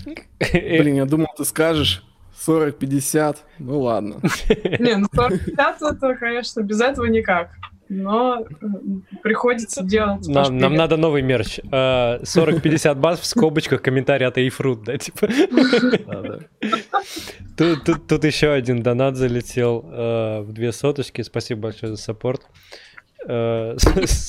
[0.40, 2.04] Блин, я думал, ты скажешь
[2.45, 3.38] 40-50.
[3.60, 4.20] Ну ладно.
[4.80, 7.52] Не, ну 45 это, конечно, без этого никак.
[7.90, 8.46] Но
[9.24, 10.28] приходится делать.
[10.28, 11.60] Нам, нам надо новый мерч.
[11.72, 15.28] Э, 40-50 баз в скобочках комментарий от Эйфрут, да, типа.
[17.56, 21.22] Тут еще один донат залетел э, в две соточки.
[21.22, 22.44] Спасибо большое за саппорт.
[23.30, 23.76] Э,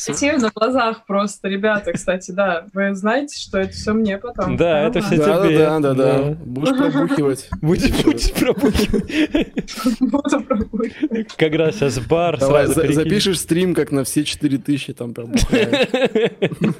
[0.09, 2.67] Детей на глазах просто, ребята, кстати, да.
[2.75, 4.57] Вы знаете, что это все мне потом.
[4.57, 5.59] Да, это все Да, тебе.
[5.59, 6.19] да, да, да.
[6.19, 6.37] Да.
[6.45, 7.49] Будешь пробухивать.
[7.63, 8.89] Будешь, пробовать.
[10.01, 10.95] Буду пробовать.
[11.37, 15.89] Как раз сейчас бар Давай, сразу запишешь стрим, как на все 4000 там пробухаешь.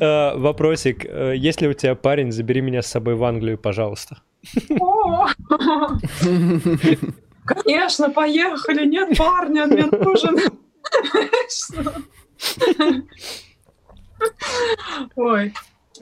[0.00, 1.04] Э, Вопросик.
[1.04, 4.18] Э, Если у тебя парень, забери меня с собой в Англию, пожалуйста.
[7.44, 8.86] Конечно, поехали.
[8.86, 10.36] Нет парня, мне нужен.
[15.16, 15.54] Ой,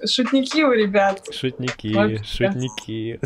[0.07, 1.29] шутники вы, ребят.
[1.33, 3.21] Шутники, шутники.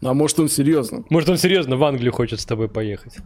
[0.00, 1.04] Ну, а может он серьезно?
[1.08, 3.16] Может, он серьезно в Англию хочет с тобой поехать?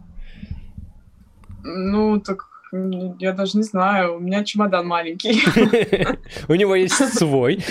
[1.63, 4.15] Ну, так я даже не знаю.
[4.17, 5.41] У меня чемодан маленький.
[6.47, 7.63] У него есть свой.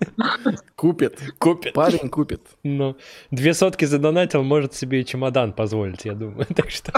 [0.76, 1.20] Купит.
[1.38, 1.72] Купит.
[1.72, 2.40] Парень купит.
[2.62, 2.96] Ну,
[3.30, 6.46] две сотки задонатил, может себе и чемодан позволить, я думаю.
[6.54, 6.92] Так что...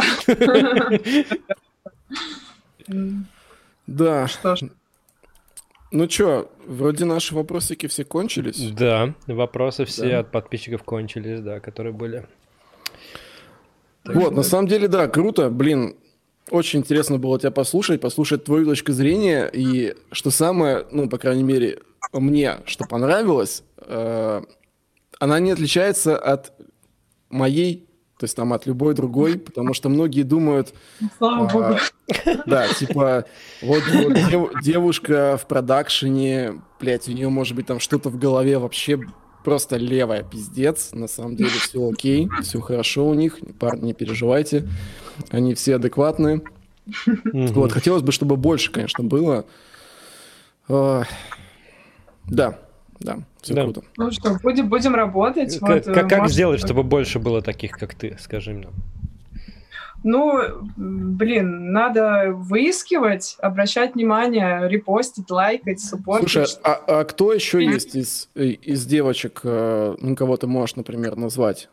[3.86, 4.26] Да.
[4.28, 4.62] Что ж,
[5.92, 8.70] Ну чё, вроде наши вопросики все кончились.
[8.70, 10.18] Да, вопросы все Да.
[10.20, 12.26] от подписчиков кончились, да, которые были.
[14.04, 15.50] Вот, на самом деле, да, круто.
[15.50, 15.96] Блин,
[16.50, 19.50] очень интересно было тебя послушать, послушать твою точку зрения.
[19.52, 21.80] И что самое, ну, по крайней мере,
[22.12, 24.42] мне, что понравилось, э,
[25.18, 26.52] она не отличается от
[27.28, 30.72] моей, то есть там от любой другой, потому что многие думают,
[31.18, 31.78] слава а, богу.
[32.46, 33.24] да, типа,
[33.60, 38.58] вот, вот дев- девушка в продакшене, блядь, у нее может быть там что-то в голове
[38.58, 39.00] вообще
[39.44, 40.90] просто левая пиздец.
[40.92, 44.68] На самом деле все окей, все хорошо у них, парни, не переживайте,
[45.30, 46.42] они все адекватные.
[47.32, 49.44] Вот, хотелось бы, чтобы больше, конечно, было.
[50.68, 51.02] А,
[52.28, 52.58] Да,
[53.00, 53.62] да, все Да.
[53.64, 53.82] круто.
[53.96, 55.58] Ну что, будем, будем работать.
[55.60, 58.16] Как, вот, как- э, как может, сделать, чтобы больше было таких, как ты?
[58.20, 58.68] Скажи мне.
[60.04, 60.40] Ну,
[60.76, 66.30] блин, надо выискивать, обращать внимание, репостить, лайкать, суппортить.
[66.30, 70.76] Слушай, а, а кто еще есть из, э, из девочек, э, ну, кого ты можешь,
[70.76, 71.68] например, назвать?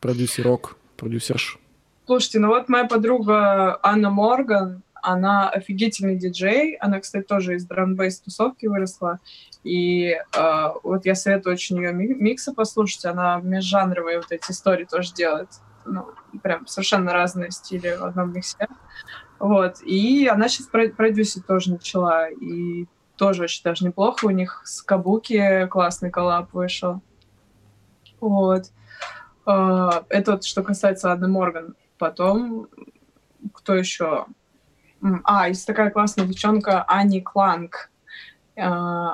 [0.00, 1.58] Продюсерок, продюсерш.
[2.08, 8.20] Слушайте, ну вот моя подруга Анна Морган, она офигительный диджей, она, кстати, тоже из драм-бейс
[8.20, 9.18] тусовки выросла,
[9.62, 15.12] и э, вот я советую очень ее миксы послушать, она межжанровые вот эти истории тоже
[15.12, 15.50] делает,
[15.84, 16.06] ну,
[16.42, 18.68] прям совершенно разные стили в одном миксе,
[19.38, 22.86] вот, и она сейчас продюсить тоже начала, и
[23.18, 27.02] тоже очень даже неплохо, у них с Кабуки классный коллаб вышел,
[28.18, 28.62] вот.
[29.46, 31.74] Э, Это вот что касается Анны Морган.
[31.98, 32.68] Потом,
[33.52, 34.26] кто еще?
[35.24, 37.90] А, есть такая классная девчонка Ани Кланг.
[38.56, 38.62] Э,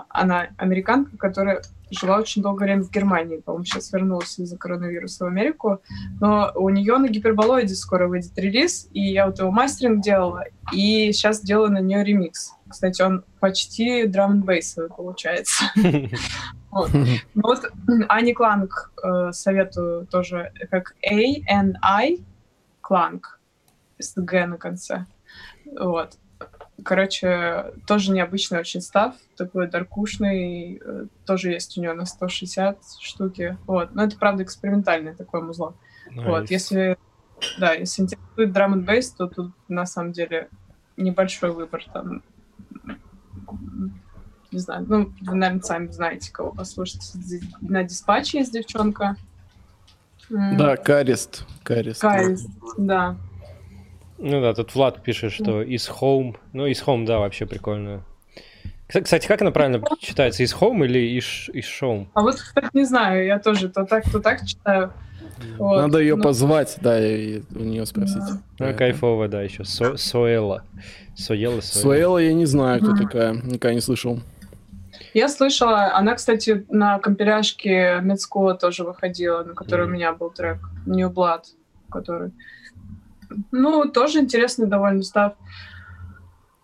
[0.08, 3.38] Она американка, которая жила очень долгое время в Германии.
[3.38, 5.80] По-моему, сейчас вернулась из-за коронавируса в Америку.
[6.20, 11.12] Но у нее на гиперболоиде скоро выйдет релиз, и я вот его мастеринг делала, и
[11.12, 12.52] сейчас делаю на нее ремикс.
[12.68, 15.64] Кстати, он почти драм н бейсовый получается.
[16.70, 16.90] Вот.
[17.34, 17.54] Ну
[18.08, 22.18] Ани Кланг э, советую тоже, как A-N-I
[22.84, 23.40] Кланг,
[23.98, 25.06] с Г на конце.
[25.74, 26.18] Вот.
[26.84, 33.56] Короче, тоже необычный очень став, такой даркушный, э, тоже есть у нее на 160 штуки.
[33.66, 33.94] Вот.
[33.94, 35.74] Но это, правда, экспериментальное такое музло.
[36.14, 36.44] Вот.
[36.44, 36.46] Nice.
[36.50, 36.98] Если,
[37.58, 40.50] да, если интересует драм н бейс, то тут на самом деле
[40.98, 42.22] небольшой выбор там
[44.52, 47.02] не знаю, ну, вы, наверное, сами знаете, кого послушать.
[47.60, 49.16] На диспатче есть девчонка.
[50.30, 51.44] Да, Карист.
[51.62, 52.00] Карист.
[52.00, 52.46] Кайс,
[52.78, 53.16] да.
[54.18, 56.36] Ну да, тут Влад пишет, что из home.
[56.52, 58.02] Ну, из home, да, вообще прикольно.
[58.88, 60.42] Кста- Кстати, как она правильно читается?
[60.42, 62.06] Из home или из, из show?
[62.14, 64.92] А вот, кстати, не знаю, я тоже то так, то так читаю.
[65.58, 65.80] Вот.
[65.80, 68.18] Надо ее Ну, позвать, да, и у нее спросить.
[68.18, 68.38] Да.
[68.60, 68.72] Ну, Да.
[68.74, 69.64] кайфово, да, еще.
[69.64, 70.62] Со- Соэла.
[71.16, 71.60] Соела, Соэла.
[71.60, 74.20] Суэла я не знаю, кто такая, никогда не слышал.
[75.14, 79.90] Я слышала, она, кстати, на компиляшке Медского тоже выходила, на которой Мгм.
[79.90, 81.44] у меня был трек New Blood,
[81.88, 82.32] который...
[83.52, 85.34] Ну, тоже интересный довольно став.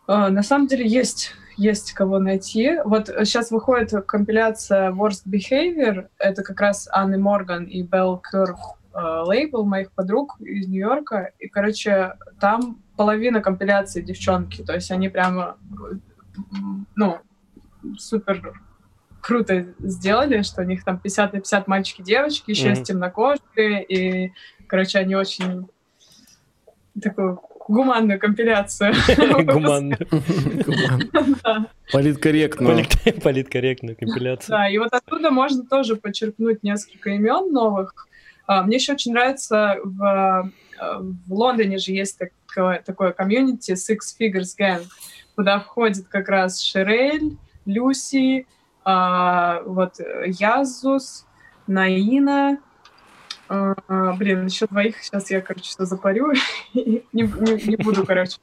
[0.06, 2.78] А, на самом деле есть есть кого найти.
[2.84, 6.08] Вот сейчас выходит компиляция Worst Behavior.
[6.18, 8.56] Это как раз Анны Морган и Белл Кёрк
[8.94, 11.32] лейбл моих подруг из Нью-Йорка.
[11.38, 14.62] И, короче, там половина компиляции девчонки.
[14.62, 15.58] То есть они прямо,
[16.96, 17.18] ну,
[17.98, 18.52] супер
[19.20, 22.70] круто сделали, что у них там 50 на 50 мальчики девочки, еще mm-hmm.
[22.70, 24.32] есть темнокожие, и,
[24.66, 25.68] короче, они очень
[27.00, 28.94] такую гуманную компиляцию.
[29.44, 29.98] Гуманную.
[31.92, 32.84] Политкорректную.
[33.22, 34.50] Политкорректную компиляцию.
[34.50, 38.08] Да, и вот оттуда можно тоже подчеркнуть несколько имен новых.
[38.46, 40.50] А, мне еще очень нравится в,
[40.80, 44.82] в Лондоне же есть такое, такое комьюнити Six Figures Gang,
[45.36, 47.36] куда входит как раз Шерель,
[47.70, 48.46] Люси,
[48.84, 49.94] а, вот
[50.26, 51.26] Язус,
[51.66, 52.58] Наина,
[53.48, 53.74] а,
[54.14, 56.32] блин, еще двоих сейчас я, короче, все запарю.
[56.74, 58.38] не, не, не буду, короче,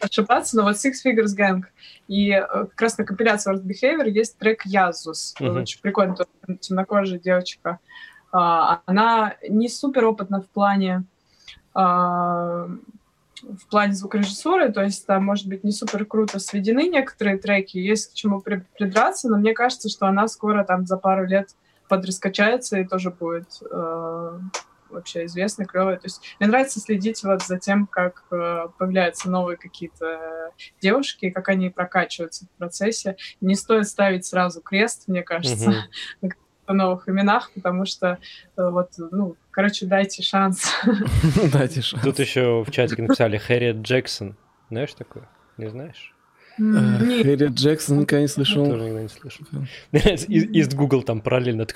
[0.00, 1.62] ошибаться, но вот Six Figures Gang.
[2.06, 5.34] И э, как раз на компиляции World Behavior есть трек Язус.
[5.40, 5.62] Uh-huh.
[5.62, 6.16] Очень прикольно,
[6.60, 7.80] темнокожая девочка.
[8.32, 11.04] А, она не супер опытна в плане
[11.72, 12.68] а,
[13.58, 18.12] в плане звукорежиссуры, то есть там, может быть, не супер круто сведены некоторые треки, есть
[18.12, 21.50] к чему придраться, но мне кажется, что она скоро там за пару лет
[21.88, 24.38] подраскачается и тоже будет э,
[24.88, 25.96] вообще известной, клевой.
[25.96, 31.48] То есть мне нравится следить вот за тем, как э, появляются новые какие-то девушки, как
[31.48, 33.16] они прокачиваются в процессе.
[33.40, 35.86] Не стоит ставить сразу крест, мне кажется,
[36.22, 36.30] uh-huh.
[36.68, 38.18] на новых именах, потому что
[38.56, 40.64] э, вот, ну, короче, дайте шанс.
[41.52, 42.02] Дайте шанс.
[42.02, 44.36] Тут еще в чатике написали Хэрриет Джексон.
[44.68, 45.28] Знаешь такое?
[45.56, 46.14] Не знаешь?
[46.56, 48.66] Хэрри Джексон никогда не слышал.
[48.66, 49.46] Тоже никогда не слышал.
[49.92, 51.66] Из Google там параллельно.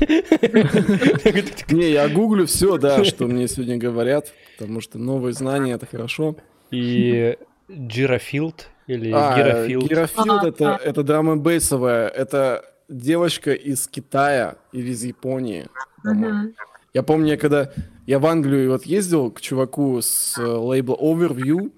[1.70, 6.36] Не, я гуглю все, да, что мне сегодня говорят, потому что новые знания— это хорошо.
[6.72, 7.36] И
[7.68, 9.36] Гирофилд или а?
[9.68, 15.68] Гирофилд— это, это драма бейсовая, это девочка из Китая или из Японии.
[16.94, 17.70] Я помню, я когда
[18.06, 21.72] я в Англию вот ездил к чуваку с э, лейбла Overview,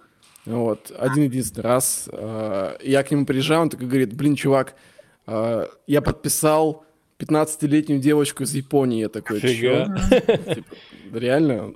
[0.45, 2.09] вот, один единственный раз.
[2.13, 4.75] Э, я к нему приезжаю, он такой говорит, блин, чувак,
[5.29, 6.85] э, я подписал
[7.19, 9.01] 15-летнюю девочку из Японии.
[9.01, 9.97] Я такой, Фига.
[10.55, 10.75] Типа,
[11.13, 11.73] реально?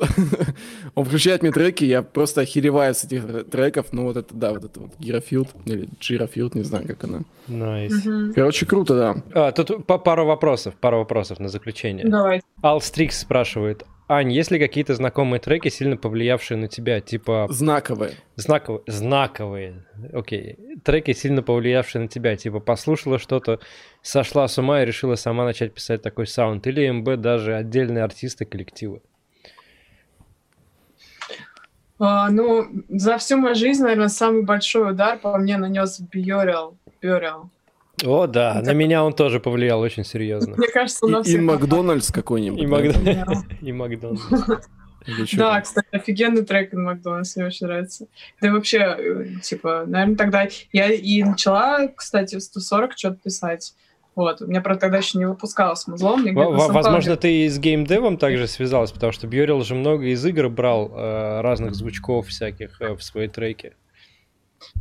[0.94, 3.93] Он включает мне треки, я просто охереваю с этих треков.
[3.93, 7.20] Ну вот это, да, вот это вот Гирофилд или Джирофилд, не знаю, как она.
[7.46, 8.05] Nice.
[8.05, 8.35] Мгм.
[8.35, 9.48] Короче, круто, да.
[9.48, 12.06] А, тут пару вопросов, пару вопросов на заключение.
[12.09, 12.43] Давай.
[12.62, 18.12] Алстрикс спрашивает, Ань, есть ли какие-то знакомые треки, сильно повлиявшие на тебя, типа Знаковые.
[18.36, 23.60] знаковые, знаковые, окей, треки, сильно повлиявшие на тебя, типа послушала что-то,
[24.01, 28.47] сошла с ума и решила сама начать писать такой саунд, или МБ даже отдельные артисты
[28.47, 29.02] коллективы?
[31.98, 36.78] А, ну, за всю мою жизнь, наверное, самый большой удар по мне нанес Бьорел.
[37.02, 37.51] Бьорел.
[38.04, 40.56] О, да, на меня он тоже повлиял очень серьезно.
[40.56, 42.60] Мне кажется, у нас И, Макдональдс какой-нибудь.
[42.60, 42.66] И,
[43.72, 44.22] Макдональдс.
[45.34, 48.06] Да, кстати, офигенный трек in Макдональдс, мне очень нравится.
[48.40, 53.74] Да и вообще, э, типа, наверное, тогда я и начала, кстати, в 140 что-то писать.
[54.14, 58.18] Вот, у меня, правда, тогда еще не выпускалось музло, мне Возможно, ты и с геймдевом
[58.18, 62.94] также связалась, потому что Бьорил же много из игр брал э, разных звучков всяких э,
[62.94, 63.74] в свои треки.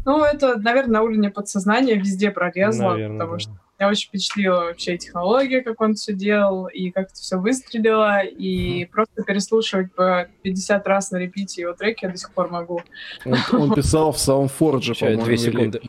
[0.05, 3.39] Ну, это, наверное, на уровне подсознания везде пролезло, Наверное, потому да.
[3.39, 8.23] что меня очень впечатлила вообще технология, как он все делал, и как это все выстрелило,
[8.23, 12.81] и просто переслушивать по 50 раз на репите его треки я до сих пор могу.
[13.25, 15.23] Он, он писал в Soundforge, по-моему.
[15.23, 15.81] две или- секунды.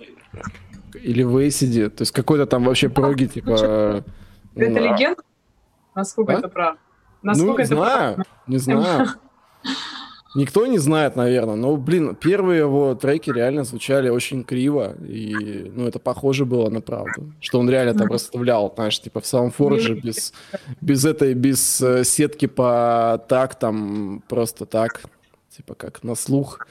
[0.94, 1.90] Или в Acid.
[1.90, 4.04] То есть какой-то там вообще проги, типа...
[4.54, 5.22] Это ну, легенда?
[5.94, 6.38] Насколько А?
[6.38, 6.78] это правда?
[7.22, 8.24] Ну, Насколько не это знаю, правда?
[8.46, 9.08] не знаю.
[10.34, 15.86] Никто не знает, наверное, но, блин, первые его треки реально звучали очень криво, и, ну,
[15.86, 20.34] это похоже было на правду, что он реально там расставлял, знаешь, типа в Soundforge без,
[20.82, 25.02] без этой, без э, сетки по тактам, просто так,
[25.48, 26.66] типа как на слух.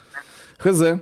[0.58, 1.00] Хз.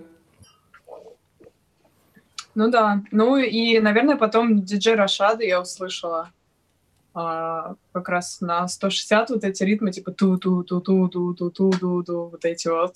[2.54, 3.02] Ну да.
[3.10, 6.30] Ну и, наверное, потом диджей Рашада я услышала
[7.18, 12.92] а, как раз на 160 вот эти ритмы, типа ту-ту-ту-ту-ту-ту-ту-ту, вот эти вот.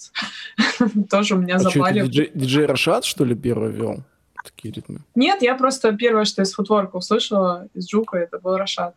[1.11, 2.03] Тоже у меня А запали.
[2.03, 4.03] диджей, диджей Рашад, что ли, первый вел
[4.45, 4.99] такие ритмы?
[5.15, 8.95] Нет, я просто первое, что из футворка услышала, из Джука, это был Рашад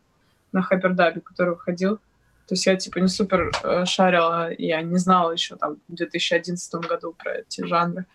[0.52, 2.00] на Хайпердабе, который выходил.
[2.48, 6.76] То есть я, типа, не супер э, шарила, я не знала еще там в 2011
[6.76, 8.06] году про эти жанры.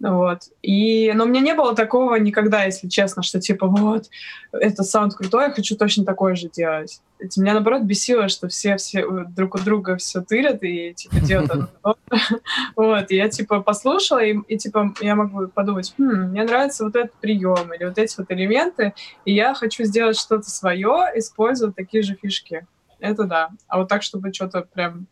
[0.00, 0.40] Вот.
[0.60, 4.06] И, но у меня не было такого никогда, если честно, что типа вот,
[4.52, 7.00] этот саунд крутой, я хочу точно такой же делать.
[7.18, 11.70] Это меня, наоборот, бесило, что все, все друг у друга все тырят и типа делают
[12.76, 16.96] Вот, и я типа послушала, и, и типа я могу подумать, хм, мне нравится вот
[16.96, 22.02] этот прием или вот эти вот элементы, и я хочу сделать что-то свое, используя такие
[22.02, 22.66] же фишки.
[22.98, 23.50] Это да.
[23.68, 25.06] А вот так, чтобы что-то прям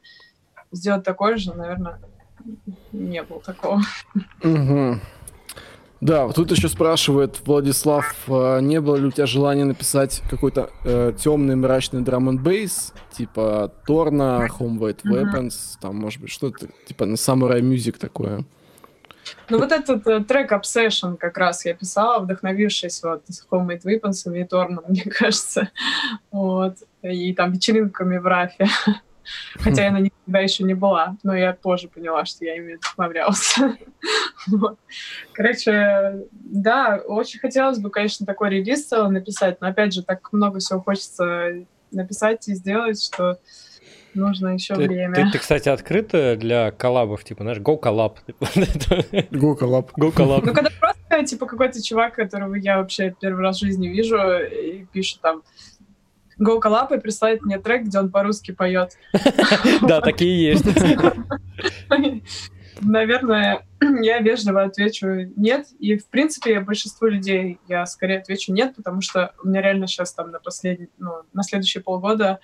[0.73, 2.01] сделать такое же, наверное,
[2.93, 3.81] не было такого.
[4.43, 5.01] Угу.
[6.03, 11.13] Да, тут еще спрашивает Владислав, а не было ли у тебя желания написать какой-то э,
[11.17, 15.81] темный мрачный драм н бейс, типа Торна, Home White Weapons, mm-hmm.
[15.81, 18.45] там, может быть, что-то типа на Samurai Music такое.
[19.49, 24.41] Ну вот этот э, трек Obsession как раз я писала, вдохновившись вот с Homemade Weapons
[24.41, 25.71] и Торном, мне кажется.
[26.31, 26.79] Вот.
[27.03, 28.67] И там вечеринками в Рафе.
[29.57, 32.75] Хотя я на них тогда еще не была, но я позже поняла, что я ими
[32.75, 33.57] вдохновлялась.
[34.49, 34.79] вот.
[35.33, 40.59] Короче, да, очень хотелось бы, конечно, такой релиз целый написать, но опять же, так много
[40.59, 43.39] всего хочется написать и сделать, что
[44.15, 45.15] нужно еще ты, время.
[45.15, 48.17] Ты, ты, кстати, открыта для коллабов, типа, знаешь, Go Collab.
[49.31, 49.91] Go Collab.
[49.99, 50.43] Go Collab.
[50.45, 54.85] Ну, когда просто, типа, какой-то чувак, которого я вообще первый раз в жизни вижу, и
[54.93, 55.43] пишет там,
[56.41, 58.97] Collab и присылает мне трек, где он по-русски поет.
[59.83, 60.65] Да, такие есть.
[62.81, 63.65] Наверное,
[64.03, 65.67] я вежливо отвечу нет.
[65.79, 70.13] И, в принципе, большинству людей я скорее отвечу нет, потому что у меня реально сейчас
[70.13, 72.39] там на последний, ну, на следующие полгода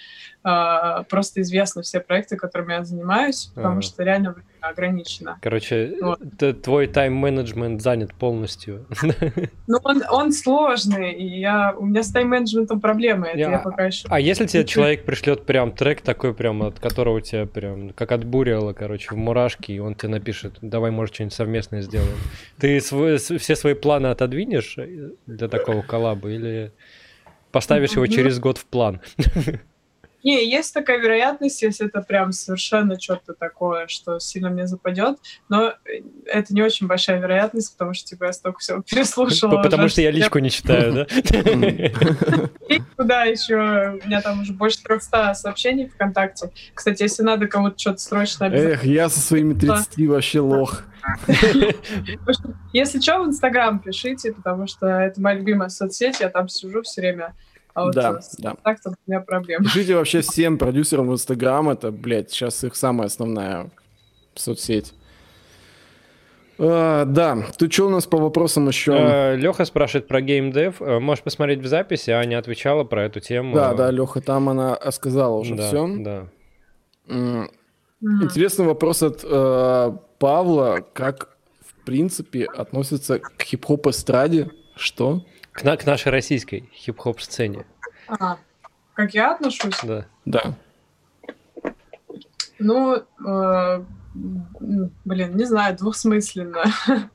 [0.44, 3.82] э, просто известны все проекты, которыми я занимаюсь, потому а.
[3.82, 5.38] что реально ограничено.
[5.40, 6.20] Короче, вот.
[6.62, 8.86] твой тайм-менеджмент занят полностью.
[9.70, 13.84] Ну, он, он сложный, и я, у меня с тайм-менеджментом проблемы, это я, я пока
[13.84, 14.08] еще...
[14.08, 18.72] А если тебе человек пришлет прям трек такой прям, от которого тебя прям как отбурило,
[18.72, 22.16] короче, в мурашки, и он тебе напишет, давай, может, что-нибудь совместное сделаем.
[22.58, 24.76] Ты свой, все свои планы отодвинешь
[25.26, 26.72] для такого коллаба или
[27.52, 29.00] поставишь его через год в план?
[30.24, 35.74] Не, есть такая вероятность, если это прям совершенно что-то такое, что сильно мне западет, но
[36.26, 39.62] это не очень большая вероятность, потому что типа я столько всего переслушала.
[39.62, 41.06] Потому уже, что я личку не читаю, да?
[42.98, 43.54] Да, еще
[44.02, 46.50] у меня там уже больше 300 сообщений ВКонтакте.
[46.74, 50.82] Кстати, если надо кому-то что-то срочно Эх, я со своими 30 вообще лох.
[52.72, 57.00] Если что, в Инстаграм пишите, потому что это моя любимая соцсеть, я там сижу все
[57.00, 57.34] время.
[57.74, 58.56] А вот да, да.
[58.64, 59.64] так у меня проблема.
[59.64, 63.70] Пишите вообще всем продюсерам в Инстаграм, это, блядь, сейчас их самая основная
[64.34, 64.94] соцсеть.
[66.58, 68.92] А, да, тут что у нас по вопросам еще?
[68.94, 70.76] А, Леха спрашивает про геймдев.
[70.80, 73.54] А, можешь посмотреть в записи, Аня отвечала про эту тему.
[73.54, 75.88] Да, да, Леха, там она сказала уже да, все.
[75.98, 77.48] Да.
[78.00, 80.84] Интересный вопрос от э, Павла.
[80.92, 84.50] Как, в принципе, относится к хип-хоп эстраде?
[84.76, 85.24] Что?
[85.52, 87.66] К, на, к нашей российской хип-хоп сцене.
[88.06, 88.38] А,
[88.94, 89.80] как я отношусь?
[89.82, 90.06] Да.
[90.24, 90.54] Да.
[92.60, 96.64] Ну, э, блин, не знаю, двухсмысленно.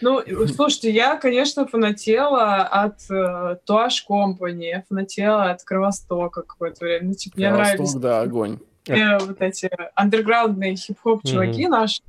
[0.00, 7.08] Ну, слушайте, я, конечно, фанатела от э, Туаш Компани, фанатела от Кровостока какое-то время.
[7.08, 7.94] Ну, типа, мне нравились...
[7.94, 8.60] да, огонь.
[8.88, 11.70] Э, вот эти андерграундные хип-хоп чуваки mm-hmm.
[11.70, 12.02] наши.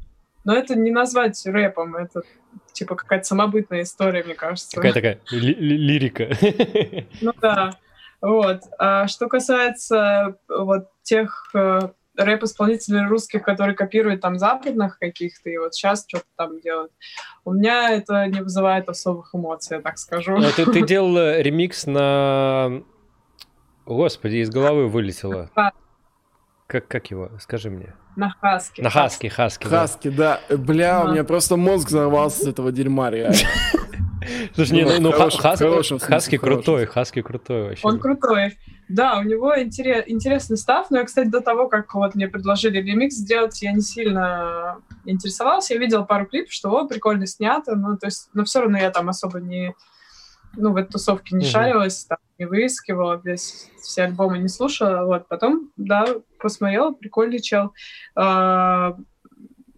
[0.43, 2.24] Но это не назвать рэпом, это
[2.74, 4.76] типа какая-то самобытная история, мне кажется.
[4.76, 6.30] Какая такая ли- лирика.
[7.22, 7.77] Ну да.
[8.22, 8.61] Вот.
[8.80, 15.76] А что касается вот тех э, рэп-исполнителей русских, которые копируют там западных каких-то, и вот
[15.76, 16.92] сейчас что-то там делают.
[17.45, 20.38] У меня это не вызывает особых эмоций, я так скажу.
[20.38, 22.82] А ты, ты делал ремикс на...
[23.85, 25.50] Господи, из головы вылетело.
[26.74, 27.30] Как, как его?
[27.40, 27.93] Скажи мне.
[28.16, 28.82] На Хаски.
[28.82, 29.68] На Хаски, Хаски.
[29.68, 30.42] Хаски, да.
[30.50, 30.58] да.
[30.58, 31.06] Бля, а.
[31.06, 33.38] у меня просто мозг взорвался с этого дерьма, реально.
[34.56, 37.88] Слушай, не, ну, ну Хаски крутой, Хаски крутой вообще.
[37.88, 38.58] Он крутой.
[38.90, 43.18] Да, у него интересный став, но я, кстати, до того, как вот мне предложили ремикс
[43.18, 45.76] сделать, я не сильно интересовался.
[45.76, 48.90] Я видел пару клипов, что о, прикольно снято, ну, то есть, но все равно я
[48.90, 49.76] там особо не,
[50.56, 55.27] ну, в этой тусовке не шарилась, там, не выискивала, весь, все альбомы не слушала, вот,
[55.27, 56.06] потом, да,
[56.44, 57.74] посмотрела, прикольный чел.
[58.16, 58.96] А,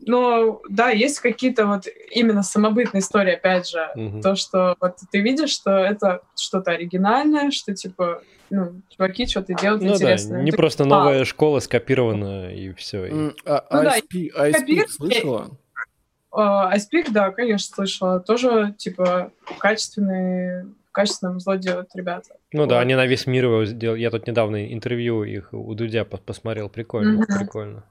[0.02, 4.22] но да, есть какие-то вот именно самобытные истории, опять же, угу.
[4.22, 9.82] то, что вот ты видишь, что это что-то оригинальное, что типа, ну, чуваки что-то делают
[9.82, 10.40] ну, интересное.
[10.40, 10.58] Да, не ты...
[10.58, 11.26] просто новая а.
[11.26, 13.06] школа скопирована и все.
[13.06, 13.32] И...
[13.46, 15.58] А, ну, ISP, да, ISP слышала?
[16.36, 18.20] Айспик, да, конечно, слышала.
[18.20, 22.36] Тоже, типа, качественные качественным зло делают ребята.
[22.54, 22.70] Ну вот.
[22.70, 24.00] да, они на весь мир его сделали.
[24.00, 26.70] Я тут недавно интервью их у Дудя посмотрел.
[26.70, 27.38] Прикольно, mm-hmm.
[27.38, 27.84] прикольно.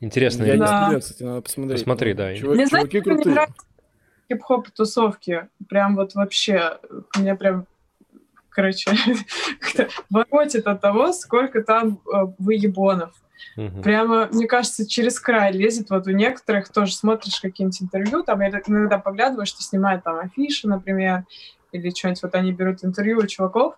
[0.00, 0.44] Интересно.
[0.44, 0.64] Я да.
[0.64, 1.78] не смотрел, кстати, надо посмотреть.
[1.80, 2.34] Посмотри, да.
[2.34, 3.46] Чувак, чуваки крутые.
[4.32, 5.48] хип-хоп тусовки.
[5.68, 6.78] Прям вот вообще,
[7.18, 7.66] мне прям,
[8.48, 8.90] короче,
[10.10, 13.12] воротит от того, сколько там э, выебонов.
[13.58, 13.82] Угу.
[13.82, 15.90] Прямо, мне кажется, через край лезет.
[15.90, 20.66] Вот у некоторых тоже смотришь какие-нибудь интервью, там я иногда поглядываю, что снимают там афиши,
[20.68, 21.24] например,
[21.74, 23.74] или что-нибудь, вот они берут интервью у чуваков,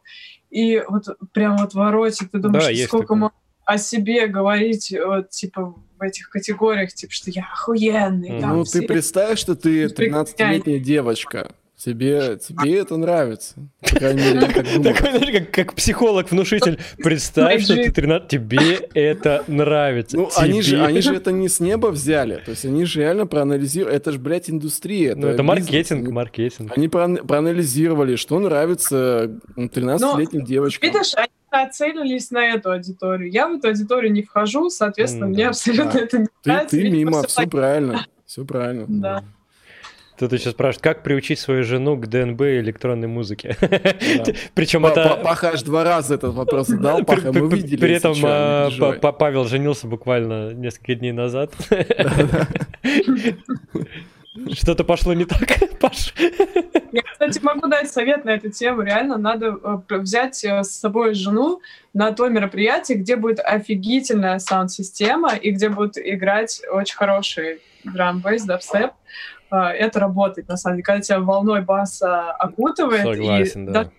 [0.50, 5.74] и вот прям вот воротит, ты думаешь, да, сколько можно о себе говорить, вот, типа,
[5.98, 8.40] в этих категориях, типа, что я охуенный.
[8.40, 8.80] Там, ну, все...
[8.80, 13.54] ты представь, что ты 13-летняя девочка, Тебе, тебе это нравится.
[13.80, 14.94] По крайней мере, я так думаю.
[14.94, 16.78] Такой, знаешь, как, как психолог-внушитель.
[16.96, 20.16] Представь, что ты 13, тебе это нравится.
[20.16, 22.40] Ну, они же, они же это не с неба взяли.
[22.44, 23.94] То есть они же реально проанализировали.
[23.94, 25.12] Это же, блядь, индустрия.
[25.12, 26.72] Это ну, это маркетинг, маркетинг.
[26.74, 30.90] Они проанализировали, что нравится 13-летним девочкам.
[30.90, 33.30] Видишь, они нацелились на эту аудиторию.
[33.30, 36.76] Я в эту аудиторию не вхожу, соответственно, мне абсолютно это не нравится.
[36.76, 38.06] Ты мимо, все правильно.
[38.24, 38.86] Все правильно.
[38.88, 39.24] Да.
[40.18, 43.56] Тут еще спрашивают, как приучить свою жену к ДНБ и электронной музыке.
[44.54, 45.20] Причем это...
[45.22, 47.76] Паха аж два раза этот вопрос задал, Паха, мы видели.
[47.76, 48.70] При этом а,
[49.12, 51.52] Павел женился буквально несколько дней назад.
[54.52, 55.40] Что-то пошло не так,
[55.80, 56.14] Паш.
[56.92, 58.82] Я, кстати, могу дать совет на эту тему.
[58.82, 61.60] Реально надо э, взять э, с собой жену
[61.94, 68.92] на то мероприятие, где будет офигительная саунд-система и где будут играть очень хороший драм-бейс, дабстеп.
[69.50, 73.02] А, это работает, на самом деле, когда тебя волной баса окутывает.
[73.02, 73.72] Согласен, и да.
[73.72, 73.90] Даже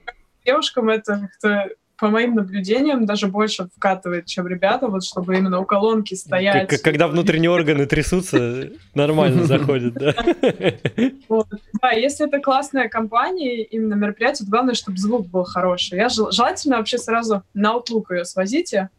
[0.45, 5.65] девушкам это как-то по моим наблюдениям, даже больше вкатывает, чем ребята, вот чтобы именно у
[5.65, 6.69] колонки стоять.
[6.69, 10.13] Как, когда внутренние органы трясутся, нормально заходит, да?
[11.81, 15.97] Да, если это классная компания, именно мероприятие, главное, чтобы звук был хороший.
[15.97, 18.89] Я желательно вообще сразу на Outlook ее свозите,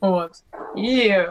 [0.00, 0.32] вот,
[0.76, 1.24] и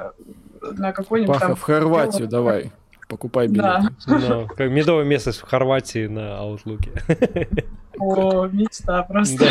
[0.62, 1.56] на какой-нибудь там...
[1.56, 2.72] в Хорватию давай
[3.12, 3.62] покупай билет.
[3.62, 3.92] Да.
[4.08, 6.92] Ну, как медовое место в Хорватии на Аутлуке.
[8.00, 9.46] О, мечта просто.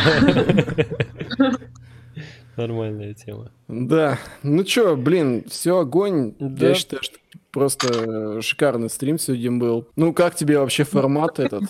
[2.56, 3.52] Нормальная тема.
[3.68, 4.18] Да.
[4.42, 6.34] Ну чё, блин, все огонь.
[6.38, 6.68] Да.
[6.68, 7.18] Я считаю, что
[7.52, 9.86] просто шикарный стрим сегодня был.
[9.94, 11.64] Ну, как тебе вообще формат этот?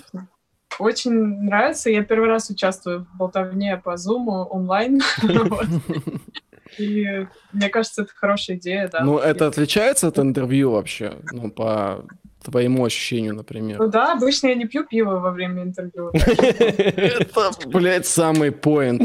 [0.78, 1.12] Очень
[1.43, 1.91] нравится.
[1.91, 5.01] Я первый раз участвую в болтовне по Zoom онлайн.
[6.78, 9.05] И мне кажется, это хорошая идея, да.
[9.05, 11.15] Ну, это отличается от интервью вообще?
[11.32, 12.05] Ну, по
[12.42, 13.78] твоему ощущению, например.
[13.78, 16.10] Ну да, обычно я не пью пиво во время интервью.
[16.15, 19.02] Это, блядь, самый поинт.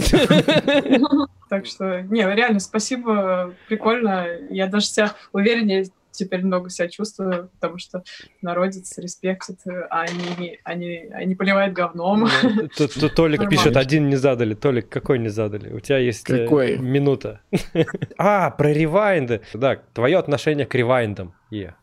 [1.49, 4.25] Так что, не, реально, спасибо, прикольно.
[4.49, 5.85] Я даже себя увереннее
[6.15, 8.03] теперь много себя чувствую, потому что
[8.41, 12.27] народец респектит, а они, они, они поливают говном.
[12.77, 14.53] Тут, тут Толик пишет, один не задали.
[14.53, 15.71] Толик, какой не задали?
[15.71, 16.77] У тебя есть э, какой?
[16.77, 17.41] минута.
[18.17, 19.41] А, про ревайнды.
[19.53, 21.33] Да, твое отношение к ревайндам.
[21.51, 21.73] Yeah.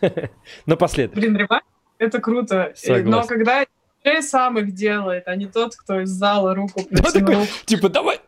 [0.66, 1.16] Напоследок.
[1.16, 1.64] Блин, ревайнд—
[1.98, 2.72] это круто.
[2.74, 3.10] Согласен.
[3.10, 3.64] Но когда
[4.04, 7.46] диджей сам их делает, а не тот, кто из зала руку протянул.
[7.64, 8.20] Типа, давай!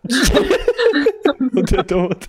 [1.52, 2.28] Вот это вот.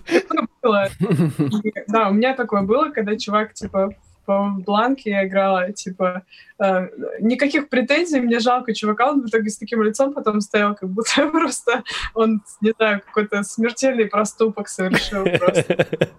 [1.88, 3.94] Да, у меня такое было, когда чувак, типа,
[4.28, 6.22] в бланке я играла, типа,
[6.58, 6.88] э,
[7.20, 11.28] никаких претензий, мне жалко чувака, он в итоге с таким лицом потом стоял, как будто
[11.32, 11.82] просто
[12.14, 15.24] он, не знаю, какой-то смертельный проступок совершил.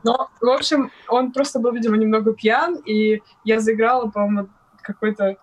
[0.03, 4.49] Но, в общем, он просто был, видимо, немного пьян, и я заиграла, по-моему,
[4.81, 5.37] какой-то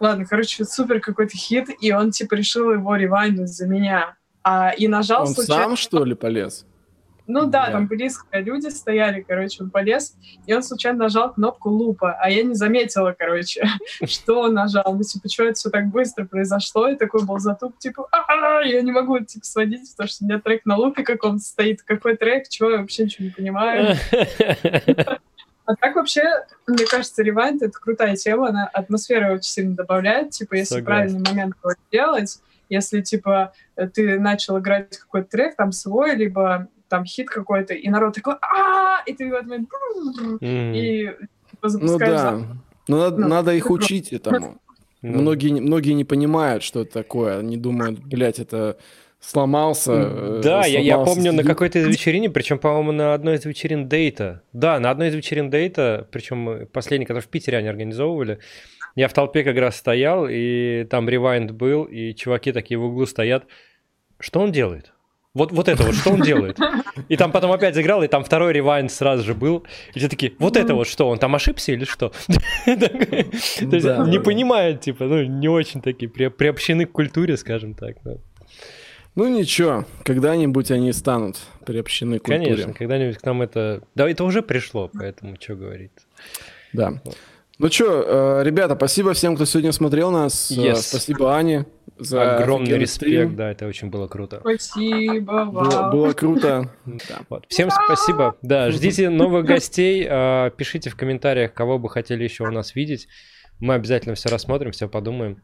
[0.00, 4.16] Ладно, короче, супер какой-то хит, и он, типа, решил его ревайнуть за меня.
[4.42, 5.64] А, и нажал он случайно...
[5.64, 6.66] сам, что ли, полез?
[7.30, 11.70] Ну да, да, там близко люди стояли, короче, он полез, и он случайно нажал кнопку
[11.70, 13.64] лупа, а я не заметила, короче,
[14.04, 14.84] что он нажал.
[14.88, 18.82] Ну, типа, что это все так быстро произошло, и такой был затуп, типа, а я
[18.82, 21.82] не могу, типа, сводить, потому что у меня трек на лупе каком-то стоит.
[21.82, 23.96] Какой трек, чего, я вообще ничего не понимаю.
[25.66, 26.24] А так вообще,
[26.66, 31.54] мне кажется, ревайнд— это крутая тема, она атмосферу очень сильно добавляет, типа, если правильный момент
[31.92, 32.40] делать,
[32.70, 33.52] если, типа,
[33.92, 39.02] ты начал играть какой-то трек, там, свой, либо там хит какой-то, и народ такой а
[39.06, 39.68] и ты в этот момент
[40.42, 41.10] и
[41.50, 42.46] типа, запускаешь Ну да,
[42.88, 44.60] ну, надо, ну, надо их учить этому.
[45.02, 47.38] Многие, многие не понимают, что это такое.
[47.38, 48.76] Они думают, блядь, это
[49.20, 49.92] сломался.
[49.92, 53.44] Э, да, сломался я, я помню на какой-то из вечерине, причем, по-моему, на одной из
[53.44, 54.42] вечерин Дейта.
[54.52, 58.40] Да, на одной из вечерин Дейта, причем последний, который в Питере они организовывали,
[58.96, 63.06] я в толпе как раз стоял, и там ревайнд был, и чуваки такие в углу
[63.06, 63.44] стоят.
[64.18, 64.92] Что он делает?
[65.32, 66.58] Вот, вот это вот, что он делает?
[67.08, 69.64] И там потом опять заиграл, и там второй ревайн сразу же был.
[69.94, 72.12] И все такие, вот это вот что, он там ошибся или что?
[72.66, 77.96] Не понимают, типа, ну, не очень такие приобщены к культуре, скажем так.
[79.16, 82.50] Ну ничего, когда-нибудь они станут приобщены к культуре.
[82.50, 83.82] Конечно, когда-нибудь к нам это...
[83.94, 85.92] Да, это уже пришло, поэтому что говорить.
[86.72, 87.00] Да.
[87.62, 90.50] Ну что, ребята, спасибо всем, кто сегодня смотрел нас.
[90.50, 90.76] Yes.
[90.76, 91.66] Спасибо Ане
[91.98, 93.36] за Огромный респект, стрим.
[93.36, 94.38] да, это очень было круто.
[94.40, 95.50] Спасибо вам.
[95.50, 96.74] Было, было круто.
[97.28, 97.44] Вот.
[97.48, 98.36] Всем спасибо.
[98.40, 100.06] Да, ждите новых гостей.
[100.08, 103.08] э, Пишите в комментариях, кого бы хотели еще у нас видеть.
[103.58, 105.42] Мы обязательно все рассмотрим, все подумаем.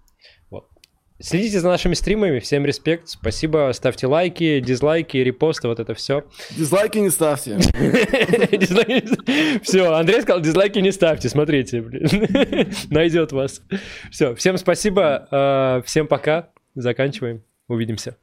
[1.18, 2.40] Следите за нашими стримами.
[2.40, 3.08] Всем респект.
[3.08, 3.70] Спасибо.
[3.72, 6.24] Ставьте лайки, дизлайки, репосты, вот это все.
[6.50, 7.56] Дизлайки не ставьте.
[9.62, 12.70] Все, Андрей сказал, дизлайки не ставьте, смотрите, блин.
[12.90, 13.62] Найдет вас.
[14.10, 16.50] Все, всем спасибо, э, всем пока.
[16.74, 17.42] Заканчиваем.
[17.68, 18.16] Увидимся.